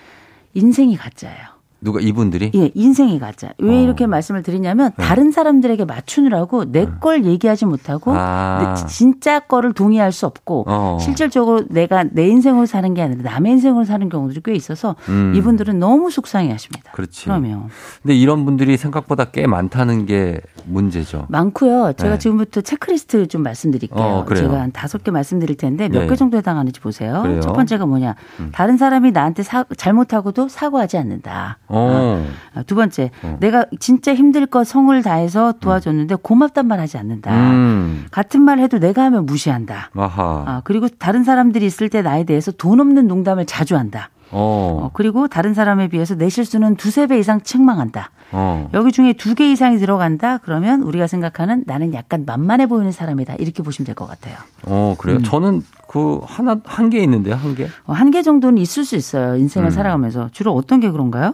인생이 0.53 0.97
가짜예요. 0.97 1.58
누가 1.81 1.99
이분들이? 2.01 2.51
예, 2.55 2.71
인생이 2.75 3.19
가짜. 3.19 3.49
왜 3.57 3.77
어. 3.77 3.81
이렇게 3.81 4.05
말씀을 4.05 4.43
드리냐면 4.43 4.91
네. 4.97 5.03
다른 5.05 5.31
사람들에게 5.31 5.85
맞추느라고 5.85 6.71
내 6.71 6.85
걸 6.99 7.23
얘기하지 7.23 7.65
못하고 7.65 8.11
아. 8.15 8.75
내 8.81 8.87
진짜 8.87 9.39
거를 9.39 9.73
동의할 9.73 10.11
수 10.11 10.25
없고 10.25 10.65
어. 10.67 10.97
실질적으로 10.99 11.63
내가 11.69 12.03
내 12.11 12.27
인생으로 12.27 12.65
사는 12.65 12.93
게 12.93 13.01
아니라 13.01 13.31
남의 13.31 13.53
인생으로 13.53 13.85
사는 13.85 14.09
경우들이 14.09 14.41
꽤 14.43 14.53
있어서 14.53 14.95
음. 15.07 15.33
이분들은 15.35 15.79
너무 15.79 16.09
속상해 16.11 16.51
하십니다. 16.51 16.91
그렇지. 16.91 17.25
그러면 17.25 17.69
근데 18.01 18.15
이런 18.15 18.43
분들이 18.43 18.75
생각보다 18.75 19.25
꽤 19.25 19.47
많다는 19.47 20.05
게 20.07 20.41
문제죠. 20.65 21.27
많고요. 21.29 21.93
제가 21.93 22.13
네. 22.13 22.19
지금부터 22.19 22.61
체크리스트 22.61 23.27
좀 23.27 23.43
말씀드릴게요. 23.43 24.25
어. 24.27 24.33
제가 24.33 24.59
한 24.61 24.71
다섯 24.71 25.03
개 25.03 25.11
말씀드릴 25.11 25.55
텐데 25.55 25.87
몇 25.87 26.01
예, 26.03 26.05
개 26.07 26.11
예. 26.11 26.15
정도 26.15 26.37
해당하는지 26.37 26.79
보세요. 26.81 27.21
그래요? 27.21 27.39
첫 27.41 27.53
번째가 27.53 27.85
뭐냐. 27.85 28.15
음. 28.39 28.49
다른 28.51 28.77
사람이 28.77 29.11
나한테 29.11 29.43
사- 29.43 29.65
잘못하고도 29.77 30.49
사과하지 30.49 30.97
않는다. 30.97 31.59
어. 31.69 32.25
아, 32.55 32.63
두 32.63 32.75
번째, 32.75 33.11
어. 33.23 33.37
내가 33.39 33.65
진짜 33.79 34.13
힘들 34.13 34.45
거 34.47 34.63
성을 34.63 35.01
다해서 35.03 35.53
도와줬는데 35.59 36.15
고맙단 36.21 36.67
말 36.67 36.79
하지 36.79 36.97
않는다. 36.97 37.31
음. 37.31 38.05
같은 38.11 38.41
말 38.41 38.59
해도 38.59 38.79
내가 38.79 39.03
하면 39.05 39.25
무시한다. 39.25 39.91
아하. 39.95 40.43
아, 40.47 40.61
그리고 40.63 40.87
다른 40.89 41.23
사람들이 41.23 41.65
있을 41.65 41.89
때 41.89 42.01
나에 42.01 42.23
대해서 42.23 42.51
돈 42.51 42.79
없는 42.79 43.07
농담을 43.07 43.45
자주 43.45 43.77
한다. 43.77 44.09
어. 44.31 44.81
어, 44.83 44.89
그리고 44.93 45.27
다른 45.27 45.53
사람에 45.55 45.87
비해서 45.87 46.15
내 46.15 46.29
실수는 46.29 46.75
두세 46.75 47.07
배 47.07 47.17
이상 47.17 47.41
책망한다. 47.41 48.11
어. 48.31 48.69
여기 48.75 48.91
중에 48.91 49.13
두 49.13 49.33
개 49.33 49.51
이상이 49.51 49.77
들어간다? 49.79 50.37
그러면 50.39 50.83
우리가 50.83 51.07
생각하는 51.07 51.63
나는 51.65 51.95
약간 51.95 52.25
만만해 52.27 52.67
보이는 52.67 52.91
사람이다. 52.91 53.35
이렇게 53.39 53.63
보시면 53.63 53.85
될 53.87 53.95
것 53.95 54.07
같아요. 54.07 54.35
어, 54.67 54.93
그래요. 54.99 55.17
음. 55.17 55.23
저는 55.23 55.63
그 55.87 56.19
하나 56.25 56.57
한 56.65 56.91
개 56.91 56.99
있는데요, 56.99 57.33
한 57.35 57.55
개. 57.55 57.65
어, 57.87 57.93
한 57.93 58.11
개 58.11 58.21
정도는 58.21 58.59
있을 58.59 58.85
수 58.85 58.95
있어요. 58.95 59.35
인생을 59.35 59.69
음. 59.69 59.71
살아가면서. 59.71 60.29
주로 60.31 60.53
어떤 60.53 60.79
게 60.79 60.91
그런가요? 60.91 61.33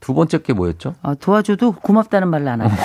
두 0.00 0.14
번째 0.14 0.38
게 0.38 0.52
뭐였죠? 0.52 0.94
어, 1.02 1.14
도와줘도 1.16 1.72
고맙다는 1.72 2.28
말을 2.28 2.48
안 2.48 2.60
한다. 2.60 2.76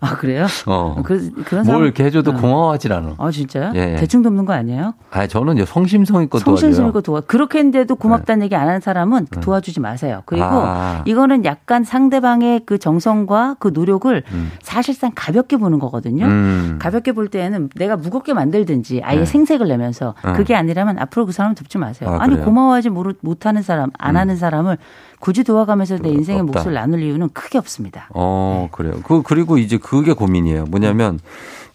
아, 0.00 0.16
그래요? 0.16 0.46
어. 0.66 1.02
그, 1.02 1.30
그런 1.44 1.64
뭘 1.64 1.64
사람. 1.64 1.82
이렇게 1.84 2.04
해줘도 2.04 2.32
어. 2.32 2.34
고마워하질 2.34 2.92
않아. 2.92 3.14
아, 3.16 3.30
진짜요? 3.30 3.72
예, 3.74 3.94
예. 3.94 3.96
대충 3.96 4.22
돕는 4.22 4.44
거 4.44 4.52
아니에요? 4.52 4.94
아, 5.10 5.26
저는 5.26 5.64
성심성의껏 5.64 6.44
도와줘요. 6.44 6.88
있고 6.88 7.00
도와. 7.00 7.20
그렇게 7.22 7.58
했는데도 7.58 7.96
고맙다는 7.96 8.44
얘기 8.44 8.54
안 8.54 8.68
하는 8.68 8.80
사람은 8.80 9.26
도와주지 9.40 9.80
마세요. 9.80 10.22
그리고 10.26 10.44
아. 10.46 11.02
이거는 11.06 11.44
약간 11.44 11.84
상대방의 11.84 12.62
그 12.66 12.78
정성과 12.78 13.56
그 13.58 13.70
노력을 13.72 14.22
음. 14.32 14.52
사실상 14.62 15.12
가볍게 15.14 15.56
보는 15.56 15.78
거거든요. 15.78 16.26
음. 16.26 16.78
가볍게 16.80 17.12
볼 17.12 17.28
때에는 17.28 17.70
내가 17.76 17.96
무겁게 17.96 18.34
만들든지 18.34 19.00
아예 19.04 19.20
네. 19.20 19.24
생색을 19.24 19.68
내면서 19.68 20.14
어. 20.22 20.32
그게 20.34 20.54
아니라면 20.54 20.98
앞으로 20.98 21.26
그 21.26 21.32
사람 21.32 21.54
돕지 21.54 21.78
마세요. 21.78 22.10
아, 22.10 22.24
아, 22.24 22.26
니? 22.26 22.38
고마워하지 22.40 22.90
못하는 22.90 23.62
사람, 23.62 23.90
안 23.98 24.16
음. 24.16 24.20
하는 24.20 24.36
사람을 24.36 24.76
굳이 25.22 25.44
도와가면서 25.44 25.98
내 25.98 26.08
인생의 26.10 26.42
없다. 26.42 26.64
몫을 26.64 26.74
나눌 26.74 27.00
이유는 27.00 27.28
크게 27.32 27.56
없습니다. 27.56 28.08
어, 28.12 28.68
그래요. 28.72 28.94
그, 29.04 29.22
그리고 29.22 29.56
이제 29.56 29.78
그게 29.78 30.14
고민이에요. 30.14 30.64
뭐냐면, 30.64 31.20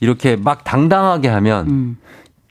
이렇게 0.01 0.35
막 0.35 0.65
당당하게 0.65 1.29
하면 1.29 1.67
음. 1.69 1.97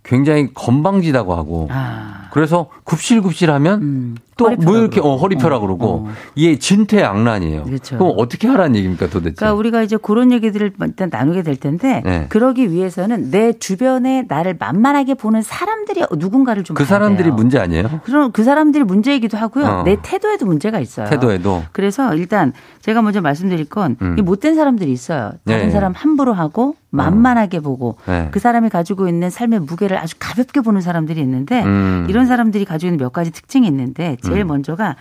굉장히 0.05 0.55
건방지다고 0.55 1.35
하고, 1.35 1.69
아. 1.71 2.31
그래서 2.33 2.71
굽실굽실 2.85 3.51
하면 3.51 4.17
또 4.37 4.47
허리 4.47 4.57
뭐 4.57 4.77
이렇게 4.77 5.01
어, 5.01 5.17
허리 5.17 5.37
펴라 5.37 5.59
그러고, 5.59 6.09
이게 6.35 6.59
진퇴양난이에요. 6.59 7.65
그렇죠. 7.65 7.97
그럼 7.97 8.13
어떻게 8.19 8.47
하라는 8.49 8.77
얘기입니까 8.77 9.09
도대체? 9.09 9.35
그러니까 9.37 9.59
우리가 9.59 9.83
이제 9.83 9.97
그런 9.97 10.31
얘기들을 10.31 10.73
일단 10.79 11.09
나누게 11.11 11.43
될 11.43 11.57
텐데 11.57 12.03
네. 12.05 12.27
그러기 12.29 12.71
위해서는 12.71 13.31
내 13.31 13.55
주변에 13.55 14.25
나를 14.29 14.57
만만하게 14.59 15.15
보는 15.15 15.41
사람들이 15.43 16.05
누군가를 16.17 16.65
좀 16.65 16.77
그 16.77 16.85
사람들이 16.85 17.29
돼요. 17.29 17.35
문제 17.35 17.59
아니에요? 17.59 18.01
그럼 18.05 18.31
그 18.33 18.45
사람들이 18.45 18.85
문제이기도 18.85 19.39
하고요. 19.39 19.65
어. 19.65 19.83
내 19.85 19.97
태도에도 20.03 20.45
문제가 20.45 20.79
있어요. 20.81 21.09
태도에도. 21.09 21.63
그래서 21.73 22.15
일단 22.15 22.53
제가 22.83 23.01
먼저 23.01 23.23
말씀드릴 23.23 23.65
건 23.71 23.97
음. 24.03 24.17
이 24.19 24.23
못된 24.23 24.55
사람들이 24.55 24.93
있어요. 24.93 25.33
다른 25.47 25.67
네. 25.67 25.71
사람 25.71 25.93
함부로 25.95 26.35
하고 26.35 26.77
만만하게 26.91 27.61
보고 27.61 27.97
네. 28.07 28.29
그 28.31 28.39
사람이 28.39 28.69
가지고 28.71 29.09
있는 29.09 29.29
삶의 29.29 29.61
무게를 29.61 29.99
아주 29.99 30.15
가볍게 30.19 30.61
보는 30.61 30.81
사람들이 30.81 31.21
있는데 31.21 31.63
음. 31.63 32.07
이런 32.09 32.27
사람들이 32.27 32.65
가지고 32.65 32.89
있는 32.89 32.99
몇 32.99 33.13
가지 33.13 33.31
특징이 33.33 33.67
있는데 33.67 34.17
제일 34.27 34.43
음. 34.43 34.49
먼저가 34.49 34.97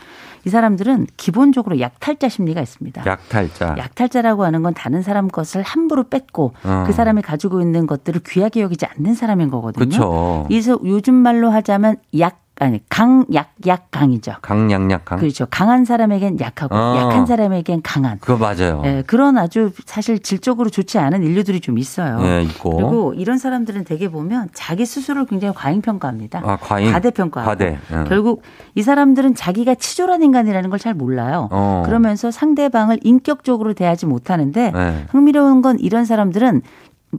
이 0.45 0.49
사람들은 0.49 1.07
기본적으로 1.17 1.79
약탈자 1.79 2.29
심리가 2.29 2.61
있습니다. 2.61 3.03
약탈자. 3.05 3.75
약탈자라고 3.77 4.43
하는 4.45 4.63
건 4.63 4.73
다른 4.73 5.01
사람 5.01 5.27
것을 5.27 5.61
함부로 5.61 6.03
뺏고 6.03 6.53
어. 6.63 6.83
그 6.85 6.93
사람이 6.93 7.21
가지고 7.21 7.61
있는 7.61 7.87
것들을 7.87 8.21
귀하게 8.25 8.61
여기지 8.61 8.85
않는 8.85 9.15
사람인 9.15 9.49
거거든요. 9.49 10.45
그래서 10.47 10.79
요즘 10.83 11.15
말로 11.15 11.49
하자면 11.49 11.97
약 12.19 12.44
아니 12.57 12.79
강약 12.87 13.51
약 13.67 13.87
강이죠. 13.91 14.35
강약약 14.41 15.03
강. 15.03 15.19
그렇죠. 15.19 15.45
강한 15.51 15.83
사람에겐 15.83 16.39
약하고 16.39 16.73
어. 16.73 16.95
약한 16.97 17.25
사람에겐 17.25 17.81
강한. 17.83 18.17
그거 18.19 18.37
맞아요. 18.37 18.81
예, 18.85 19.03
그런 19.05 19.37
아주 19.37 19.71
사실 19.85 20.19
질적으로 20.19 20.69
좋지 20.69 20.97
않은 20.97 21.21
인류들이 21.23 21.59
좀 21.59 21.77
있어요. 21.77 22.17
예, 22.23 22.43
있고. 22.43 22.75
그리고 22.77 23.13
이런 23.13 23.37
사람들은 23.37 23.83
대개 23.83 24.07
보면 24.09 24.49
자기 24.53 24.85
스스로를 24.85 25.25
굉장히 25.25 25.53
과잉 25.53 25.81
평가합니다. 25.81 26.41
아, 26.45 26.55
과잉. 26.55 26.93
과대 26.93 27.11
평가. 27.11 27.43
과대. 27.43 27.77
예. 27.91 28.03
결국 28.07 28.41
이 28.73 28.81
사람들은 28.81 29.35
자기가 29.35 29.75
치졸한 29.75 30.23
인간이라는 30.23 30.69
걸 30.69 30.75
잘 30.85 30.93
몰라요. 30.93 31.47
어. 31.51 31.81
그러면서 31.85 32.29
상대방을 32.31 32.99
인격적으로 33.01 33.73
대하지 33.73 34.05
못하는데 34.05 34.71
네. 34.71 35.05
흥미로운 35.09 35.61
건 35.63 35.79
이런 35.79 36.05
사람들은 36.05 36.61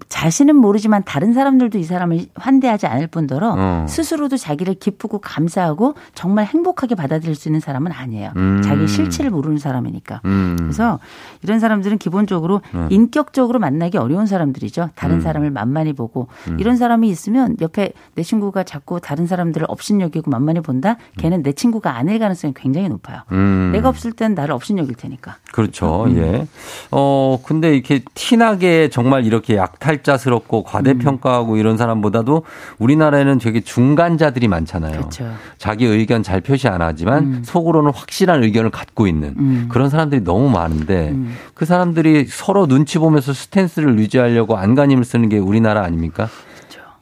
자신은 0.09 0.57
모르지만 0.57 1.03
다른 1.05 1.33
사람들도 1.33 1.79
이 1.79 1.85
사람을 1.85 2.27
환대하지 2.35 2.87
않을 2.87 3.07
뿐더러 3.07 3.55
어. 3.57 3.87
스스로도 3.89 4.37
자기를 4.37 4.75
기쁘고 4.75 5.19
감사하고 5.19 5.95
정말 6.15 6.47
행복하게 6.47 6.95
받아들일 6.95 7.35
수 7.35 7.49
있는 7.49 7.61
사람은 7.61 7.93
아니에요. 7.93 8.33
음. 8.37 8.63
자기 8.63 8.89
실체를 8.89 9.31
모르는 9.31 9.59
사람이니까. 9.59 10.23
음. 10.25 10.57
그래서 10.59 10.99
이런 11.43 11.61
사람들은 11.61 11.99
기본적으로 11.99 12.63
네. 12.73 12.87
인격적으로 12.91 13.59
만나기 13.59 13.99
어려운 13.99 14.27
사람들이죠. 14.27 14.91
다른 14.95 15.17
음. 15.17 15.21
사람을 15.21 15.51
만만히 15.51 15.93
보고 15.93 16.29
음. 16.49 16.59
이런 16.59 16.77
사람이 16.77 17.09
있으면 17.09 17.57
옆에 17.61 17.93
내 18.15 18.23
친구가 18.23 18.65
자꾸 18.65 19.01
다른 19.01 19.27
사람들을 19.27 19.67
업신여기고 19.69 20.31
만만히 20.31 20.61
본다. 20.61 20.97
걔는 21.19 21.43
내 21.43 21.53
친구가 21.53 21.97
아닐 21.97 22.19
가능성이 22.19 22.53
굉장히 22.55 22.89
높아요. 22.89 23.23
음. 23.33 23.71
내가 23.73 23.89
없을 23.89 24.13
땐 24.13 24.35
나를 24.35 24.53
업신여길 24.55 24.97
테니까. 24.97 25.37
그렇죠. 25.53 26.05
음. 26.07 26.17
예. 26.17 26.47
어, 26.91 27.39
근데 27.45 27.75
이렇게 27.75 28.03
티나게 28.15 28.91
정말 28.91 29.25
이렇게 29.25 29.57
약탈 29.57 29.86
자스럽고 30.03 30.63
과대평가하고 30.65 31.57
이런 31.57 31.77
사람보다도 31.77 32.43
우리나라에는 32.79 33.39
되게 33.39 33.61
중간자들이 33.61 34.49
많잖아요. 34.49 34.93
그렇죠. 34.93 35.33
자기 35.59 35.87
의견 35.87 36.23
잘 36.23 36.41
표시 36.41 36.69
안 36.69 36.83
하지만 36.83 37.25
음. 37.25 37.43
속으로는 37.45 37.93
확실한 37.93 38.43
의견을 38.43 38.71
갖고 38.71 39.07
있는 39.07 39.35
음. 39.39 39.67
그런 39.69 39.91
사람들이 39.91 40.23
너무 40.23 40.51
많은데 40.51 41.11
음. 41.11 41.35
그 41.55 41.65
사람들이 41.65 42.27
서로 42.29 42.67
눈치 42.67 42.99
보면서 42.99 43.33
스탠스를 43.33 43.99
유지하려고 43.99 44.57
안간힘을 44.57 45.05
쓰는 45.05 45.29
게 45.29 45.39
우리나라 45.39 45.83
아닙니까? 45.83 46.29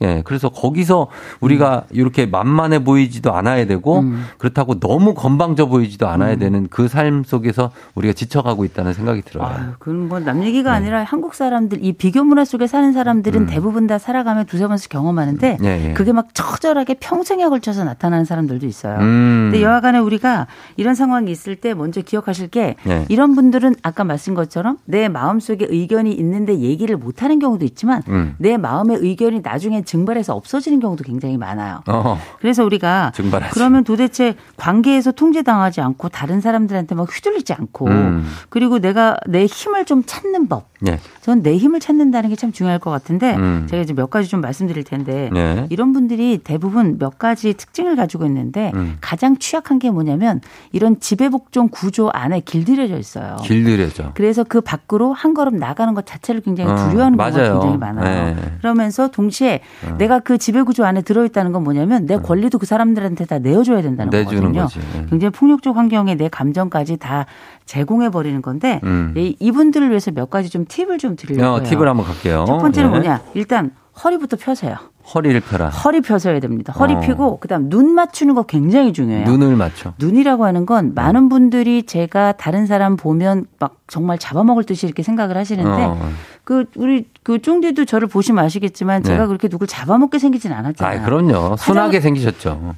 예, 0.05 0.21
그래서 0.25 0.49
거기서 0.49 1.07
우리가 1.39 1.85
이렇게 1.91 2.25
만만해 2.25 2.83
보이지도 2.83 3.33
않아야 3.33 3.65
되고 3.67 3.99
음. 3.99 4.25
그렇다고 4.37 4.79
너무 4.79 5.13
건방져 5.13 5.67
보이지도 5.67 6.07
않아야 6.07 6.35
되는 6.37 6.67
그 6.67 6.87
삶 6.95 7.23
속에서 7.25 7.71
우리가 7.95 8.13
지쳐가고 8.13 8.63
있다는 8.63 8.93
생각이 8.93 9.21
들어요. 9.21 9.47
아유, 9.47 9.65
그건 9.79 10.07
뭐남 10.07 10.43
얘기가 10.43 10.71
네. 10.71 10.77
아니라 10.77 11.03
한국 11.03 11.35
사람들 11.35 11.83
이 11.83 11.91
비교 11.93 12.23
문화 12.23 12.45
속에 12.45 12.67
사는 12.67 12.93
사람들은 12.93 13.41
음. 13.41 13.47
대부분 13.47 13.85
다 13.87 13.97
살아가면 13.97 14.45
두세 14.45 14.67
번씩 14.67 14.89
경험하는데 14.89 15.57
예, 15.63 15.89
예. 15.89 15.93
그게 15.93 16.13
막 16.13 16.33
처절하게 16.33 16.95
평생에 16.99 17.47
걸쳐서 17.49 17.83
나타나는 17.83 18.23
사람들도 18.23 18.65
있어요. 18.65 18.97
음. 18.99 19.49
근데 19.51 19.61
여하간에 19.61 19.99
우리가 19.99 20.47
이런 20.77 20.95
상황이 20.95 21.29
있을 21.31 21.57
때 21.57 21.73
먼저 21.73 22.01
기억하실 22.01 22.47
게 22.47 22.75
예. 22.87 23.05
이런 23.09 23.35
분들은 23.35 23.75
아까 23.83 24.03
말씀 24.03 24.33
것처럼 24.33 24.77
내 24.85 25.09
마음 25.09 25.39
속에 25.39 25.67
의견이 25.69 26.13
있는데 26.13 26.57
얘기를 26.59 26.95
못 26.95 27.23
하는 27.23 27.39
경우도 27.39 27.65
있지만 27.65 28.03
음. 28.07 28.35
내 28.37 28.57
마음의 28.57 28.99
의견이 29.01 29.41
나중에 29.43 29.81
증 29.83 29.94
발해서 30.03 30.35
없어지는 30.35 30.81
경우도 30.81 31.05
굉장히 31.05 31.37
많아요. 31.37 31.81
어, 31.87 32.19
그래서 32.39 32.65
우리가 32.65 33.13
증발하지. 33.15 33.53
그러면 33.53 33.85
도대체 33.85 34.35
관계에서 34.57 35.13
통제당하지 35.13 35.79
않고 35.79 36.09
다른 36.09 36.41
사람들한테 36.41 36.95
막 36.95 37.07
휘둘리지 37.09 37.53
않고 37.53 37.87
음. 37.87 38.27
그리고 38.49 38.79
내가 38.79 39.15
내 39.27 39.45
힘을 39.45 39.85
좀 39.85 40.03
찾는 40.05 40.49
법 40.49 40.67
예. 40.87 40.99
전 41.21 41.41
내 41.41 41.57
힘을 41.57 41.79
찾는다는 41.79 42.29
게 42.29 42.35
참 42.35 42.51
중요할 42.51 42.79
것 42.79 42.91
같은데 42.91 43.35
음. 43.35 43.65
제가 43.69 43.81
이제 43.83 43.93
몇 43.93 44.09
가지 44.09 44.27
좀 44.29 44.41
말씀드릴 44.41 44.83
텐데 44.83 45.29
네. 45.33 45.67
이런 45.69 45.93
분들이 45.93 46.37
대부분 46.43 46.97
몇 46.97 47.17
가지 47.17 47.53
특징을 47.53 47.95
가지고 47.95 48.25
있는데 48.25 48.71
음. 48.75 48.97
가장 48.99 49.37
취약한 49.37 49.79
게 49.79 49.89
뭐냐면 49.91 50.41
이런 50.71 50.99
지배복종 50.99 51.69
구조 51.71 52.09
안에 52.09 52.41
길들여져 52.41 52.97
있어요. 52.97 53.37
길들여져. 53.43 54.11
그래서 54.15 54.43
그 54.43 54.59
밖으로 54.61 55.13
한 55.13 55.33
걸음 55.33 55.57
나가는 55.57 55.93
것 55.93 56.05
자체를 56.05 56.41
굉장히 56.41 56.71
어, 56.71 56.75
두려워하는 56.75 57.17
경우가 57.17 57.37
맞아요. 57.37 57.53
굉장히 57.53 57.77
많아요. 57.77 58.35
네. 58.35 58.41
그러면서 58.59 59.07
동시에 59.09 59.61
어. 59.87 59.95
내가 59.97 60.19
그 60.19 60.37
지배구조 60.37 60.83
안에 60.85 61.01
들어있다는 61.03 61.51
건 61.53 61.63
뭐냐면 61.63 62.05
내 62.05 62.17
권리도 62.17 62.59
그 62.59 62.65
사람들한테 62.65 63.25
다 63.25 63.39
내어줘야 63.39 63.81
된다는 63.81 64.11
거거든요. 64.11 64.67
예. 64.95 65.05
굉장히 65.09 65.31
폭력적 65.31 65.75
환경에 65.77 66.15
내 66.15 66.27
감정까지 66.29 66.97
다 66.97 67.25
제공해 67.65 68.09
버리는 68.09 68.41
건데 68.41 68.79
음. 68.83 69.13
이- 69.17 69.35
이분들을 69.39 69.89
위해서 69.89 70.11
몇 70.11 70.29
가지 70.29 70.49
좀 70.49 70.65
팁을 70.75 70.97
좀 70.97 71.15
드리려고 71.15 71.55
어. 71.55 71.63
팁을 71.63 71.87
한번 71.87 72.05
갈게요. 72.05 72.43
첫 72.47 72.57
번째는 72.57 72.89
예. 72.89 72.91
뭐냐? 72.91 73.21
일단 73.33 73.71
허리부터 74.03 74.35
펴세요. 74.37 74.75
허리를 75.13 75.39
펴라. 75.41 75.69
허리 75.69 76.01
펴서야 76.01 76.39
됩니다. 76.39 76.73
허리 76.73 76.95
어. 76.95 76.99
펴고 76.99 77.39
그다음 77.39 77.69
눈 77.69 77.93
맞추는 77.93 78.33
거 78.35 78.43
굉장히 78.43 78.91
중요해요. 78.91 79.25
눈을 79.25 79.55
맞춰. 79.55 79.93
눈이라고 79.99 80.45
하는 80.45 80.65
건 80.65 80.93
많은 80.95 81.29
분들이 81.29 81.83
제가 81.83 82.33
다른 82.33 82.65
사람 82.65 82.97
보면 82.97 83.45
막 83.59 83.75
정말 83.87 84.17
잡아먹을 84.17 84.63
듯이 84.63 84.85
이렇게 84.85 85.03
생각을 85.03 85.37
하시는데 85.37 85.69
어. 85.85 86.09
그 86.43 86.65
우리 86.75 87.07
그 87.23 87.39
쫑디도 87.41 87.85
저를 87.85 88.07
보시면 88.07 88.43
아시겠지만 88.43 89.03
네. 89.03 89.09
제가 89.09 89.27
그렇게 89.27 89.47
누굴 89.47 89.67
잡아먹게 89.67 90.19
생기진 90.19 90.51
않았잖아요. 90.51 91.01
아, 91.01 91.05
그럼요. 91.05 91.55
순하게 91.57 92.01
생기셨죠. 92.01 92.75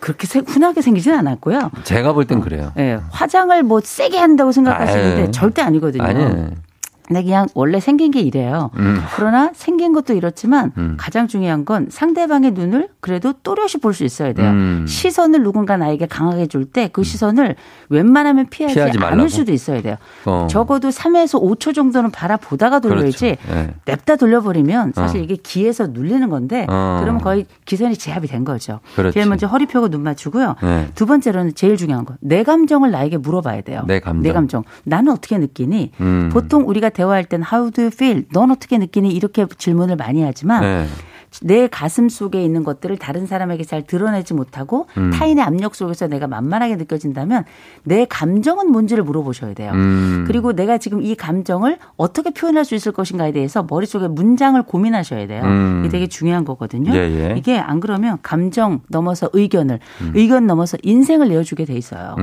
그렇게 0.00 0.26
세- 0.26 0.42
훈하게 0.46 0.82
생기진 0.82 1.14
않았고요. 1.14 1.70
제가 1.84 2.12
볼 2.12 2.24
땐 2.26 2.40
그래요. 2.40 2.72
예, 2.78 2.98
화장을 3.10 3.60
뭐 3.64 3.80
세게 3.82 4.18
한다고 4.18 4.52
생각하시는데 4.52 5.22
아유. 5.22 5.30
절대 5.30 5.62
아니거든요. 5.62 6.02
아니. 6.04 6.24
근데 7.08 7.22
그냥 7.24 7.46
원래 7.54 7.80
생긴 7.80 8.10
게 8.10 8.20
이래요. 8.20 8.70
음. 8.76 9.00
그러나 9.16 9.50
생긴 9.54 9.94
것도 9.94 10.12
이렇지만 10.12 10.72
음. 10.76 10.94
가장 10.98 11.26
중요한 11.26 11.64
건 11.64 11.86
상대방의 11.90 12.52
눈을 12.52 12.88
그래도 13.00 13.32
또렷이 13.42 13.78
볼 13.80 13.94
수 13.94 14.04
있어야 14.04 14.34
돼요. 14.34 14.50
음. 14.50 14.84
시선을 14.86 15.42
누군가 15.42 15.76
나에게 15.78 16.06
강하게 16.06 16.46
줄 16.46 16.66
때 16.70 16.88
그 16.92 17.02
시선을 17.02 17.56
웬만하면 17.88 18.48
피하지, 18.50 18.74
피하지? 18.74 18.98
않을 18.98 19.30
수도 19.30 19.52
있어야 19.52 19.80
돼요. 19.80 19.96
어. 20.26 20.46
적어도 20.50 20.90
3에서 20.90 21.40
5초 21.42 21.74
정도는 21.74 22.10
바라보다가 22.10 22.80
돌려야지 22.80 23.36
그렇죠. 23.36 23.58
예. 23.58 23.74
냅다 23.86 24.16
돌려버리면 24.16 24.92
사실 24.94 25.20
어. 25.20 25.24
이게 25.24 25.36
기에서 25.36 25.86
눌리는 25.86 26.28
건데 26.28 26.66
어. 26.68 26.98
그러면 27.00 27.22
거의 27.22 27.46
기선이 27.64 27.96
제압이 27.96 28.28
된 28.28 28.44
거죠. 28.44 28.80
그렇지. 28.96 29.14
제일 29.14 29.26
먼저 29.26 29.46
허리 29.46 29.64
펴고 29.66 29.88
눈 29.88 30.02
맞추고요. 30.02 30.56
네. 30.62 30.88
두 30.94 31.06
번째로는 31.06 31.54
제일 31.54 31.76
중요한 31.78 32.04
거. 32.04 32.14
내 32.20 32.42
감정을 32.42 32.90
나에게 32.90 33.16
물어봐야 33.16 33.62
돼요. 33.62 33.84
내 34.22 34.32
감정. 34.34 34.64
나는 34.84 35.12
어떻게 35.12 35.38
느끼니? 35.38 35.92
음. 36.02 36.28
보통 36.32 36.68
우리가 36.68 36.90
대화할 36.98 37.24
땐 37.24 37.42
how 37.42 37.70
do 37.70 37.82
you 37.82 37.90
feel? 37.94 38.24
넌 38.32 38.50
어떻게 38.50 38.76
느끼니? 38.76 39.10
이렇게 39.10 39.46
질문을 39.46 39.94
많이 39.94 40.24
하지만 40.24 40.62
네. 40.62 40.86
내 41.42 41.68
가슴 41.68 42.08
속에 42.08 42.42
있는 42.42 42.64
것들을 42.64 42.96
다른 42.96 43.26
사람에게 43.26 43.62
잘 43.62 43.82
드러내지 43.82 44.34
못하고 44.34 44.86
음. 44.96 45.10
타인의 45.10 45.44
압력 45.44 45.76
속에서 45.76 46.08
내가 46.08 46.26
만만하게 46.26 46.74
느껴진다면 46.76 47.44
내 47.84 48.04
감정은 48.06 48.72
뭔지를 48.72 49.04
물어보셔야 49.04 49.54
돼요. 49.54 49.70
음. 49.74 50.24
그리고 50.26 50.52
내가 50.52 50.78
지금 50.78 51.00
이 51.02 51.14
감정을 51.14 51.78
어떻게 51.96 52.30
표현할 52.30 52.64
수 52.64 52.74
있을 52.74 52.90
것인가에 52.90 53.30
대해서 53.30 53.64
머릿속에 53.68 54.08
문장을 54.08 54.60
고민하셔야 54.62 55.28
돼요. 55.28 55.44
음. 55.44 55.82
이게 55.84 55.90
되게 55.90 56.06
중요한 56.08 56.44
거거든요. 56.44 56.92
예, 56.94 56.98
예. 56.98 57.34
이게 57.36 57.58
안 57.58 57.78
그러면 57.78 58.18
감정 58.22 58.80
넘어서 58.88 59.28
의견을, 59.32 59.78
의견 60.14 60.46
넘어서 60.46 60.76
인생을 60.82 61.28
내어주게 61.28 61.64
돼 61.64 61.74
있어요. 61.74 62.16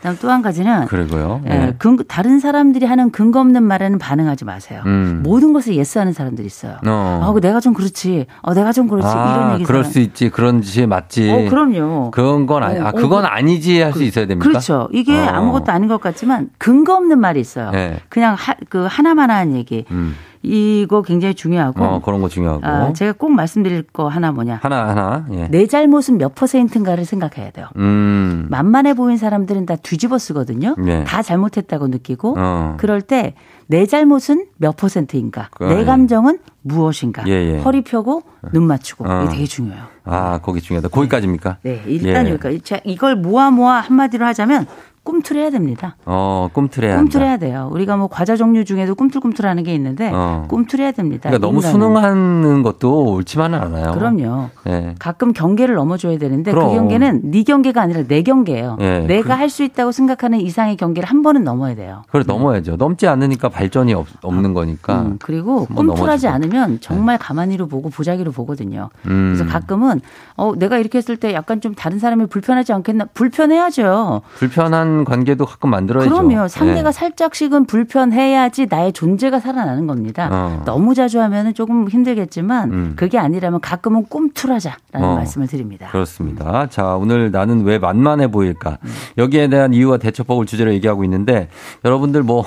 음. 0.00 0.02
그다음 0.02 0.16
또 0.20 0.30
한 0.30 0.42
가지는 0.42 0.86
그리고요. 0.86 1.42
예, 1.46 1.48
네. 1.50 1.74
근- 1.78 1.98
다른 2.08 2.38
사람들이 2.40 2.86
하는 2.86 3.10
근거 3.10 3.40
없는 3.40 3.62
말에는 3.62 3.98
반응하지 3.98 4.44
마세요. 4.44 4.82
음. 4.86 5.20
모든 5.22 5.52
것에 5.52 5.74
예스하는 5.74 6.12
사람들이 6.12 6.46
있어요. 6.46 6.76
어. 6.86 7.20
아, 7.22 7.32
그 7.32 7.40
내가 7.40 7.60
좀 7.60 7.74
그렇지. 7.74 8.26
어, 8.42 8.54
내가 8.54 8.72
좀 8.72 8.88
그렇지. 8.88 9.06
이런 9.08 9.18
아, 9.18 9.54
얘기. 9.54 9.64
그럴 9.64 9.84
수 9.84 9.98
있지. 10.00 10.30
그런 10.30 10.62
짓이 10.62 10.86
맞지. 10.86 11.30
어, 11.30 11.50
그럼요. 11.50 12.10
그건 12.12 12.46
건 12.46 12.62
아니, 12.62 12.78
어, 12.78 12.84
아, 12.86 12.88
어, 12.88 12.92
그건 12.92 13.22
그- 13.22 13.26
아니지 13.28 13.80
할 13.82 13.92
수 13.92 14.02
있어야 14.04 14.26
됩니까? 14.26 14.48
그렇죠. 14.48 14.88
이게 14.92 15.16
어. 15.18 15.24
아무것도 15.24 15.70
아닌 15.72 15.88
것 15.88 16.00
같지만 16.00 16.48
근거 16.58 16.94
없는 16.96 17.18
말이 17.20 17.40
있어요. 17.40 17.70
네. 17.72 17.98
그냥 18.08 18.34
하, 18.38 18.54
그 18.68 18.86
하나만 18.88 19.30
하는 19.30 19.54
얘기. 19.56 19.84
음. 19.90 20.14
이거 20.42 21.02
굉장히 21.02 21.34
중요하고. 21.34 21.84
어, 21.84 22.00
그런 22.00 22.20
거 22.22 22.28
중요하고. 22.28 22.66
아, 22.66 22.92
제가 22.92 23.12
꼭 23.12 23.30
말씀드릴 23.30 23.82
거 23.82 24.08
하나 24.08 24.32
뭐냐. 24.32 24.60
하나, 24.62 24.88
하나. 24.88 25.26
예. 25.32 25.48
내 25.48 25.66
잘못은 25.66 26.18
몇 26.18 26.34
퍼센트인가를 26.34 27.04
생각해야 27.04 27.50
돼요. 27.50 27.66
음. 27.76 28.46
만만해 28.48 28.94
보인 28.94 29.16
사람들은 29.16 29.66
다 29.66 29.76
뒤집어 29.76 30.18
쓰거든요. 30.18 30.74
네. 30.78 31.04
다 31.04 31.22
잘못했다고 31.22 31.88
느끼고 31.88 32.36
어. 32.38 32.76
그럴 32.78 33.02
때 33.02 33.34
내 33.70 33.86
잘못은 33.86 34.46
몇 34.56 34.76
퍼센트인가, 34.76 35.48
그, 35.52 35.62
내 35.62 35.78
예. 35.82 35.84
감정은 35.84 36.40
무엇인가, 36.62 37.22
예, 37.28 37.30
예. 37.30 37.58
허리 37.60 37.82
펴고 37.82 38.24
눈 38.52 38.64
맞추고 38.64 39.08
어. 39.08 39.22
이게 39.22 39.32
되게 39.32 39.44
중요해요. 39.44 39.84
아, 40.04 40.40
거기 40.42 40.60
중요하다. 40.60 40.88
거기까지입니까? 40.88 41.58
네, 41.62 41.80
일단 41.86 42.26
예. 42.26 42.32
여기까지. 42.32 42.62
자, 42.62 42.80
이걸 42.84 43.14
모아 43.14 43.52
모아 43.52 43.74
한마디로 43.78 44.26
하자면 44.26 44.66
꿈틀해야 45.02 45.50
됩니다. 45.50 45.96
어, 46.04 46.48
꿈틀해야 46.52 46.92
한다. 46.92 47.02
꿈틀해야 47.02 47.36
돼요. 47.38 47.68
우리가 47.72 47.96
뭐 47.96 48.06
과자 48.08 48.36
종류 48.36 48.64
중에도 48.64 48.94
꿈틀꿈틀하는 48.94 49.62
게 49.62 49.74
있는데 49.74 50.10
어. 50.12 50.44
꿈틀해야 50.48 50.92
됩니다. 50.92 51.30
그러니까 51.30 51.46
너무. 51.46 51.60
수능하는 51.62 52.62
것도 52.62 53.04
옳지만은 53.14 53.58
않아요. 53.60 53.92
그럼요. 53.92 54.50
예. 54.68 54.94
가끔 54.98 55.32
경계를 55.32 55.74
넘어줘야 55.74 56.18
되는데 56.18 56.52
그럼. 56.52 56.68
그 56.68 56.74
경계는 56.74 57.30
네 57.30 57.42
경계가 57.42 57.80
아니라 57.80 58.02
내 58.06 58.22
경계예요. 58.22 58.76
예, 58.80 59.00
내가 59.00 59.34
그- 59.34 59.40
할수 59.40 59.62
있다고 59.64 59.92
생각하는 59.92 60.40
이상의 60.40 60.76
경계를 60.76 61.08
한 61.08 61.22
번은 61.22 61.44
넘어야 61.44 61.74
돼요. 61.74 62.02
그래 62.10 62.22
넘어야죠. 62.26 62.76
넘지 62.76 63.06
않으니까 63.08 63.48
발전이 63.48 63.94
없, 63.94 64.06
없는 64.22 64.52
거니까. 64.54 65.02
음, 65.02 65.18
그리고 65.20 65.64
꿈틀하지. 65.66 66.28
않으면 66.28 66.78
정말 66.80 67.18
가만히로 67.18 67.66
보고 67.66 67.88
보자기로 67.88 68.30
보거든요. 68.32 68.90
음. 69.06 69.34
그래서 69.34 69.50
가끔은 69.50 70.00
어 70.36 70.52
내가 70.56 70.78
이렇게 70.78 70.98
했을 70.98 71.16
때 71.16 71.32
약간 71.34 71.60
좀 71.60 71.74
다른 71.74 71.98
사람이 71.98 72.26
불편하지 72.26 72.72
않겠나? 72.72 73.06
불편해야죠. 73.14 74.22
불편한 74.36 74.89
관계도 75.04 75.46
가끔 75.46 75.70
만들어야죠. 75.70 76.10
그럼요. 76.10 76.48
상대가 76.48 76.88
예. 76.88 76.92
살짝씩은 76.92 77.66
불편해야지 77.66 78.66
나의 78.68 78.92
존재가 78.92 79.40
살아나는 79.40 79.86
겁니다. 79.86 80.28
어. 80.30 80.62
너무 80.64 80.94
자주 80.94 81.20
하면은 81.20 81.54
조금 81.54 81.88
힘들겠지만 81.88 82.72
음. 82.72 82.92
그게 82.96 83.18
아니라면 83.18 83.60
가끔은 83.60 84.04
꿈틀하자라는 84.08 85.08
어. 85.08 85.14
말씀을 85.16 85.46
드립니다. 85.46 85.88
그렇습니다. 85.90 86.66
자, 86.68 86.96
오늘 86.96 87.30
나는 87.30 87.64
왜 87.64 87.78
만만해 87.78 88.28
보일까? 88.28 88.78
음. 88.82 88.90
여기에 89.18 89.48
대한 89.48 89.74
이유와 89.74 89.98
대처법을 89.98 90.46
주제로 90.46 90.72
얘기하고 90.72 91.04
있는데 91.04 91.48
여러분들 91.84 92.22
뭐 92.22 92.44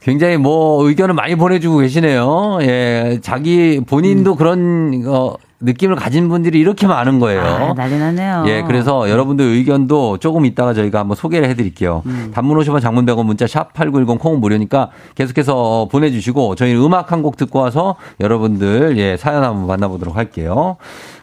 굉장히 0.00 0.36
뭐 0.36 0.86
의견을 0.86 1.14
많이 1.14 1.34
보내주고 1.34 1.78
계시네요. 1.78 2.58
예, 2.62 3.18
자기 3.20 3.80
본인도 3.86 4.36
그런 4.36 5.02
어, 5.06 5.34
느낌을 5.60 5.96
가진 5.96 6.28
분들이 6.28 6.60
이렇게 6.60 6.86
많은 6.86 7.18
거예요. 7.18 7.42
아, 7.42 7.74
난리 7.74 7.98
났네요. 7.98 8.44
예, 8.46 8.62
그래서 8.64 9.10
여러분들 9.10 9.44
의견도 9.44 10.18
조금 10.18 10.46
이따가 10.46 10.72
저희가 10.72 11.00
한번 11.00 11.16
소개를 11.16 11.48
해드릴게요. 11.48 12.04
음. 12.06 12.30
단문 12.32 12.56
50원 12.58 12.80
장문 12.80 13.04
100원 13.06 13.24
문자 13.24 13.48
샵 13.48 13.72
8910 13.74 14.20
콩은 14.20 14.40
무료니까 14.40 14.90
계속해서 15.16 15.88
보내주시고 15.90 16.54
저희는 16.54 16.80
음악 16.80 17.10
한 17.10 17.22
곡 17.22 17.36
듣고 17.36 17.58
와서 17.58 17.96
여러분들 18.20 18.96
예, 18.98 19.16
사연 19.16 19.42
한번 19.42 19.66
만나보도록 19.66 20.16
할게요. 20.16 20.76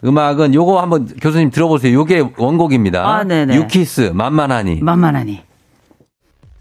음악은 0.03 0.53
요거 0.53 0.81
한번 0.81 1.07
교수님 1.21 1.49
들어보세요. 1.49 1.97
요게 1.97 2.31
원곡입니다. 2.37 3.07
아, 3.07 3.23
네네. 3.23 3.55
유키스 3.55 4.11
만만하니. 4.13 4.81
만만하니. 4.81 5.44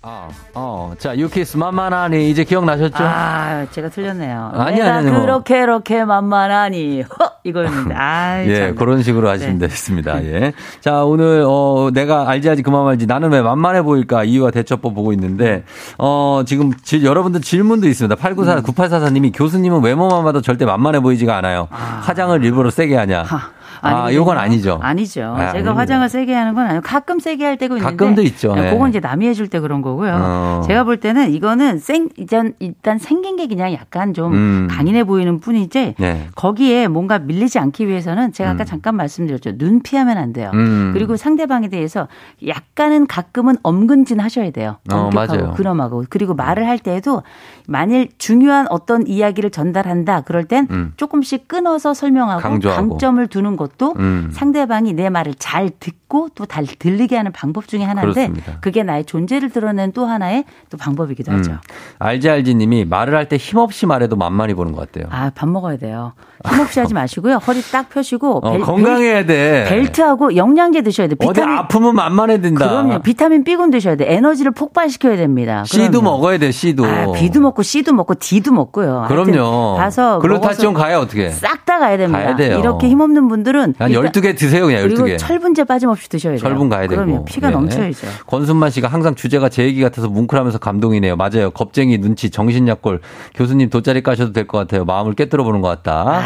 어, 0.06 0.28
어, 0.52 0.92
자, 0.98 1.16
유키스 1.16 1.56
만만하니 1.56 2.28
이제 2.28 2.44
기억나셨죠? 2.44 2.96
아, 3.02 3.64
제가 3.70 3.88
틀렸네요. 3.88 4.50
아니, 4.52 4.76
내가 4.76 4.96
아니, 4.96 5.08
아니, 5.08 5.10
뭐. 5.10 5.22
그렇게 5.22 5.62
이렇게 5.62 6.04
만만하니. 6.04 7.00
허! 7.02 7.32
이거였는데. 7.42 7.94
아, 7.96 8.44
예, 8.46 8.66
참. 8.66 8.74
그런 8.74 9.02
식으로 9.02 9.30
하시면 9.30 9.54
네. 9.54 9.66
되겠습니다. 9.66 10.22
예. 10.24 10.52
자, 10.80 11.04
오늘, 11.04 11.42
어, 11.46 11.88
내가 11.94 12.28
알지 12.28 12.48
하지 12.50 12.62
그만 12.62 12.84
말지 12.84 13.06
나는 13.06 13.32
왜 13.32 13.40
만만해 13.40 13.80
보일까 13.80 14.24
이유와 14.24 14.50
대처법 14.50 14.94
보고 14.94 15.12
있는데, 15.14 15.64
어, 15.96 16.42
지금 16.44 16.72
질- 16.82 17.02
여러분들 17.02 17.40
질문도 17.40 17.88
있습니다. 17.88 18.14
894, 18.16 18.56
음. 18.56 18.62
9844 18.62 19.08
님이 19.10 19.32
교수님은 19.32 19.82
외모만 19.82 20.22
봐도 20.22 20.42
절대 20.42 20.66
만만해 20.66 21.00
보이지가 21.00 21.34
않아요. 21.38 21.68
화장을 21.70 22.44
일부러 22.44 22.68
세게 22.70 22.94
하냐. 22.94 23.24
아, 23.26 23.50
아니거든요. 23.80 24.16
요건 24.16 24.38
아니죠. 24.38 24.78
아니죠. 24.82 25.22
아, 25.22 25.36
제가 25.36 25.50
아닙니다. 25.50 25.76
화장을 25.76 26.08
세게 26.08 26.34
하는 26.34 26.54
건 26.54 26.66
아니고 26.66 26.82
가끔 26.82 27.18
세게 27.18 27.44
할 27.44 27.56
때가 27.56 27.76
있는데 27.76 27.96
가끔도 27.96 28.22
있죠. 28.22 28.54
네. 28.54 28.70
그건 28.70 28.90
이제 28.90 29.00
남이 29.00 29.26
해줄 29.26 29.48
때 29.48 29.60
그런 29.60 29.82
거고요. 29.82 30.14
어. 30.18 30.62
제가 30.66 30.84
볼 30.84 30.98
때는 30.98 31.32
이거는 31.32 31.78
생 31.78 32.08
일단 32.16 32.54
일단 32.58 32.98
생긴 32.98 33.36
게 33.36 33.46
그냥 33.46 33.72
약간 33.72 34.14
좀 34.14 34.32
음. 34.32 34.68
강인해 34.70 35.04
보이는 35.04 35.40
뿐이지 35.40 35.94
네. 35.98 36.28
거기에 36.34 36.88
뭔가 36.88 37.18
밀리지 37.18 37.58
않기 37.58 37.88
위해서는 37.88 38.32
제가 38.32 38.50
아까 38.50 38.64
음. 38.64 38.66
잠깐 38.66 38.96
말씀드렸죠. 38.96 39.58
눈 39.58 39.82
피하면 39.82 40.18
안 40.18 40.32
돼요. 40.32 40.50
음. 40.54 40.90
그리고 40.92 41.16
상대방에 41.16 41.68
대해서 41.68 42.08
약간은 42.46 43.06
가끔은 43.06 43.56
엄근진 43.62 44.20
하셔야 44.20 44.50
돼요. 44.50 44.76
어, 44.92 44.96
엄격하고. 44.96 45.54
근엄하고 45.54 46.04
그리고 46.10 46.34
말을 46.34 46.66
할 46.68 46.78
때에도 46.78 47.22
만일 47.66 48.08
중요한 48.18 48.66
어떤 48.70 49.06
이야기를 49.06 49.50
전달한다 49.50 50.22
그럴 50.22 50.44
땐 50.44 50.66
음. 50.70 50.92
조금씩 50.96 51.48
끊어서 51.48 51.94
설명하고 51.94 52.40
강조하고. 52.42 52.88
강점을 52.90 53.26
두는 53.28 53.56
것도 53.56 53.73
음. 53.96 54.30
상대방이 54.32 54.92
내 54.92 55.10
말을 55.10 55.34
잘 55.38 55.70
듣고 55.80 56.28
또 56.34 56.46
잘 56.46 56.64
들리게 56.66 57.16
하는 57.16 57.32
방법 57.32 57.66
중에 57.66 57.82
하나인데 57.82 58.28
그렇습니다. 58.28 58.58
그게 58.60 58.82
나의 58.84 59.04
존재를 59.04 59.50
드러내는 59.50 59.92
또 59.92 60.06
하나의 60.06 60.44
또 60.70 60.76
방법이기도 60.76 61.32
하죠. 61.32 61.52
음. 61.52 61.58
알지 61.98 62.30
알지 62.30 62.54
님이 62.54 62.84
말을 62.84 63.14
할 63.16 63.24
때 63.28 63.36
힘없이 63.36 63.86
말해도 63.86 64.14
만만히 64.16 64.54
보는 64.54 64.72
것 64.72 64.92
같아요. 64.92 65.10
아, 65.10 65.30
밥 65.34 65.48
먹어야 65.48 65.76
돼요. 65.78 66.12
힘없이 66.46 66.78
하지 66.78 66.92
마시고요. 66.94 67.36
허리 67.38 67.62
딱 67.72 67.88
펴시고 67.88 68.46
어, 68.46 68.52
벨- 68.52 68.60
건강해야 68.60 69.24
돼. 69.26 69.64
벨트하고 69.68 70.36
영양제 70.36 70.82
드셔야 70.82 71.08
돼요. 71.08 71.16
어디 71.24 71.40
아프면 71.40 71.94
만만해 71.96 72.40
된다. 72.40 72.68
그럼요. 72.68 72.98
비타민 73.00 73.42
B군 73.44 73.70
드셔야 73.70 73.96
돼. 73.96 74.12
에너지를 74.12 74.52
폭발시켜야 74.52 75.16
됩니다. 75.16 75.64
씨도 75.64 76.00
그럼요. 76.00 76.02
먹어야 76.18 76.38
돼, 76.38 76.50
C도. 76.52 76.84
아, 76.86 77.12
B도 77.12 77.40
먹고 77.40 77.62
C도 77.62 77.92
먹고 77.94 78.14
D도 78.16 78.52
먹고요. 78.52 79.06
그럼요. 79.08 79.76
가서 79.78 80.18
글루타치온 80.20 80.74
가야 80.74 80.98
어떻게? 81.00 81.30
싹 81.30 81.64
다 81.64 81.78
가야 81.78 81.96
됩니다. 81.96 82.22
가야 82.22 82.36
돼요. 82.36 82.58
이렇게 82.58 82.88
힘없는 82.90 83.26
분들 83.28 83.53
은한 83.62 83.74
일단- 83.90 83.90
12개 84.12 84.36
드세요, 84.36 84.66
그냥 84.66 84.82
그리고 84.82 85.04
12개. 85.06 85.18
철분제 85.18 85.64
빠짐없이 85.64 86.08
드셔야 86.08 86.32
돼요. 86.34 86.40
철분 86.40 86.68
가야 86.68 86.82
되고. 86.88 87.02
그럼요. 87.04 87.24
피가 87.24 87.48
네. 87.48 87.54
넘쳐야죠. 87.54 88.06
권순만 88.26 88.70
씨가 88.70 88.88
항상 88.88 89.14
주제가 89.14 89.48
제 89.48 89.64
얘기 89.64 89.80
같아서 89.82 90.08
뭉클하면서 90.08 90.58
감동이네요. 90.58 91.16
맞아요. 91.16 91.50
겁쟁이, 91.50 91.98
눈치, 91.98 92.30
정신약골. 92.30 93.00
교수님 93.34 93.70
돗자리 93.70 94.02
까셔도 94.02 94.32
될 94.32 94.46
것 94.46 94.58
같아요. 94.58 94.84
마음을 94.84 95.14
꿰뚫어 95.14 95.42
보는 95.44 95.60
것 95.60 95.68
같다. 95.68 96.22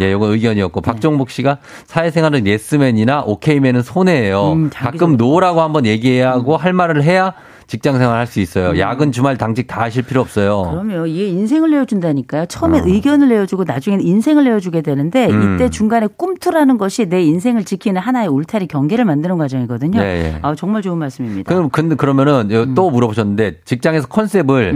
예, 0.00 0.10
요거 0.12 0.26
네. 0.28 0.32
의견이었고. 0.34 0.80
박종복 0.80 1.30
씨가 1.30 1.58
사회생활은 1.86 2.46
예스맨이나 2.46 3.22
오케이맨은 3.26 3.82
손해예요. 3.82 4.52
음, 4.52 4.70
가끔 4.72 5.16
no라고 5.16 5.60
한번 5.60 5.84
얘기해야 5.86 6.30
하고 6.32 6.56
할 6.56 6.72
말을 6.72 7.02
해야 7.02 7.34
직장 7.68 7.98
생활 7.98 8.16
할 8.18 8.26
수 8.26 8.40
있어요. 8.40 8.78
야근, 8.78 9.12
주말, 9.12 9.38
당직 9.38 9.66
다 9.66 9.82
하실 9.82 10.02
필요 10.02 10.20
없어요. 10.20 10.62
음. 10.62 10.88
그럼요. 10.88 11.06
이게 11.06 11.28
인생을 11.28 11.70
내어준다니까요. 11.70 12.46
처음에 12.46 12.80
어. 12.80 12.82
의견을 12.86 13.28
내어주고 13.28 13.64
나중에는 13.64 14.04
인생을 14.04 14.44
내어주게 14.44 14.80
되는데 14.82 15.28
음. 15.30 15.54
이때 15.54 15.70
중간에 15.70 16.08
꿈틀하는 16.16 16.76
것이 16.78 17.06
내 17.06 17.22
인생을 17.22 17.64
지키는 17.64 18.00
하나의 18.00 18.28
울타리 18.28 18.66
경계를 18.66 19.04
만드는 19.04 19.38
과정이거든요. 19.38 20.00
예, 20.00 20.04
예. 20.04 20.38
아, 20.42 20.54
정말 20.54 20.82
좋은 20.82 20.98
말씀입니다. 20.98 21.54
그럼 21.54 21.68
근데 21.70 21.94
그러면은 21.94 22.50
음. 22.50 22.74
또 22.74 22.90
물어보셨는데 22.90 23.60
직장에서 23.64 24.08
컨셉을 24.08 24.74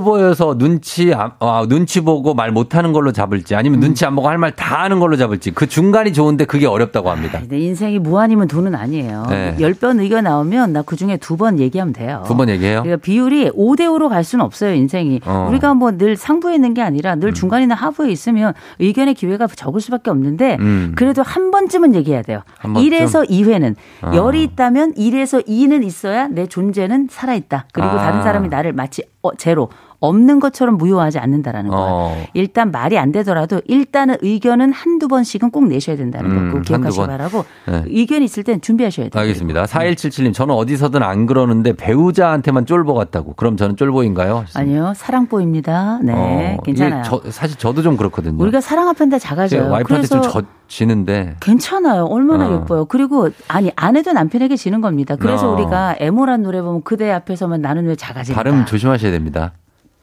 쫄보여서 0.00 0.58
눈치 0.58 1.14
안- 1.14 1.30
아, 1.40 1.64
눈치 1.66 2.02
보고 2.02 2.34
말 2.34 2.52
못하는 2.52 2.92
걸로 2.92 3.12
잡을지 3.12 3.54
아니면 3.54 3.78
음. 3.78 3.80
눈치 3.80 4.04
안 4.04 4.14
보고 4.14 4.28
할 4.28 4.36
말 4.36 4.50
다 4.54 4.82
하는 4.84 5.00
걸로 5.00 5.16
잡을지 5.16 5.52
그 5.52 5.66
중간이 5.66 6.12
좋은데 6.12 6.44
그게 6.44 6.66
어렵다고 6.66 7.10
합니다. 7.10 7.40
내 7.48 7.58
인생이 7.58 7.98
무한이면 7.98 8.48
돈은 8.48 8.74
아니에요. 8.74 9.26
네. 9.30 9.56
열번 9.58 10.00
의견 10.00 10.24
나오면 10.24 10.72
나 10.74 10.82
그 10.82 10.96
중에 10.96 11.16
두 11.16 11.36
번 11.36 11.58
얘기하면 11.58 11.94
돼요. 11.94 12.24
두 12.26 12.34
번 12.36 12.48
얘기해요. 12.50 12.82
그러니까 12.82 13.02
비율이 13.02 13.50
5대 13.52 13.80
5로 13.86 14.08
갈 14.10 14.22
수는 14.24 14.44
없어요, 14.44 14.74
인생이. 14.74 15.20
어. 15.24 15.46
우리가 15.50 15.72
뭐 15.74 15.92
늘 15.92 16.16
상부에 16.16 16.54
있는 16.54 16.74
게 16.74 16.82
아니라 16.82 17.14
늘 17.14 17.32
중간이나 17.32 17.74
하부에 17.74 18.10
있으면 18.10 18.52
의견의 18.80 19.14
기회가 19.14 19.46
적을 19.46 19.80
수밖에 19.80 20.10
없는데 20.10 20.56
음. 20.60 20.92
그래도 20.96 21.22
한 21.22 21.50
번쯤은 21.50 21.94
얘기해야 21.94 22.20
돼요. 22.22 22.42
한 22.58 22.74
번쯤? 22.74 22.90
1에서 22.90 23.28
2회는 23.30 23.74
어. 24.02 24.12
열이 24.14 24.42
있다면 24.42 24.94
1에서 24.94 25.46
2는 25.46 25.84
있어야 25.84 26.26
내 26.28 26.46
존재는 26.46 27.08
살아있다. 27.10 27.66
그리고 27.72 27.88
아. 27.90 27.96
다른 27.98 28.22
사람이 28.22 28.48
나를 28.48 28.72
마치 28.74 29.02
어, 29.22 29.34
제로 29.36 29.70
없는 30.00 30.40
것처럼 30.40 30.76
무효하지 30.78 31.18
않는다라는 31.18 31.70
거예요. 31.70 31.86
어. 31.88 32.26
일단 32.34 32.70
말이 32.70 32.98
안 32.98 33.12
되더라도 33.12 33.60
일단은 33.66 34.16
의견은 34.22 34.72
한두 34.72 35.08
번씩은 35.08 35.50
꼭 35.50 35.66
내셔야 35.68 35.96
된다는 35.96 36.30
음, 36.30 36.50
거꼭 36.52 36.62
기억하시기. 36.64 37.06
바라고 37.06 37.44
네. 37.68 37.82
의견이 37.86 38.24
있을 38.24 38.42
땐 38.42 38.60
준비하셔야 38.60 39.10
돼요. 39.10 39.20
알겠습니다. 39.20 39.64
4177님, 39.64 40.32
저는 40.34 40.54
어디서든 40.54 41.02
안 41.02 41.26
그러는데 41.26 41.74
배우자한테만 41.74 42.66
쫄보 42.66 42.94
같다고. 42.94 43.34
그럼 43.34 43.56
저는 43.56 43.76
쫄보인가요? 43.76 44.44
아니요, 44.54 44.92
사랑보입니다. 44.96 46.00
네, 46.02 46.56
어, 46.58 46.62
괜찮아요. 46.62 47.02
저- 47.04 47.22
사실 47.30 47.58
저도 47.58 47.82
좀 47.82 47.96
그렇거든요. 47.96 48.42
우리가 48.42 48.60
사랑 48.60 48.88
앞엔 48.88 49.10
다 49.10 49.18
작아져요. 49.18 49.70
와이프한테 49.70 50.08
그래서 50.08 50.20
좀 50.30 50.42
젖지는데. 50.66 51.36
괜찮아요. 51.40 52.04
얼마나 52.04 52.48
어. 52.48 52.54
예뻐요. 52.62 52.84
그리고 52.86 53.28
아니 53.48 53.70
아내도 53.76 54.12
남편에게 54.12 54.56
지는 54.56 54.80
겁니다. 54.80 55.16
그래서 55.16 55.50
어. 55.50 55.54
우리가 55.54 55.96
애모란 56.00 56.42
노래 56.42 56.62
보면 56.62 56.82
그대 56.84 57.10
앞에서만 57.10 57.60
나는 57.60 57.86
왜 57.86 57.96
작아질까? 57.96 58.42
발음 58.42 58.64
조심하셔야 58.64 59.10
됩니다. 59.12 59.52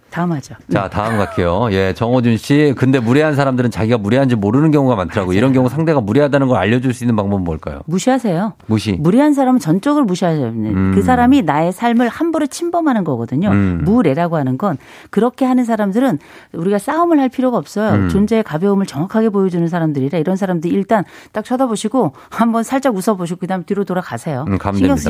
다음 0.09 0.31
하죠. 0.33 0.55
자, 0.71 0.89
다음 0.89 1.17
갈게요. 1.17 1.69
예, 1.71 1.93
정호준 1.93 2.37
씨. 2.37 2.73
근데 2.77 2.99
무례한 2.99 3.35
사람들은 3.35 3.71
자기가 3.71 3.97
무례한지 3.97 4.35
모르는 4.35 4.71
경우가 4.71 4.95
많더라고요. 4.95 5.35
이런 5.37 5.53
경우 5.53 5.69
상대가 5.69 6.01
무례하다는 6.01 6.47
걸 6.47 6.57
알려줄 6.57 6.93
수 6.93 7.03
있는 7.03 7.15
방법은 7.15 7.43
뭘까요? 7.43 7.81
무시하세요. 7.85 8.53
무시. 8.67 8.93
무례한 8.99 9.33
사람은 9.33 9.59
전적으로 9.59 10.05
무시하셔야 10.05 10.41
됩니다. 10.45 10.77
음. 10.79 10.91
그 10.93 11.01
사람이 11.01 11.41
나의 11.43 11.71
삶을 11.71 12.09
함부로 12.09 12.45
침범하는 12.45 13.03
거거든요. 13.03 13.49
음. 13.49 13.81
무례라고 13.85 14.35
하는 14.37 14.57
건 14.57 14.77
그렇게 15.09 15.45
하는 15.45 15.63
사람들은 15.65 16.19
우리가 16.53 16.77
싸움을 16.79 17.19
할 17.19 17.29
필요가 17.29 17.57
없어요. 17.57 17.93
음. 17.93 18.09
존재의 18.09 18.43
가벼움을 18.43 18.85
정확하게 18.85 19.29
보여주는 19.29 19.67
사람들이라 19.67 20.19
이런 20.19 20.35
사람들 20.35 20.71
일단 20.71 21.03
딱 21.31 21.43
쳐다보시고 21.45 22.13
한번 22.29 22.63
살짝 22.63 22.95
웃어보시고 22.95 23.39
그다음 23.39 23.63
뒤로 23.63 23.83
돌아가세요. 23.83 24.45
음. 24.47 24.57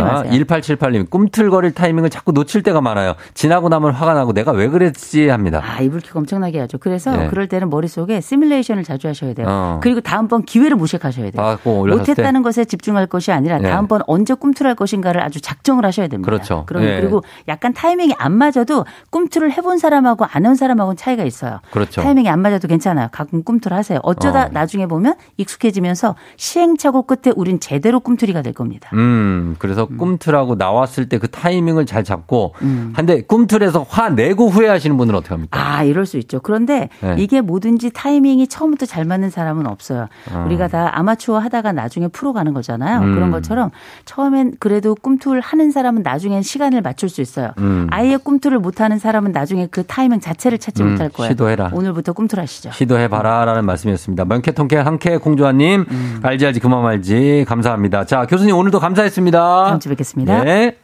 마세요. 0.04 0.32
1878님, 0.46 1.10
꿈틀거릴 1.10 1.72
타이밍을 1.74 2.10
자꾸 2.10 2.32
놓칠 2.32 2.64
때가 2.64 2.82
많아요. 2.82 3.16
지나고 3.34 3.70
나면 3.70 3.92
화가 3.92 4.14
나고 4.14 4.34
내가 4.34 4.52
왜 4.52 4.68
그 4.68 4.78
랬지 4.88 5.28
합니다. 5.28 5.62
아, 5.64 5.82
이불킥 5.82 6.16
엄청나게 6.16 6.60
하죠. 6.62 6.78
그래서 6.78 7.16
네. 7.16 7.28
그럴 7.28 7.48
때는 7.48 7.70
머릿속에 7.70 8.22
시뮬레이션을 8.22 8.84
자주 8.84 9.08
하셔야 9.08 9.34
돼요. 9.34 9.46
어. 9.50 9.80
그리고 9.84 10.02
다음번 10.02 10.44
기회를 10.44 10.78
무색하셔야 10.78 11.32
돼요. 11.32 11.42
아, 11.44 11.58
못했다는 11.64 12.42
것에 12.42 12.66
집중할 12.66 13.08
것이 13.08 13.32
아니라 13.32 13.58
네. 13.58 13.70
다음번 13.70 14.02
언제 14.08 14.34
꿈틀할 14.34 14.76
것인가를 14.76 15.22
아주 15.22 15.42
작정을 15.42 15.86
하셔야 15.86 16.08
됩니다. 16.08 16.30
그렇죠. 16.30 16.64
그러면 16.66 16.90
예. 16.90 17.00
그리고 17.02 17.24
약간 17.48 17.74
타이밍이 17.74 18.16
안 18.18 18.32
맞아도 18.34 18.86
꿈틀을 19.10 19.52
해본 19.52 19.78
사람하고 19.78 20.26
안 20.26 20.46
해본 20.46 20.56
사람하고는 20.56 20.96
차이가 20.98 21.24
있어요. 21.24 21.60
그렇죠. 21.72 22.02
타이밍이 22.02 22.30
안 22.30 22.40
맞아도 22.40 22.68
괜찮아요. 22.68 23.10
가끔 23.12 23.44
꿈틀 23.44 23.74
하세요. 23.74 24.00
어쩌다 24.04 24.46
어. 24.46 24.50
나중에 24.52 24.86
보면 24.88 25.16
익숙해지면서 25.38 26.16
시행착오 26.38 27.04
끝에 27.04 27.34
우린 27.36 27.60
제대로 27.60 28.00
꿈틀이가 28.00 28.42
될 28.42 28.54
겁니다. 28.54 28.90
음, 28.94 29.56
그래서 29.60 29.86
꿈틀하고 29.86 30.56
나왔을 30.56 31.10
때 31.10 31.18
그 31.18 31.28
타이밍을 31.30 31.86
잘 31.86 32.04
잡고, 32.04 32.54
음. 32.62 32.94
한데 32.96 33.22
꿈틀에서 33.22 33.86
화 33.90 34.10
내고 34.10 34.50
후회 34.50 34.70
하시는 34.78 34.96
분은 34.98 35.14
어떻게 35.16 35.34
합니까? 35.34 35.60
아, 35.60 35.84
이럴 35.84 36.06
수 36.06 36.18
있죠. 36.18 36.40
그런데 36.40 36.90
네. 37.02 37.16
이게 37.18 37.42
뭐든지 37.42 37.92
타이밍이 37.92 38.48
처음부터 38.48 38.86
잘 38.86 39.06
맞는 39.06 39.30
사람은 39.30 39.68
없어요. 39.68 40.08
아. 40.34 40.46
우리가 40.46 40.68
다 40.68 40.92
아마추어 40.94 41.40
하다가 41.40 41.72
나중에 41.74 42.08
프로 42.08 42.34
가는 42.34 42.54
거잖아요. 42.54 43.02
음. 43.02 43.16
그런 43.16 43.32
것처럼 43.32 43.72
처음엔 44.06 44.56
그래도 44.60 44.96
꿈틀 44.96 45.42
하는 45.42 45.72
사람은 45.72 46.04
나중엔 46.04 46.42
시간을 46.42 46.82
맞출 46.82 47.10
수 47.10 47.22
있어요. 47.22 47.52
음. 47.58 47.88
아예 47.92 48.18
꿈틀을 48.18 48.60
못 48.60 48.82
하는 48.82 49.00
사람은 49.00 49.32
나중에 49.32 49.68
그 49.70 49.84
타이밍 49.86 50.20
자체를 50.20 50.58
찾지 50.58 50.84
음, 50.84 50.92
못할 50.92 51.10
거예요. 51.10 51.32
시도해라. 51.32 51.72
오늘부터 51.74 52.14
꿈틀 52.14 52.40
하시죠. 52.40 52.72
시도해 52.72 53.08
봐라라는 53.10 53.66
말씀이었습니다. 53.66 54.26
명쾌통쾌 54.26 54.78
한쾌 54.78 55.18
공주아님, 55.18 55.86
음. 55.90 56.20
알지 56.24 56.46
알지 56.46 56.60
그만 56.60 56.84
말지 56.84 57.46
감사합니다. 57.48 58.06
자 58.06 58.26
교수님 58.26 58.56
오늘도 58.56 58.80
감사했습니다. 58.80 59.66
다음 59.66 59.80
주에 59.80 59.90
뵙겠습니다. 59.90 60.44
네. 60.44 60.78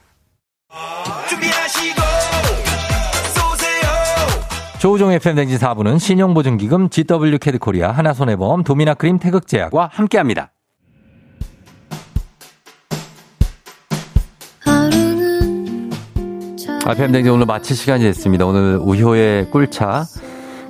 조우종 4.83 5.13
FM 5.13 5.35
댕진 5.37 5.57
4부는 5.59 5.97
신용보증기금 5.97 6.89
GW 6.89 7.37
캐드코리아 7.37 7.89
하나손해보험 7.93 8.65
도미나크림 8.65 9.17
태극제약과 9.17 9.87
함께합니다. 9.93 10.51
FM 16.85 17.13
댕진 17.13 17.31
오늘 17.31 17.45
마칠 17.45 17.77
시간이 17.77 18.03
됐습니다. 18.03 18.45
오늘 18.45 18.77
우효의 18.77 19.51
꿀차 19.51 20.03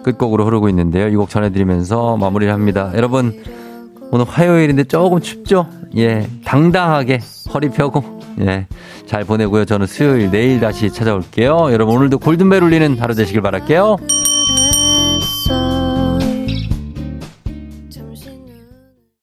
끝곡으로 0.04 0.46
흐르고 0.46 0.70
있는데요. 0.70 1.08
이 1.08 1.16
곡 1.16 1.32
전해드리면서 1.32 2.16
마무리를 2.18 2.54
합니다. 2.54 2.92
여러분 2.94 3.44
오늘 4.12 4.26
화요일인데 4.28 4.84
조금 4.84 5.22
춥죠? 5.22 5.68
예, 5.98 6.28
당당하게 6.46 7.20
허리 7.52 7.70
펴고 7.70 8.20
예, 8.42 8.68
잘 9.06 9.24
보내고요. 9.24 9.66
저는 9.66 9.88
수요일 9.88 10.32
내일 10.32 10.60
다시 10.60 10.90
찾아올게요. 10.92 11.70
여러분 11.72 11.96
오늘도 11.96 12.20
골든벨 12.20 12.64
울리는 12.64 12.98
하루 13.00 13.14
되시길 13.16 13.42
바랄게요. 13.42 13.98